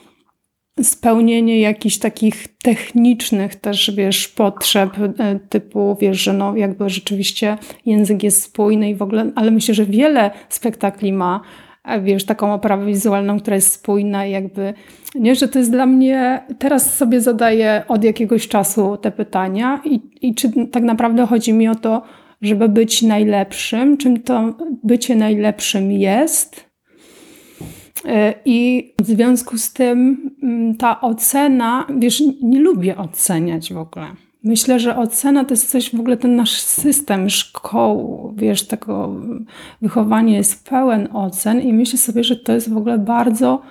spełnienie 0.82 1.60
jakichś 1.60 1.98
takich 1.98 2.58
technicznych 2.62 3.54
też, 3.54 3.90
wiesz, 3.96 4.28
potrzeb 4.28 4.90
e, 5.18 5.38
typu, 5.48 5.96
wiesz, 6.00 6.22
że 6.22 6.32
no 6.32 6.56
jakby 6.56 6.90
rzeczywiście 6.90 7.58
język 7.86 8.22
jest 8.22 8.42
spójny 8.42 8.90
i 8.90 8.94
w 8.94 9.02
ogóle, 9.02 9.30
ale 9.34 9.50
myślę, 9.50 9.74
że 9.74 9.84
wiele 9.84 10.30
spektakli 10.48 11.12
ma, 11.12 11.40
e, 11.84 12.00
wiesz, 12.00 12.24
taką 12.24 12.54
oprawę 12.54 12.86
wizualną, 12.86 13.40
która 13.40 13.56
jest 13.56 13.72
spójna 13.72 14.26
i 14.26 14.30
jakby, 14.30 14.74
nie, 15.14 15.34
że 15.34 15.48
to 15.48 15.58
jest 15.58 15.70
dla 15.70 15.86
mnie, 15.86 16.44
teraz 16.58 16.96
sobie 16.96 17.20
zadaję 17.20 17.82
od 17.88 18.04
jakiegoś 18.04 18.48
czasu 18.48 18.96
te 18.96 19.10
pytania 19.10 19.80
i, 19.84 20.00
i 20.22 20.34
czy 20.34 20.52
tak 20.72 20.82
naprawdę 20.82 21.26
chodzi 21.26 21.52
mi 21.52 21.68
o 21.68 21.74
to, 21.74 22.02
żeby 22.42 22.68
być 22.68 23.02
najlepszym, 23.02 23.96
czym 23.96 24.22
to 24.22 24.54
bycie 24.84 25.16
najlepszym 25.16 25.92
jest, 25.92 26.65
i 28.44 28.92
w 28.98 29.06
związku 29.06 29.58
z 29.58 29.72
tym 29.72 30.30
mm, 30.42 30.76
ta 30.76 31.00
ocena, 31.00 31.86
wiesz, 31.98 32.22
nie 32.42 32.60
lubię 32.60 32.96
oceniać 32.96 33.72
w 33.72 33.78
ogóle. 33.78 34.06
Myślę, 34.44 34.80
że 34.80 34.96
ocena 34.96 35.44
to 35.44 35.52
jest 35.52 35.70
coś, 35.70 35.96
w 35.96 36.00
ogóle 36.00 36.16
ten 36.16 36.36
nasz 36.36 36.60
system 36.60 37.30
szkoły, 37.30 38.32
wiesz, 38.36 38.66
tego 38.66 39.14
wychowania 39.82 40.36
jest 40.36 40.68
pełen 40.68 41.08
ocen 41.12 41.60
i 41.60 41.72
myślę 41.72 41.98
sobie, 41.98 42.24
że 42.24 42.36
to 42.36 42.52
jest 42.52 42.70
w 42.70 42.76
ogóle 42.76 42.98
bardzo 42.98 43.62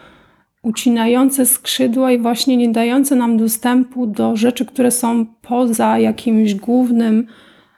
ucinające 0.61 1.45
skrzydła 1.45 2.11
i 2.11 2.19
właśnie 2.19 2.57
nie 2.57 2.69
dające 2.69 3.15
nam 3.15 3.38
dostępu 3.38 4.07
do 4.07 4.36
rzeczy, 4.36 4.65
które 4.65 4.91
są 4.91 5.25
poza 5.41 5.99
jakimś 5.99 6.55
głównym 6.55 7.27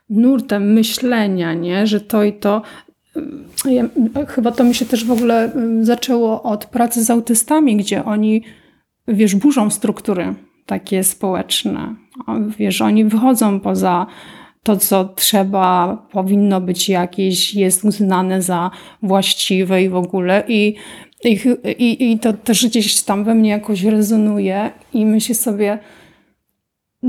nurtem 0.10 0.74
myślenia, 0.74 1.54
nie? 1.54 1.88
że 1.88 2.02
to 2.02 2.24
i 2.24 2.34
to 2.34 2.62
ja, 3.66 3.84
chyba 4.28 4.52
to 4.52 4.64
mi 4.64 4.76
się 4.76 4.86
też 4.86 5.06
w 5.06 5.12
ogóle 5.12 5.56
y, 5.56 5.86
zaczęło 5.86 6.44
od 6.44 6.66
pracy 6.66 7.04
z 7.04 7.10
autystami, 7.10 7.78
gdzie 7.78 8.06
oni, 8.06 8.44
wiesz, 9.08 9.36
burzą 9.36 9.70
struktury 9.70 10.36
takie 10.66 11.04
społeczne. 11.04 11.96
Wiesz, 12.58 12.82
oni 12.82 13.06
wychodzą 13.06 13.60
poza 13.60 14.08
to, 14.64 14.78
co 14.78 15.06
trzeba, 15.06 15.98
powinno 16.12 16.62
być 16.62 16.90
jakieś, 16.90 17.54
jest 17.56 17.86
uznane 17.86 18.42
za 18.42 18.72
właściwe 19.04 19.84
i 19.84 19.90
w 19.90 19.96
ogóle. 19.96 20.44
I, 20.48 20.76
i, 21.24 21.40
i, 21.78 22.12
i 22.12 22.20
to 22.20 22.34
też 22.34 22.66
gdzieś 22.66 23.02
tam 23.02 23.24
we 23.24 23.36
mnie 23.36 23.50
jakoś 23.50 23.84
rezonuje 23.84 24.72
i 24.94 25.06
myślę 25.06 25.36
sobie, 25.36 25.80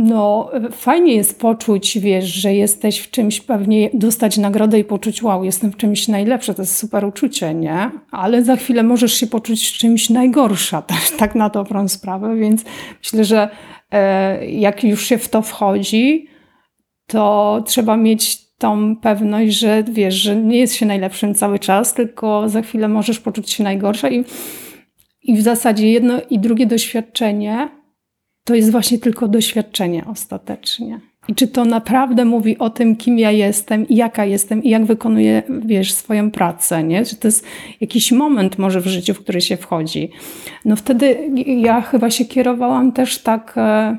no, 0.00 0.50
fajnie 0.72 1.14
jest 1.14 1.40
poczuć, 1.40 1.98
wiesz, 1.98 2.24
że 2.24 2.54
jesteś 2.54 2.98
w 2.98 3.10
czymś, 3.10 3.40
pewnie 3.40 3.90
dostać 3.94 4.38
nagrodę 4.38 4.78
i 4.78 4.84
poczuć, 4.84 5.22
wow, 5.22 5.44
jestem 5.44 5.72
w 5.72 5.76
czymś 5.76 6.08
najlepszy, 6.08 6.54
to 6.54 6.62
jest 6.62 6.76
super 6.76 7.04
uczucie, 7.04 7.54
nie? 7.54 7.90
Ale 8.10 8.44
za 8.44 8.56
chwilę 8.56 8.82
możesz 8.82 9.14
się 9.14 9.26
poczuć 9.26 9.68
w 9.68 9.72
czymś 9.72 10.10
najgorsza, 10.10 10.82
też, 10.92 11.10
tak 11.10 11.34
na 11.34 11.48
dobrą 11.48 11.88
sprawę, 11.88 12.36
więc 12.36 12.64
myślę, 13.02 13.24
że 13.24 13.48
e, 13.92 14.46
jak 14.46 14.84
już 14.84 15.04
się 15.04 15.18
w 15.18 15.28
to 15.28 15.42
wchodzi, 15.42 16.26
to 17.06 17.62
trzeba 17.66 17.96
mieć 17.96 18.48
tą 18.58 18.96
pewność, 18.96 19.58
że 19.58 19.82
wiesz, 19.82 20.14
że 20.14 20.36
nie 20.36 20.58
jest 20.58 20.74
się 20.74 20.86
najlepszym 20.86 21.34
cały 21.34 21.58
czas, 21.58 21.94
tylko 21.94 22.48
za 22.48 22.62
chwilę 22.62 22.88
możesz 22.88 23.20
poczuć 23.20 23.50
się 23.50 23.64
najgorsza 23.64 24.08
i, 24.08 24.24
i 25.22 25.36
w 25.36 25.42
zasadzie 25.42 25.92
jedno 25.92 26.20
i 26.30 26.38
drugie 26.38 26.66
doświadczenie 26.66 27.77
to 28.48 28.54
jest 28.54 28.70
właśnie 28.70 28.98
tylko 28.98 29.28
doświadczenie 29.28 30.04
ostatecznie. 30.06 31.00
I 31.28 31.34
czy 31.34 31.48
to 31.48 31.64
naprawdę 31.64 32.24
mówi 32.24 32.58
o 32.58 32.70
tym, 32.70 32.96
kim 32.96 33.18
ja 33.18 33.30
jestem 33.30 33.88
i 33.88 33.96
jaka 33.96 34.24
jestem 34.24 34.62
i 34.62 34.70
jak 34.70 34.84
wykonuję, 34.84 35.42
wiesz, 35.64 35.92
swoją 35.92 36.30
pracę, 36.30 36.84
nie? 36.84 37.04
Czy 37.04 37.16
to 37.16 37.28
jest 37.28 37.46
jakiś 37.80 38.12
moment 38.12 38.58
może 38.58 38.80
w 38.80 38.86
życiu, 38.86 39.14
w 39.14 39.20
który 39.20 39.40
się 39.40 39.56
wchodzi. 39.56 40.10
No 40.64 40.76
wtedy 40.76 41.30
ja 41.46 41.80
chyba 41.80 42.10
się 42.10 42.24
kierowałam 42.24 42.92
też 42.92 43.18
tak 43.18 43.54
e, 43.56 43.98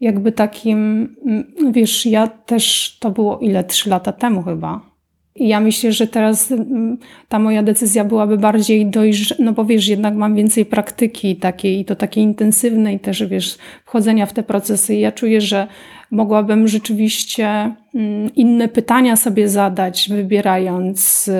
jakby 0.00 0.32
takim, 0.32 1.08
mm, 1.26 1.72
wiesz, 1.72 2.06
ja 2.06 2.26
też, 2.26 2.96
to 3.00 3.10
było 3.10 3.38
ile, 3.38 3.64
trzy 3.64 3.90
lata 3.90 4.12
temu 4.12 4.42
chyba, 4.42 4.91
I 5.36 5.48
ja 5.48 5.60
myślę, 5.60 5.92
że 5.92 6.06
teraz 6.06 6.52
mm, 6.52 6.98
ta 7.28 7.38
moja 7.38 7.62
decyzja 7.62 8.04
byłaby 8.04 8.38
bardziej 8.38 8.86
dojrz... 8.86 9.34
no 9.38 9.52
bo 9.52 9.64
wiesz, 9.64 9.88
jednak 9.88 10.14
mam 10.14 10.34
więcej 10.34 10.66
praktyki 10.66 11.36
takiej 11.36 11.80
i 11.80 11.84
to 11.84 11.96
takiej 11.96 12.24
intensywnej 12.24 13.00
też, 13.00 13.24
wiesz, 13.24 13.58
wchodzenia 13.84 14.26
w 14.26 14.32
te 14.32 14.42
procesy. 14.42 14.94
I 14.94 15.00
ja 15.00 15.12
czuję, 15.12 15.40
że 15.40 15.66
mogłabym 16.10 16.68
rzeczywiście 16.68 17.74
mm, 17.94 18.34
inne 18.34 18.68
pytania 18.68 19.16
sobie 19.16 19.48
zadać, 19.48 20.08
wybierając, 20.08 21.28
y, 21.28 21.32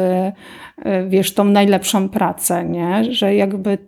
y, 0.89 1.09
wiesz, 1.09 1.35
tą 1.35 1.45
najlepszą 1.45 2.09
pracę, 2.09 2.65
nie? 2.65 3.05
Że 3.13 3.35
jakby 3.35 3.79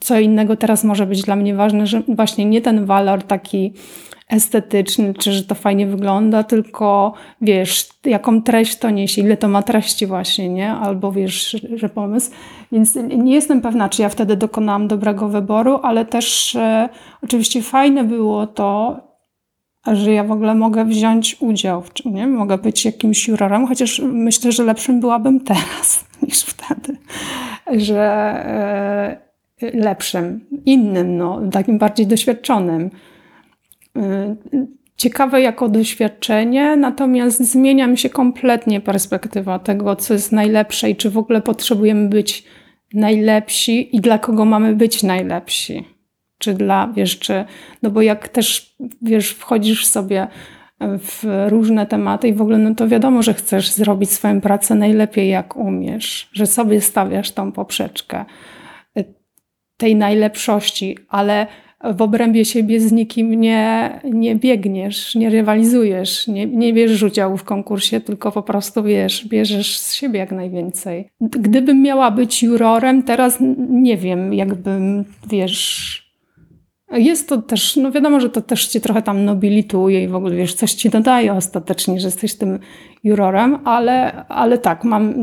co 0.00 0.20
innego 0.20 0.56
teraz 0.56 0.84
może 0.84 1.06
być 1.06 1.22
dla 1.22 1.36
mnie 1.36 1.54
ważne, 1.54 1.86
że 1.86 2.02
właśnie 2.08 2.44
nie 2.44 2.60
ten 2.60 2.84
walor 2.84 3.22
taki 3.22 3.72
estetyczny, 4.28 5.14
czy 5.14 5.32
że 5.32 5.42
to 5.42 5.54
fajnie 5.54 5.86
wygląda, 5.86 6.42
tylko 6.42 7.12
wiesz, 7.40 7.88
jaką 8.04 8.42
treść 8.42 8.76
to 8.76 8.90
niesie, 8.90 9.22
ile 9.22 9.36
to 9.36 9.48
ma 9.48 9.62
treści 9.62 10.06
właśnie, 10.06 10.48
nie? 10.48 10.72
Albo 10.72 11.12
wiesz, 11.12 11.56
że 11.74 11.88
pomysł. 11.88 12.30
Więc 12.72 12.94
nie 12.94 13.34
jestem 13.34 13.60
pewna, 13.60 13.88
czy 13.88 14.02
ja 14.02 14.08
wtedy 14.08 14.36
dokonałam 14.36 14.88
dobrego 14.88 15.28
wyboru, 15.28 15.78
ale 15.82 16.04
też 16.04 16.54
e, 16.56 16.88
oczywiście 17.22 17.62
fajne 17.62 18.04
było 18.04 18.46
to, 18.46 19.00
że 19.86 20.12
ja 20.12 20.24
w 20.24 20.32
ogóle 20.32 20.54
mogę 20.54 20.84
wziąć 20.84 21.36
udział 21.40 21.82
w 21.82 22.04
nie? 22.04 22.26
Mogę 22.26 22.58
być 22.58 22.84
jakimś 22.84 23.28
jurorem, 23.28 23.66
chociaż 23.66 24.02
myślę, 24.04 24.52
że 24.52 24.64
lepszym 24.64 25.00
byłabym 25.00 25.40
teraz 25.40 26.04
niż 26.22 26.42
wtedy. 26.42 26.98
Że 27.72 28.02
e, 28.02 29.18
lepszym, 29.60 30.40
innym, 30.66 31.16
no, 31.16 31.40
takim 31.52 31.78
bardziej 31.78 32.06
doświadczonym. 32.06 32.90
E, 33.98 34.36
ciekawe 34.96 35.40
jako 35.40 35.68
doświadczenie, 35.68 36.76
natomiast 36.76 37.40
zmienia 37.40 37.86
mi 37.86 37.98
się 37.98 38.10
kompletnie 38.10 38.80
perspektywa 38.80 39.58
tego, 39.58 39.96
co 39.96 40.14
jest 40.14 40.32
najlepsze 40.32 40.90
i 40.90 40.96
czy 40.96 41.10
w 41.10 41.18
ogóle 41.18 41.42
potrzebujemy 41.42 42.08
być 42.08 42.44
najlepsi 42.94 43.96
i 43.96 44.00
dla 44.00 44.18
kogo 44.18 44.44
mamy 44.44 44.76
być 44.76 45.02
najlepsi. 45.02 45.84
Czy 46.38 46.54
dla, 46.54 46.92
wiesz, 46.94 47.18
czy, 47.18 47.44
no 47.82 47.90
bo 47.90 48.02
jak 48.02 48.28
też, 48.28 48.76
wiesz, 49.02 49.30
wchodzisz 49.30 49.86
sobie 49.86 50.26
w 50.80 51.46
różne 51.48 51.86
tematy 51.86 52.28
i 52.28 52.32
w 52.32 52.42
ogóle, 52.42 52.58
no 52.58 52.74
to 52.74 52.88
wiadomo, 52.88 53.22
że 53.22 53.34
chcesz 53.34 53.70
zrobić 53.70 54.10
swoją 54.10 54.40
pracę 54.40 54.74
najlepiej, 54.74 55.28
jak 55.28 55.56
umiesz, 55.56 56.28
że 56.32 56.46
sobie 56.46 56.80
stawiasz 56.80 57.30
tą 57.30 57.52
poprzeczkę 57.52 58.24
y, 58.98 59.04
tej 59.76 59.96
najlepszości, 59.96 60.98
ale 61.08 61.46
w 61.84 62.02
obrębie 62.02 62.44
siebie 62.44 62.80
z 62.80 62.92
nikim 62.92 63.34
nie, 63.34 64.00
nie 64.04 64.36
biegniesz, 64.36 65.14
nie 65.14 65.30
rywalizujesz, 65.30 66.26
nie, 66.26 66.46
nie 66.46 66.72
bierzesz 66.72 67.02
udziału 67.02 67.36
w 67.36 67.44
konkursie, 67.44 68.00
tylko 68.00 68.32
po 68.32 68.42
prostu 68.42 68.82
wiesz, 68.82 69.28
bierzesz 69.28 69.78
z 69.78 69.94
siebie 69.94 70.18
jak 70.18 70.32
najwięcej. 70.32 71.08
Gdybym 71.20 71.82
miała 71.82 72.10
być 72.10 72.42
jurorem, 72.42 73.02
teraz 73.02 73.38
nie 73.70 73.96
wiem, 73.96 74.34
jakbym, 74.34 75.04
wiesz, 75.30 76.08
jest 76.92 77.28
to 77.28 77.42
też, 77.42 77.76
no 77.76 77.92
wiadomo, 77.92 78.20
że 78.20 78.30
to 78.30 78.42
też 78.42 78.66
cię 78.66 78.80
trochę 78.80 79.02
tam 79.02 79.24
nobilituje 79.24 80.04
i 80.04 80.08
w 80.08 80.14
ogóle 80.14 80.36
wiesz, 80.36 80.54
coś 80.54 80.72
ci 80.72 80.90
dodaje 80.90 81.32
ostatecznie, 81.32 82.00
że 82.00 82.08
jesteś 82.08 82.34
tym 82.34 82.58
jurorem, 83.04 83.58
ale, 83.64 84.26
ale 84.28 84.58
tak, 84.58 84.84
mam 84.84 85.14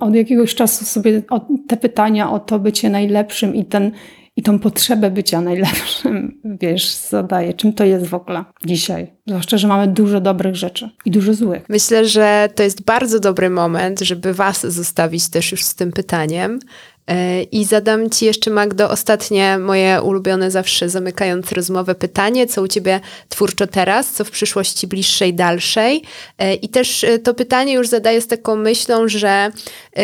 od 0.00 0.14
jakiegoś 0.14 0.54
czasu 0.54 0.84
sobie 0.84 1.22
te 1.68 1.76
pytania 1.76 2.30
o 2.30 2.38
to 2.38 2.58
bycie 2.58 2.90
najlepszym 2.90 3.54
i 3.54 3.64
ten 3.64 3.92
i 4.36 4.42
tą 4.42 4.58
potrzebę 4.58 5.10
bycia 5.10 5.40
najlepszym, 5.40 6.40
wiesz, 6.60 6.90
zadaję. 6.94 7.54
Czym 7.54 7.72
to 7.72 7.84
jest 7.84 8.06
w 8.06 8.14
ogóle 8.14 8.44
dzisiaj? 8.64 9.12
Zwłaszcza, 9.26 9.58
że 9.58 9.68
mamy 9.68 9.88
dużo 9.88 10.20
dobrych 10.20 10.56
rzeczy 10.56 10.90
i 11.04 11.10
dużo 11.10 11.34
złych. 11.34 11.62
Myślę, 11.68 12.04
że 12.04 12.48
to 12.54 12.62
jest 12.62 12.84
bardzo 12.84 13.20
dobry 13.20 13.50
moment, 13.50 14.00
żeby 14.00 14.34
Was 14.34 14.66
zostawić 14.66 15.30
też 15.30 15.52
już 15.52 15.64
z 15.64 15.74
tym 15.74 15.92
pytaniem. 15.92 16.58
E, 17.06 17.42
I 17.42 17.64
zadam 17.64 18.10
Ci 18.10 18.24
jeszcze, 18.24 18.50
Magdo, 18.50 18.90
ostatnie 18.90 19.58
moje 19.58 20.02
ulubione, 20.02 20.50
zawsze 20.50 20.88
zamykając 20.88 21.52
rozmowę 21.52 21.94
pytanie, 21.94 22.46
co 22.46 22.62
u 22.62 22.68
Ciebie 22.68 23.00
twórczo 23.28 23.66
teraz, 23.66 24.10
co 24.10 24.24
w 24.24 24.30
przyszłości 24.30 24.86
bliższej, 24.86 25.34
dalszej. 25.34 26.02
E, 26.38 26.54
I 26.54 26.68
też 26.68 27.04
e, 27.04 27.18
to 27.18 27.34
pytanie 27.34 27.72
już 27.72 27.88
zadaję 27.88 28.20
z 28.20 28.26
taką 28.26 28.56
myślą, 28.56 29.08
że 29.08 29.50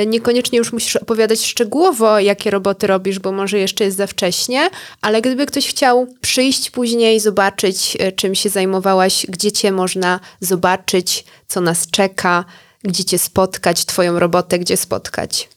niekoniecznie 0.07 0.59
już 0.59 0.73
musisz 0.73 0.97
opowiadać 0.97 1.47
szczegółowo, 1.47 2.21
jakie 2.21 2.51
roboty 2.51 2.87
robisz, 2.87 3.19
bo 3.19 3.33
może 3.33 3.59
jeszcze 3.59 3.85
jest 3.85 3.97
za 3.97 4.07
wcześnie, 4.07 4.71
ale 5.01 5.23
gdyby 5.23 5.47
ktoś 5.47 5.69
chciał 5.69 6.07
przyjść 6.21 6.71
później, 6.71 7.21
zobaczyć, 7.21 7.97
czym 8.17 8.35
się 8.35 8.49
zajmowałaś, 8.49 9.27
gdzie 9.29 9.53
Cię 9.53 9.73
można 9.73 10.21
zobaczyć, 10.41 11.25
co 11.49 11.61
nas 11.61 11.91
czeka, 11.91 12.45
gdzie 12.83 13.05
Cię 13.05 13.19
spotkać, 13.19 13.85
Twoją 13.85 14.19
robotę, 14.19 14.59
gdzie 14.59 14.77
spotkać. 14.77 15.49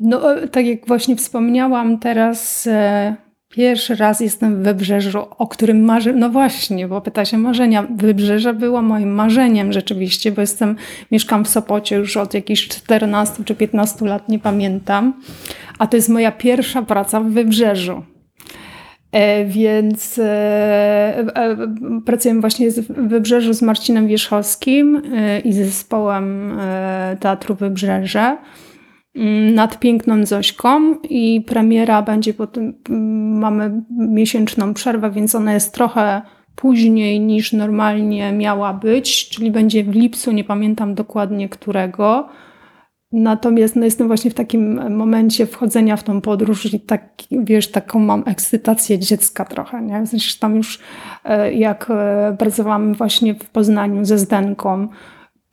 No, 0.00 0.20
tak 0.52 0.66
jak 0.66 0.86
właśnie 0.86 1.16
wspomniałam, 1.16 1.98
teraz 1.98 2.66
e, 2.66 3.16
pierwszy 3.48 3.94
raz 3.94 4.20
jestem 4.20 4.56
w 4.56 4.64
Wybrzeżu, 4.64 5.18
o 5.38 5.46
którym 5.46 5.84
marzę. 5.84 6.12
No 6.12 6.30
właśnie, 6.30 6.88
bo 6.88 7.00
pyta 7.00 7.24
się 7.24 7.38
marzenia. 7.38 7.86
Wybrzeże 7.96 8.54
było 8.54 8.82
moim 8.82 9.10
marzeniem 9.14 9.72
rzeczywiście, 9.72 10.32
bo 10.32 10.40
jestem, 10.40 10.76
mieszkam 11.10 11.44
w 11.44 11.48
Sopocie 11.48 11.96
już 11.96 12.16
od 12.16 12.34
jakichś 12.34 12.68
14 12.68 13.44
czy 13.44 13.54
15 13.54 14.06
lat, 14.06 14.28
nie 14.28 14.38
pamiętam. 14.38 15.20
A 15.78 15.86
to 15.86 15.96
jest 15.96 16.08
moja 16.08 16.32
pierwsza 16.32 16.82
praca 16.82 17.20
w 17.20 17.26
Wybrzeżu. 17.26 18.02
E, 19.12 19.44
więc 19.44 20.18
e, 20.18 20.22
e, 21.36 21.56
pracujemy 22.06 22.40
właśnie 22.40 22.70
w 22.70 23.08
Wybrzeżu 23.08 23.52
z 23.52 23.62
Marcinem 23.62 24.06
Wierzchowskim 24.06 25.02
e, 25.14 25.40
i 25.40 25.52
zespołem 25.52 26.58
e, 26.60 27.16
Teatru 27.20 27.54
Wybrzeże. 27.54 28.36
Mm, 29.16 29.54
nad 29.54 29.78
piękną 29.78 30.26
Zośką 30.26 30.94
i 31.02 31.44
premiera 31.46 32.02
będzie 32.02 32.34
potem, 32.34 32.74
mm, 32.90 33.38
mamy 33.38 33.82
miesięczną 33.90 34.74
przerwę, 34.74 35.10
więc 35.10 35.34
ona 35.34 35.54
jest 35.54 35.74
trochę 35.74 36.22
później 36.56 37.20
niż 37.20 37.52
normalnie 37.52 38.32
miała 38.32 38.74
być, 38.74 39.28
czyli 39.28 39.50
będzie 39.50 39.84
w 39.84 39.94
lipcu, 39.94 40.32
nie 40.32 40.44
pamiętam 40.44 40.94
dokładnie 40.94 41.48
którego. 41.48 42.28
Natomiast 43.12 43.76
no, 43.76 43.84
jestem 43.84 44.06
właśnie 44.06 44.30
w 44.30 44.34
takim 44.34 44.94
momencie 44.96 45.46
wchodzenia 45.46 45.96
w 45.96 46.02
tą 46.02 46.20
podróż 46.20 46.74
i 46.74 46.80
tak, 46.80 47.08
wiesz, 47.30 47.70
taką 47.70 47.98
mam 47.98 48.22
ekscytację 48.26 48.98
dziecka 48.98 49.44
trochę, 49.44 49.82
nie? 49.82 50.06
Zresztą 50.06 50.40
tam 50.40 50.56
już 50.56 50.78
e, 51.24 51.52
jak 51.52 51.86
e, 51.90 52.36
pracowałam 52.38 52.94
właśnie 52.94 53.34
w 53.34 53.50
Poznaniu 53.50 54.04
ze 54.04 54.18
Zdenką, 54.18 54.88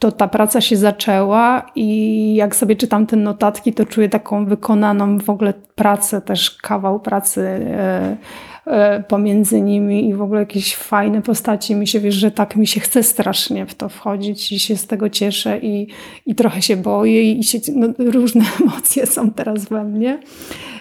to 0.01 0.11
ta 0.11 0.27
praca 0.27 0.61
się 0.61 0.77
zaczęła 0.77 1.71
i 1.75 2.35
jak 2.35 2.55
sobie 2.55 2.75
czytam 2.75 3.07
te 3.07 3.15
notatki, 3.15 3.73
to 3.73 3.85
czuję 3.85 4.09
taką 4.09 4.45
wykonaną 4.45 5.17
w 5.17 5.29
ogóle 5.29 5.53
pracę, 5.75 6.21
też 6.21 6.51
kawał 6.51 6.99
pracy 6.99 7.41
e, 7.41 8.17
e, 8.65 9.03
pomiędzy 9.03 9.61
nimi 9.61 10.09
i 10.09 10.13
w 10.13 10.21
ogóle 10.21 10.39
jakieś 10.39 10.75
fajne 10.75 11.21
postaci. 11.21 11.75
Mi 11.75 11.87
się 11.87 11.99
wiesz, 11.99 12.15
że 12.15 12.31
tak 12.31 12.55
mi 12.55 12.67
się 12.67 12.79
chce 12.79 13.03
strasznie 13.03 13.65
w 13.65 13.75
to 13.75 13.89
wchodzić 13.89 14.51
i 14.51 14.59
się 14.59 14.75
z 14.75 14.87
tego 14.87 15.09
cieszę 15.09 15.59
i, 15.59 15.87
i 16.25 16.35
trochę 16.35 16.61
się 16.61 16.77
boję 16.77 17.31
i 17.31 17.43
się, 17.43 17.59
no, 17.75 17.87
różne 17.99 18.45
emocje 18.61 19.05
są 19.05 19.31
teraz 19.31 19.65
we 19.65 19.83
mnie, 19.83 20.19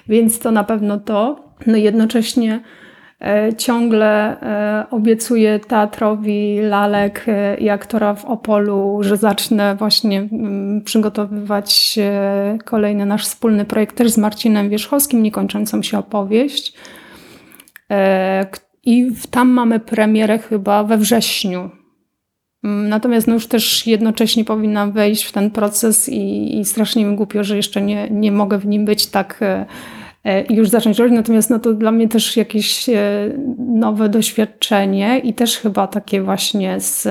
więc 0.08 0.38
to 0.38 0.50
na 0.50 0.64
pewno 0.64 0.98
to. 0.98 1.44
No 1.66 1.76
jednocześnie 1.76 2.60
ciągle 3.58 4.40
e, 4.40 4.86
obiecuję 4.90 5.58
teatrowi 5.58 6.60
lalek 6.60 7.24
e, 7.26 7.56
i 7.56 7.68
aktora 7.68 8.14
w 8.14 8.24
Opolu, 8.24 8.98
że 9.02 9.16
zacznę 9.16 9.76
właśnie 9.76 10.20
mm, 10.20 10.82
przygotowywać 10.82 11.98
kolejny 12.64 13.06
nasz 13.06 13.24
wspólny 13.24 13.64
projekt 13.64 13.96
też 13.96 14.10
z 14.10 14.18
Marcinem 14.18 14.70
Wierzchowskim, 14.70 15.22
niekończącą 15.22 15.82
się 15.82 15.98
opowieść. 15.98 16.72
I 18.84 19.10
tam 19.30 19.48
mamy 19.48 19.80
premierę 19.80 20.38
chyba 20.38 20.84
we 20.84 20.98
wrześniu. 20.98 21.70
Mm, 22.64 22.88
natomiast 22.88 23.26
no 23.26 23.34
już 23.34 23.46
też 23.46 23.86
jednocześnie 23.86 24.44
powinnam 24.44 24.92
wejść 24.92 25.24
w 25.24 25.32
ten 25.32 25.50
proces 25.50 26.08
i, 26.08 26.58
i 26.58 26.64
strasznie 26.64 27.04
mi 27.04 27.16
głupio, 27.16 27.44
że 27.44 27.56
jeszcze 27.56 27.82
nie, 27.82 28.08
nie 28.10 28.32
mogę 28.32 28.58
w 28.58 28.66
nim 28.66 28.84
być 28.84 29.06
tak 29.06 29.40
E, 29.42 29.66
i 30.48 30.54
już 30.54 30.68
zacząć 30.68 30.98
robić. 30.98 31.14
Natomiast 31.14 31.50
no 31.50 31.58
to 31.58 31.74
dla 31.74 31.90
mnie 31.90 32.08
też 32.08 32.36
jakieś 32.36 32.88
e, 32.88 32.94
nowe 33.58 34.08
doświadczenie 34.08 35.18
i 35.18 35.34
też 35.34 35.58
chyba 35.58 35.86
takie 35.86 36.22
właśnie 36.22 36.80
z, 36.80 37.08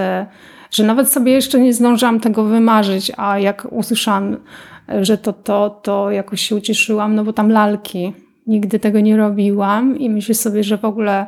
że 0.71 0.83
nawet 0.83 1.09
sobie 1.09 1.31
jeszcze 1.31 1.59
nie 1.59 1.73
zdążyłam 1.73 2.19
tego 2.19 2.43
wymarzyć, 2.43 3.11
a 3.17 3.39
jak 3.39 3.67
usłyszałam, 3.71 4.37
że 5.01 5.17
to 5.17 5.33
to, 5.33 5.79
to 5.83 6.11
jakoś 6.11 6.41
się 6.41 6.55
ucieszyłam, 6.55 7.15
no 7.15 7.23
bo 7.23 7.33
tam 7.33 7.51
lalki. 7.51 8.13
Nigdy 8.47 8.79
tego 8.79 8.99
nie 8.99 9.17
robiłam 9.17 9.97
i 9.97 10.09
myślę 10.09 10.35
sobie, 10.35 10.63
że 10.63 10.77
w 10.77 10.85
ogóle 10.85 11.25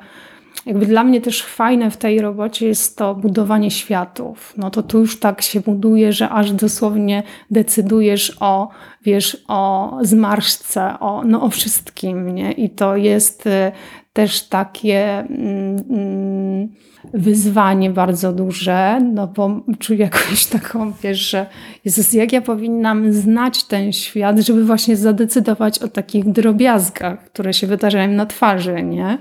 jakby 0.65 0.85
dla 0.85 1.03
mnie 1.03 1.21
też 1.21 1.43
fajne 1.43 1.91
w 1.91 1.97
tej 1.97 2.21
robocie 2.21 2.67
jest 2.67 2.97
to 2.97 3.15
budowanie 3.15 3.71
światów. 3.71 4.53
No 4.57 4.69
to 4.69 4.83
tu 4.83 4.99
już 4.99 5.19
tak 5.19 5.41
się 5.41 5.59
buduje, 5.59 6.13
że 6.13 6.29
aż 6.29 6.51
dosłownie 6.51 7.23
decydujesz 7.51 8.37
o, 8.39 8.69
wiesz, 9.03 9.43
o 9.47 9.97
zmarszce, 10.01 10.99
o, 10.99 11.23
no 11.25 11.43
o 11.43 11.49
wszystkim, 11.49 12.35
nie? 12.35 12.51
I 12.51 12.69
to 12.69 12.95
jest 12.95 13.47
y, 13.47 13.71
też 14.13 14.47
takie 14.47 15.19
mm, 15.19 15.83
mm, 15.89 16.69
wyzwanie 17.13 17.89
bardzo 17.89 18.33
duże, 18.33 18.99
no 19.13 19.27
bo 19.27 19.61
czuję 19.79 19.99
jakąś 19.99 20.45
taką, 20.45 20.93
wiesz, 21.03 21.29
że 21.29 21.45
Jezus, 21.85 22.13
jak 22.13 22.33
ja 22.33 22.41
powinnam 22.41 23.13
znać 23.13 23.63
ten 23.63 23.93
świat, 23.93 24.39
żeby 24.39 24.65
właśnie 24.65 24.97
zadecydować 24.97 25.79
o 25.79 25.87
takich 25.87 26.31
drobiazgach, 26.31 27.25
które 27.25 27.53
się 27.53 27.67
wydarzają 27.67 28.11
na 28.11 28.25
twarzy, 28.25 28.83
nie? 28.83 29.17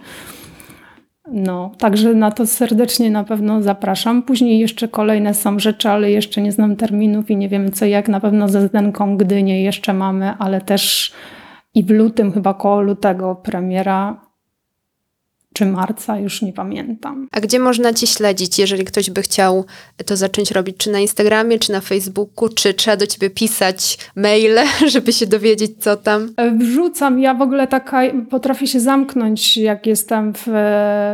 No, 1.32 1.72
także 1.78 2.14
na 2.14 2.30
to 2.30 2.46
serdecznie 2.46 3.10
na 3.10 3.24
pewno 3.24 3.62
zapraszam. 3.62 4.22
Później 4.22 4.58
jeszcze 4.58 4.88
kolejne 4.88 5.34
są 5.34 5.58
rzeczy, 5.58 5.88
ale 5.88 6.10
jeszcze 6.10 6.42
nie 6.42 6.52
znam 6.52 6.76
terminów 6.76 7.30
i 7.30 7.36
nie 7.36 7.48
wiem 7.48 7.72
co 7.72 7.86
jak. 7.86 8.08
Na 8.08 8.20
pewno 8.20 8.48
ze 8.48 8.68
Zdenką 8.68 9.16
Gdynię 9.16 9.62
jeszcze 9.62 9.94
mamy, 9.94 10.34
ale 10.38 10.60
też 10.60 11.12
i 11.74 11.84
w 11.84 11.90
lutym, 11.90 12.32
chyba 12.32 12.54
koło 12.54 12.80
lutego 12.80 13.34
premiera 13.34 14.29
czy 15.55 15.66
marca, 15.66 16.18
już 16.18 16.42
nie 16.42 16.53
pamiętam. 16.53 17.28
A 17.32 17.40
gdzie 17.40 17.59
można 17.59 17.92
Cię 17.92 18.07
śledzić, 18.07 18.59
jeżeli 18.59 18.84
ktoś 18.84 19.11
by 19.11 19.22
chciał 19.22 19.64
to 20.07 20.16
zacząć 20.16 20.51
robić? 20.51 20.76
Czy 20.76 20.90
na 20.90 20.98
Instagramie, 20.98 21.59
czy 21.59 21.72
na 21.72 21.80
Facebooku, 21.80 22.48
czy 22.48 22.74
trzeba 22.74 22.96
do 22.96 23.07
Ciebie 23.07 23.30
pisać 23.30 23.98
maile, 24.16 24.61
żeby 24.92 25.12
się 25.12 25.26
dowiedzieć, 25.26 25.72
co 25.78 25.96
tam? 25.96 26.32
E, 26.36 26.51
wrzucam. 26.51 27.20
Ja 27.20 27.34
w 27.34 27.42
ogóle 27.42 27.66
taka 27.66 28.03
potrafię 28.30 28.66
się 28.66 28.80
zamknąć, 28.80 29.57
jak 29.57 29.86
jestem 29.86 30.32
w, 30.36 30.46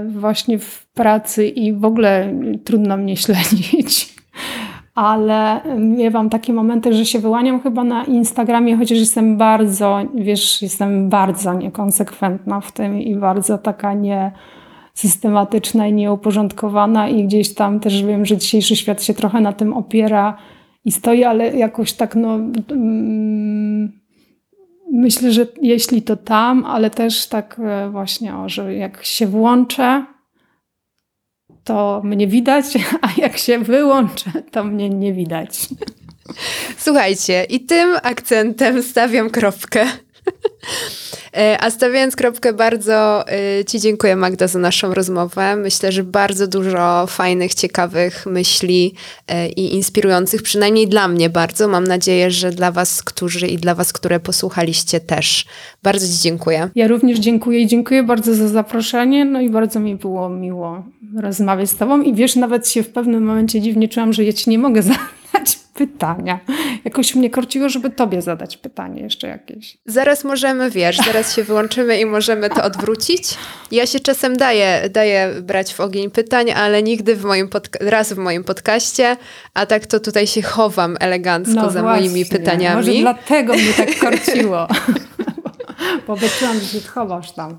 właśnie 0.06 0.58
w 0.58 0.86
pracy 0.86 1.46
i 1.46 1.72
w 1.72 1.84
ogóle 1.84 2.34
trudno 2.64 2.96
mnie 2.96 3.16
śledzić 3.26 4.15
ale 4.96 5.60
miewam 5.78 6.30
takie 6.30 6.52
momenty, 6.52 6.92
że 6.92 7.06
się 7.06 7.18
wyłaniam 7.18 7.60
chyba 7.60 7.84
na 7.84 8.04
Instagramie, 8.04 8.76
chociaż 8.76 8.98
jestem 8.98 9.38
bardzo, 9.38 10.00
wiesz, 10.14 10.62
jestem 10.62 11.08
bardzo 11.08 11.54
niekonsekwentna 11.54 12.60
w 12.60 12.72
tym 12.72 13.00
i 13.00 13.16
bardzo 13.16 13.58
taka 13.58 13.94
nie 13.94 14.32
systematyczna 14.94 15.86
i 15.86 15.92
nieuporządkowana 15.92 17.08
i 17.08 17.24
gdzieś 17.24 17.54
tam 17.54 17.80
też 17.80 18.02
wiem, 18.02 18.26
że 18.26 18.36
dzisiejszy 18.36 18.76
świat 18.76 19.02
się 19.02 19.14
trochę 19.14 19.40
na 19.40 19.52
tym 19.52 19.72
opiera 19.72 20.36
i 20.84 20.92
stoi, 20.92 21.24
ale 21.24 21.56
jakoś 21.56 21.92
tak 21.92 22.16
no 22.16 22.38
mm, 22.70 23.92
myślę, 24.92 25.32
że 25.32 25.46
jeśli 25.62 26.02
to 26.02 26.16
tam, 26.16 26.64
ale 26.64 26.90
też 26.90 27.28
tak 27.28 27.60
e, 27.64 27.90
właśnie, 27.90 28.36
o, 28.36 28.48
że 28.48 28.74
jak 28.74 29.04
się 29.04 29.26
włączę, 29.26 30.04
to 31.66 32.00
mnie 32.04 32.26
widać, 32.26 32.64
a 33.02 33.08
jak 33.20 33.38
się 33.38 33.58
wyłączę, 33.58 34.30
to 34.50 34.64
mnie 34.64 34.90
nie 34.90 35.12
widać. 35.12 35.68
Słuchajcie, 36.78 37.44
i 37.44 37.60
tym 37.60 37.96
akcentem 38.02 38.82
stawiam 38.82 39.30
kropkę. 39.30 39.86
E, 41.36 41.58
a 41.60 41.70
stawiając 41.70 42.16
kropkę, 42.16 42.52
bardzo 42.52 43.28
e, 43.28 43.64
Ci 43.64 43.80
dziękuję, 43.80 44.16
Magda, 44.16 44.46
za 44.46 44.58
naszą 44.58 44.94
rozmowę. 44.94 45.56
Myślę, 45.56 45.92
że 45.92 46.04
bardzo 46.04 46.46
dużo 46.46 47.06
fajnych, 47.06 47.54
ciekawych 47.54 48.26
myśli 48.26 48.94
e, 49.28 49.48
i 49.48 49.74
inspirujących, 49.74 50.42
przynajmniej 50.42 50.88
dla 50.88 51.08
mnie 51.08 51.30
bardzo. 51.30 51.68
Mam 51.68 51.84
nadzieję, 51.84 52.30
że 52.30 52.50
dla 52.50 52.72
Was, 52.72 53.02
którzy 53.02 53.46
i 53.46 53.58
dla 53.58 53.74
Was, 53.74 53.92
które 53.92 54.20
posłuchaliście 54.20 55.00
też. 55.00 55.46
Bardzo 55.82 56.06
Ci 56.06 56.22
dziękuję. 56.22 56.70
Ja 56.74 56.88
również 56.88 57.18
dziękuję 57.18 57.60
i 57.60 57.66
dziękuję 57.66 58.02
bardzo 58.02 58.34
za 58.34 58.48
zaproszenie. 58.48 59.24
No 59.24 59.40
i 59.40 59.50
bardzo 59.50 59.80
mi 59.80 59.96
było 59.96 60.28
miło 60.28 60.84
rozmawiać 61.16 61.70
z 61.70 61.76
Tobą. 61.76 62.02
I 62.02 62.14
wiesz, 62.14 62.36
nawet 62.36 62.68
się 62.68 62.82
w 62.82 62.88
pewnym 62.88 63.24
momencie 63.24 63.60
dziwnie 63.60 63.88
czułam, 63.88 64.12
że 64.12 64.24
ja 64.24 64.32
Ci 64.32 64.50
nie 64.50 64.58
mogę 64.58 64.82
zadać 65.32 65.58
pytania. 65.74 66.40
Jakoś 66.84 67.14
mnie 67.14 67.30
korciło, 67.30 67.68
żeby 67.68 67.90
tobie 67.90 68.22
zadać 68.22 68.56
pytanie 68.56 69.02
jeszcze 69.02 69.28
jakieś. 69.28 69.78
Zaraz 69.86 70.24
możemy, 70.24 70.70
wiesz, 70.70 70.96
zaraz 70.96 71.34
się 71.34 71.44
wyłączymy 71.44 72.00
i 72.00 72.06
możemy 72.06 72.50
to 72.50 72.64
odwrócić. 72.64 73.34
Ja 73.70 73.86
się 73.86 74.00
czasem 74.00 74.36
daję, 74.36 74.88
daję 74.90 75.34
brać 75.42 75.74
w 75.74 75.80
ogień 75.80 76.10
pytań, 76.10 76.50
ale 76.50 76.82
nigdy 76.82 77.16
w 77.16 77.24
moim 77.24 77.48
raz 77.80 78.12
w 78.12 78.18
moim 78.18 78.44
podcaście, 78.44 79.16
a 79.54 79.66
tak 79.66 79.86
to 79.86 80.00
tutaj 80.00 80.26
się 80.26 80.42
chowam 80.42 80.96
elegancko 81.00 81.54
no 81.54 81.70
za 81.70 81.82
właśnie. 81.82 82.08
moimi 82.08 82.26
pytaniami. 82.26 82.76
Może 82.76 82.92
dlatego 82.92 83.52
mnie 83.52 83.72
tak 83.76 83.98
korciło. 83.98 84.66
Bo 86.06 86.16
wyczułam, 86.16 86.60
że 86.60 86.66
się 86.66 86.88
chowasz 86.88 87.32
tam. 87.32 87.58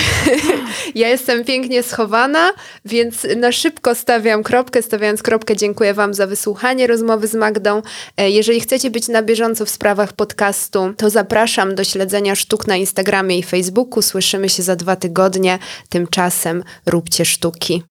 Ja 0.94 1.08
jestem 1.08 1.44
pięknie 1.44 1.82
schowana, 1.82 2.52
więc 2.84 3.26
na 3.36 3.52
szybko 3.52 3.94
stawiam 3.94 4.42
kropkę. 4.42 4.82
Stawiając 4.82 5.22
kropkę, 5.22 5.56
dziękuję 5.56 5.94
Wam 5.94 6.14
za 6.14 6.26
wysłuchanie 6.26 6.86
rozmowy 6.86 7.26
z 7.26 7.34
Magdą. 7.34 7.82
E, 8.16 8.30
jeżeli 8.30 8.60
chcecie 8.60 8.90
być 8.90 9.08
na 9.08 9.22
bieżąco 9.22 9.64
w 9.64 9.70
sprawach 9.70 10.12
podcastu, 10.12 10.94
to 10.96 11.10
zapraszam 11.10 11.74
do 11.74 11.84
śledzenia 11.84 12.34
sztuk 12.34 12.66
na 12.66 12.76
Instagramie 12.76 13.38
i 13.38 13.42
Facebooku. 13.42 14.02
Słyszymy 14.02 14.48
się 14.48 14.62
za 14.62 14.76
dwa 14.76 14.96
tygodnie. 14.96 15.58
Tymczasem 15.88 16.64
róbcie 16.86 17.24
sztuki. 17.24 17.82